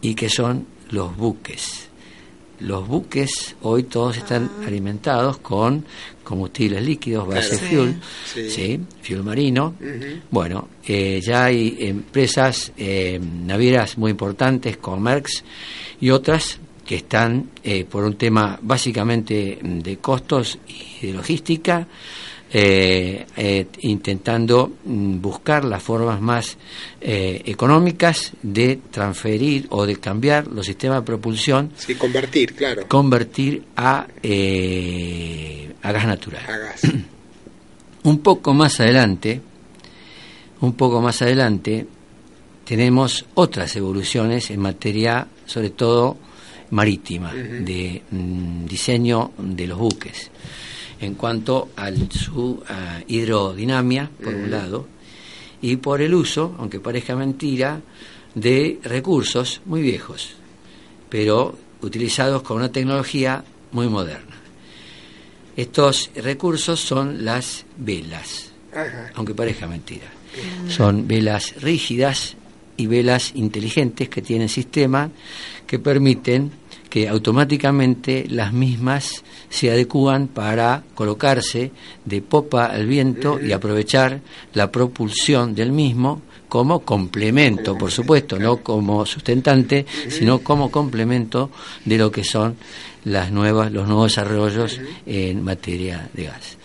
y 0.00 0.14
que 0.14 0.28
son 0.28 0.66
los 0.90 1.16
buques 1.16 1.88
los 2.62 2.86
buques 2.86 3.56
hoy 3.62 3.84
todos 3.84 4.16
están 4.16 4.50
ah. 4.60 4.66
alimentados 4.66 5.38
con 5.38 5.84
combustibles 6.22 6.82
líquidos, 6.82 7.26
base 7.26 7.58
fuel, 7.58 7.96
sí. 8.24 8.80
fuel 9.02 9.22
marino. 9.22 9.74
Bueno, 10.30 10.68
eh, 10.86 11.20
ya 11.22 11.44
hay 11.44 11.76
empresas 11.80 12.72
eh, 12.76 13.20
navieras 13.20 13.98
muy 13.98 14.12
importantes, 14.12 14.76
Comerx 14.76 15.44
y 16.00 16.10
otras 16.10 16.58
que 16.86 16.96
están 16.96 17.50
eh, 17.62 17.84
por 17.84 18.04
un 18.04 18.16
tema 18.16 18.58
básicamente 18.62 19.58
de 19.62 19.96
costos 19.98 20.58
y 21.00 21.06
de 21.06 21.12
logística 21.12 21.86
eh, 22.54 23.24
eh, 23.34 23.66
intentando 23.80 24.72
mm, 24.84 25.22
buscar 25.22 25.64
las 25.64 25.82
formas 25.82 26.20
más 26.20 26.58
eh, 27.00 27.40
económicas 27.46 28.32
de 28.42 28.78
transferir 28.90 29.68
o 29.70 29.86
de 29.86 29.96
cambiar 29.96 30.48
los 30.48 30.66
sistemas 30.66 30.98
de 30.98 31.06
propulsión. 31.06 31.72
Sí, 31.78 31.94
convertir, 31.94 32.54
claro. 32.54 32.86
Convertir 32.88 33.64
a, 33.74 34.00
a 34.00 35.92
gas 35.92 36.06
natural. 36.06 36.42
un 38.02 38.18
poco 38.18 38.52
más 38.52 38.80
adelante, 38.80 39.40
un 40.60 40.74
poco 40.74 41.00
más 41.00 41.22
adelante, 41.22 41.86
tenemos 42.66 43.24
otras 43.32 43.74
evoluciones 43.76 44.50
en 44.50 44.60
materia, 44.60 45.26
sobre 45.46 45.70
todo 45.70 46.18
marítima, 46.68 47.32
de 47.32 48.02
mm, 48.10 48.66
diseño 48.66 49.32
de 49.38 49.66
los 49.66 49.78
buques 49.78 50.30
en 51.02 51.14
cuanto 51.14 51.70
a 51.76 51.90
su 52.10 52.62
hidrodinamia, 53.06 54.08
por 54.22 54.34
un 54.34 54.50
lado, 54.50 54.86
y 55.60 55.76
por 55.76 56.00
el 56.00 56.14
uso, 56.14 56.54
aunque 56.58 56.80
parezca 56.80 57.14
mentira, 57.14 57.80
de 58.34 58.78
recursos 58.82 59.60
muy 59.66 59.82
viejos, 59.82 60.34
pero 61.10 61.58
utilizados 61.82 62.42
con 62.42 62.56
una 62.58 62.72
tecnología 62.72 63.44
muy 63.72 63.88
moderna. 63.88 64.36
Estos 65.56 66.10
recursos 66.14 66.80
son 66.80 67.24
las 67.24 67.66
velas, 67.76 68.52
aunque 69.14 69.34
parezca 69.34 69.66
mentira. 69.66 70.06
Son 70.68 71.06
velas 71.06 71.60
rígidas 71.60 72.36
y 72.76 72.86
velas 72.86 73.32
inteligentes 73.34 74.08
que 74.08 74.22
tienen 74.22 74.48
sistemas 74.48 75.10
que 75.66 75.78
permiten 75.78 76.50
que 76.92 77.08
automáticamente 77.08 78.26
las 78.28 78.52
mismas 78.52 79.24
se 79.48 79.70
adecúan 79.70 80.28
para 80.28 80.84
colocarse 80.94 81.72
de 82.04 82.20
popa 82.20 82.66
al 82.66 82.86
viento 82.86 83.40
y 83.40 83.52
aprovechar 83.52 84.20
la 84.52 84.70
propulsión 84.70 85.54
del 85.54 85.72
mismo 85.72 86.20
como 86.50 86.80
complemento, 86.80 87.78
por 87.78 87.90
supuesto, 87.90 88.38
no 88.38 88.58
como 88.58 89.06
sustentante, 89.06 89.86
sino 90.10 90.40
como 90.40 90.70
complemento 90.70 91.50
de 91.86 91.96
lo 91.96 92.12
que 92.12 92.24
son 92.24 92.56
las 93.04 93.32
nuevas, 93.32 93.72
los 93.72 93.88
nuevos 93.88 94.12
desarrollos 94.12 94.78
en 95.06 95.42
materia 95.42 96.10
de 96.12 96.24
gas. 96.24 96.58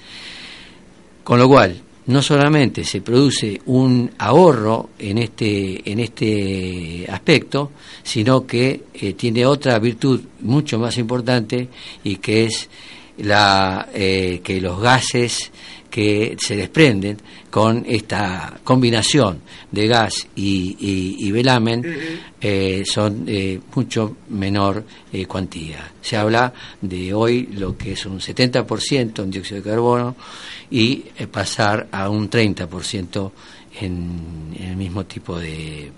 Con 1.24 1.40
lo 1.40 1.48
cual, 1.48 1.82
no 2.08 2.22
solamente 2.22 2.84
se 2.84 3.02
produce 3.02 3.62
un 3.66 4.10
ahorro 4.18 4.92
en 4.98 5.18
este, 5.18 5.90
en 5.92 6.00
este 6.00 7.06
aspecto, 7.10 7.72
sino 8.02 8.46
que 8.46 8.86
eh, 8.94 9.14
tiene 9.14 9.46
otra 9.46 9.78
virtud 9.80 10.22
mucho 10.42 10.80
más 10.80 10.98
importante 10.98 11.68
y 12.04 12.16
que 12.18 12.46
es 12.46 12.70
la, 13.18 13.90
eh, 13.94 14.40
que 14.44 14.62
los 14.62 14.80
gases 14.80 15.52
que 15.90 16.36
se 16.40 16.56
desprenden 16.56 17.18
con 17.50 17.84
esta 17.88 18.60
combinación 18.64 19.42
de 19.72 19.88
gas 19.88 20.28
y, 20.36 21.32
velamen 21.32 21.82
eh, 22.40 22.84
son 22.86 23.26
de 23.26 23.60
mucho 23.74 24.18
menor 24.30 24.86
cuantía. 25.28 25.92
Se 26.02 26.16
habla 26.16 26.54
de 26.82 27.14
hoy 27.14 27.50
lo 27.54 27.76
que 27.76 27.94
es 27.94 28.06
un 28.06 28.20
70% 28.20 29.24
en 29.24 29.32
dióxido 29.32 29.62
de 29.62 29.70
carbono 29.70 30.16
y 30.70 31.06
eh, 31.18 31.28
pasar 31.28 31.88
a 31.92 32.10
un 32.10 32.30
30% 32.30 33.32
en, 33.82 34.56
en 34.60 34.70
el 34.70 34.76
mismo 34.76 35.06
tipo 35.06 35.40
de, 35.40 35.92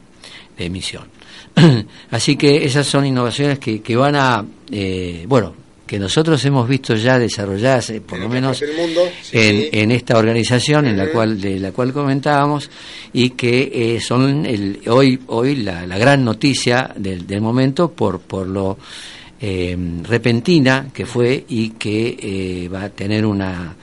emisión. 0.57 1.05
Así 2.11 2.36
que 2.36 2.65
esas 2.65 2.86
son 2.86 3.05
innovaciones 3.05 3.59
que, 3.59 3.82
que 3.82 3.95
van 3.95 4.15
a, 4.15 4.45
eh, 4.72 5.24
bueno, 5.26 5.53
que 5.89 5.97
nosotros 5.97 6.45
hemos 6.45 6.70
visto 6.70 6.93
ya 6.93 7.17
desarrolladas, 7.17 7.89
eh, 7.89 7.99
por 7.99 8.20
lo 8.20 8.30
menos 8.30 8.61
mundo, 8.78 9.01
sí, 9.24 9.36
en, 9.39 9.70
en 9.72 9.91
esta 9.91 10.20
organización 10.20 10.86
en 10.86 10.95
la 10.95 11.07
cual 11.07 11.41
de 11.41 11.59
la 11.59 11.72
cual 11.72 11.91
comentábamos 11.91 12.70
y 13.11 13.32
que 13.32 13.72
eh, 13.74 13.99
son 13.99 14.45
el, 14.45 14.82
hoy 14.88 15.20
hoy 15.26 15.55
la, 15.55 15.88
la 15.88 15.97
gran 15.97 16.24
noticia 16.24 16.91
del, 16.95 17.26
del 17.26 17.41
momento 17.41 17.89
por 17.89 18.20
por 18.20 18.45
lo 18.45 18.78
eh, 19.41 19.76
repentina 20.03 20.89
que 20.93 21.07
fue 21.07 21.43
y 21.49 21.72
que 21.72 22.70
va 22.72 22.84
a 22.84 22.89
tener 22.89 23.26
una 23.26 23.76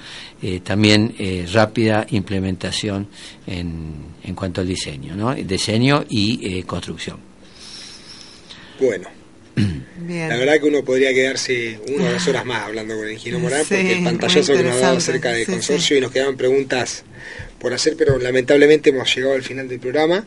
eh, 0.48 0.60
también 0.60 1.12
eh, 1.18 1.44
rápida 1.52 2.06
implementación 2.10 3.08
en, 3.48 3.94
en 4.22 4.34
cuanto 4.36 4.60
al 4.60 4.68
diseño, 4.68 5.16
¿no? 5.16 5.34
diseño 5.34 6.04
y 6.08 6.58
eh, 6.58 6.62
construcción. 6.62 7.18
Bueno, 8.78 9.08
Bien. 9.56 10.28
la 10.28 10.36
verdad 10.36 10.60
que 10.60 10.66
uno 10.66 10.84
podría 10.84 11.12
quedarse 11.12 11.80
una 11.88 12.10
o 12.10 12.12
dos 12.12 12.28
horas 12.28 12.44
más 12.44 12.62
hablando 12.62 12.94
con 12.94 13.06
el 13.06 13.14
ingeniero 13.14 13.40
Morán 13.40 13.64
Sí, 13.64 13.74
porque 13.74 13.92
el 13.94 14.04
pantallazo 14.04 14.52
que 14.52 14.62
nos 14.62 14.76
ha 14.76 14.78
dado 14.78 14.96
acerca 14.98 15.32
del 15.32 15.46
sí, 15.46 15.50
consorcio 15.50 15.96
y 15.96 16.00
nos 16.00 16.12
quedaban 16.12 16.36
preguntas 16.36 17.02
por 17.58 17.74
hacer, 17.74 17.96
pero 17.98 18.16
lamentablemente 18.16 18.90
hemos 18.90 19.12
llegado 19.12 19.34
al 19.34 19.42
final 19.42 19.66
del 19.66 19.80
programa, 19.80 20.24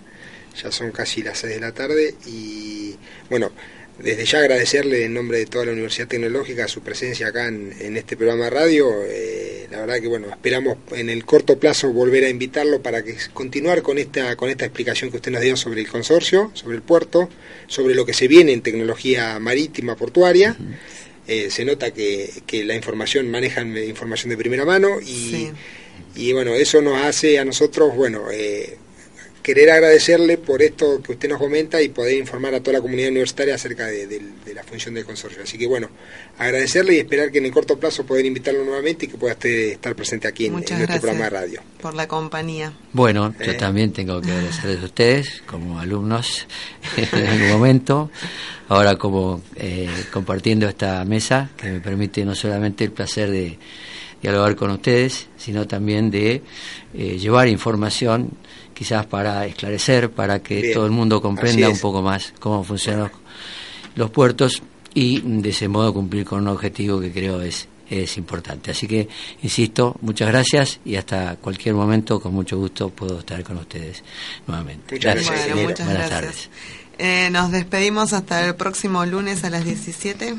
ya 0.61 0.69
son 0.69 0.91
casi 0.91 1.23
las 1.23 1.37
6 1.37 1.53
de 1.53 1.61
la 1.61 1.71
tarde 1.71 2.15
y 2.27 2.93
bueno, 3.29 3.53
desde 3.99 4.25
ya 4.25 4.39
agradecerle 4.39 5.05
en 5.05 5.13
nombre 5.13 5.37
de 5.37 5.45
toda 5.45 5.67
la 5.67 5.71
Universidad 5.71 6.09
Tecnológica 6.09 6.67
su 6.67 6.81
presencia 6.81 7.27
acá 7.27 7.47
en, 7.47 7.73
en 7.79 7.95
este 7.95 8.17
programa 8.17 8.45
de 8.45 8.49
radio. 8.49 8.89
Eh, 9.05 9.38
la 9.71 9.79
verdad 9.81 9.99
que 10.01 10.07
bueno, 10.07 10.27
esperamos 10.29 10.77
en 10.91 11.09
el 11.09 11.25
corto 11.25 11.59
plazo 11.59 11.91
volver 11.91 12.23
a 12.25 12.29
invitarlo 12.29 12.81
para 12.81 13.03
que 13.03 13.15
continuar 13.33 13.81
con 13.81 13.97
esta 13.97 14.35
con 14.35 14.49
esta 14.49 14.65
explicación 14.65 15.11
que 15.11 15.17
usted 15.17 15.31
nos 15.31 15.41
dio 15.41 15.55
sobre 15.57 15.81
el 15.81 15.87
consorcio, 15.87 16.51
sobre 16.53 16.75
el 16.77 16.81
puerto, 16.81 17.29
sobre 17.67 17.93
lo 17.95 18.05
que 18.05 18.13
se 18.13 18.27
viene 18.27 18.51
en 18.53 18.61
tecnología 18.61 19.37
marítima 19.39 19.95
portuaria. 19.95 20.55
Eh, 21.27 21.51
se 21.51 21.63
nota 21.63 21.91
que, 21.91 22.31
que 22.47 22.63
la 22.63 22.73
información 22.73 23.29
manejan 23.29 23.77
eh, 23.77 23.85
información 23.85 24.31
de 24.31 24.37
primera 24.37 24.65
mano 24.65 24.99
y, 24.99 25.05
Sí. 25.05 25.51
y 26.15 26.33
bueno, 26.33 26.55
eso 26.55 26.81
nos 26.81 26.97
hace 27.03 27.37
a 27.37 27.45
nosotros, 27.45 27.95
bueno, 27.95 28.31
eh, 28.31 28.77
querer 29.41 29.71
agradecerle 29.71 30.37
por 30.37 30.61
esto 30.61 31.01
que 31.01 31.13
usted 31.13 31.29
nos 31.29 31.39
comenta 31.39 31.81
y 31.81 31.89
poder 31.89 32.17
informar 32.17 32.53
a 32.55 32.61
toda 32.61 32.77
la 32.77 32.81
comunidad 32.81 33.09
universitaria 33.09 33.55
acerca 33.55 33.87
de, 33.87 34.21
la 34.53 34.63
función 34.63 34.93
del 34.93 35.05
consorcio. 35.05 35.43
Así 35.43 35.57
que 35.57 35.67
bueno, 35.67 35.89
agradecerle 36.37 36.95
y 36.95 36.97
esperar 36.99 37.31
que 37.31 37.37
en 37.37 37.45
el 37.45 37.51
corto 37.51 37.77
plazo 37.79 38.05
poder 38.05 38.25
invitarlo 38.25 38.63
nuevamente 38.63 39.05
y 39.05 39.07
que 39.09 39.17
pueda 39.17 39.33
usted 39.33 39.49
estar 39.73 39.95
presente 39.95 40.27
aquí 40.27 40.47
en, 40.47 40.53
nuestro 40.53 40.77
programa 40.85 41.25
de 41.25 41.29
radio. 41.29 41.61
por 41.81 41.93
la 41.93 42.07
compañía. 42.07 42.73
Bueno, 42.93 43.33
yo 43.39 43.51
Eh. 43.51 43.55
también 43.55 43.93
tengo 43.93 44.21
que 44.21 44.31
agradecerles 44.31 44.81
a 44.81 44.85
ustedes 44.85 45.43
como 45.45 45.79
alumnos 45.79 46.47
en 46.97 47.27
algún 47.27 47.49
momento, 47.49 48.11
ahora 48.67 48.95
como 48.97 49.41
eh, 49.55 49.87
compartiendo 50.11 50.67
esta 50.67 51.03
mesa 51.05 51.49
que 51.57 51.69
me 51.71 51.79
permite 51.79 52.25
no 52.25 52.35
solamente 52.35 52.83
el 52.83 52.91
placer 52.91 53.29
de 53.29 53.57
dialogar 54.21 54.55
con 54.55 54.71
ustedes, 54.71 55.27
sino 55.37 55.65
también 55.67 56.11
de 56.11 56.41
eh, 56.93 57.17
llevar 57.17 57.47
información 57.47 58.31
quizás 58.79 59.05
para 59.05 59.45
esclarecer, 59.45 60.09
para 60.09 60.39
que 60.41 60.61
Bien, 60.61 60.73
todo 60.73 60.85
el 60.85 60.91
mundo 60.91 61.21
comprenda 61.21 61.67
un 61.69 61.77
poco 61.77 62.01
más 62.01 62.33
cómo 62.39 62.63
funcionan 62.63 63.01
los, 63.01 63.11
los 63.95 64.09
puertos 64.09 64.63
y 64.93 65.19
de 65.21 65.49
ese 65.49 65.67
modo 65.67 65.93
cumplir 65.93 66.23
con 66.23 66.39
un 66.39 66.47
objetivo 66.47 67.01
que 67.01 67.11
creo 67.11 67.41
es 67.41 67.67
es 67.89 68.17
importante. 68.17 68.69
Así 68.71 68.87
que, 68.87 69.09
insisto, 69.41 69.95
muchas 70.01 70.27
gracias 70.29 70.79
y 70.85 70.95
hasta 70.95 71.35
cualquier 71.37 71.73
momento, 71.75 72.19
con 72.21 72.33
mucho 72.35 72.55
gusto, 72.57 72.89
puedo 72.89 73.17
estar 73.19 73.43
con 73.43 73.57
ustedes 73.57 74.03
nuevamente. 74.47 74.93
Muchas 74.95 75.13
gracias. 75.15 75.31
gracias, 75.33 75.53
Bueno, 75.55 75.69
muchas 75.69 75.85
Buenas 75.87 76.09
gracias. 76.09 76.21
tardes. 76.21 76.49
Eh, 76.99 77.29
nos 77.31 77.51
despedimos 77.51 78.13
hasta 78.13 78.45
el 78.45 78.55
próximo 78.55 79.03
lunes 79.07 79.43
a 79.43 79.49
las 79.49 79.65
17. 79.65 80.35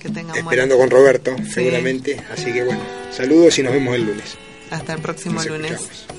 Que 0.00 0.08
tengan 0.08 0.36
Esperando 0.36 0.78
con 0.78 0.88
Roberto, 0.90 1.36
Sí. 1.44 1.50
seguramente. 1.52 2.18
Así 2.32 2.50
que 2.52 2.64
bueno, 2.64 2.80
saludos 3.10 3.58
y 3.58 3.62
nos 3.62 3.72
vemos 3.74 3.94
el 3.94 4.04
lunes. 4.06 4.36
Hasta 4.70 4.94
el 4.94 5.00
próximo 5.02 5.34
Nos 5.34 5.46
lunes. 5.48 5.72
escuchamos. 5.72 6.15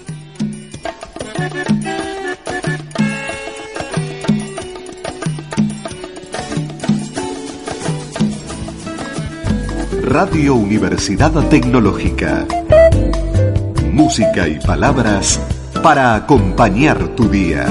Radio 10.04 10.56
Universidad 10.56 11.32
Tecnológica. 11.50 12.46
Música 13.92 14.48
y 14.48 14.60
palabras 14.60 15.40
para 15.84 16.16
acompañar 16.16 17.10
tu 17.10 17.30
día. 17.30 17.66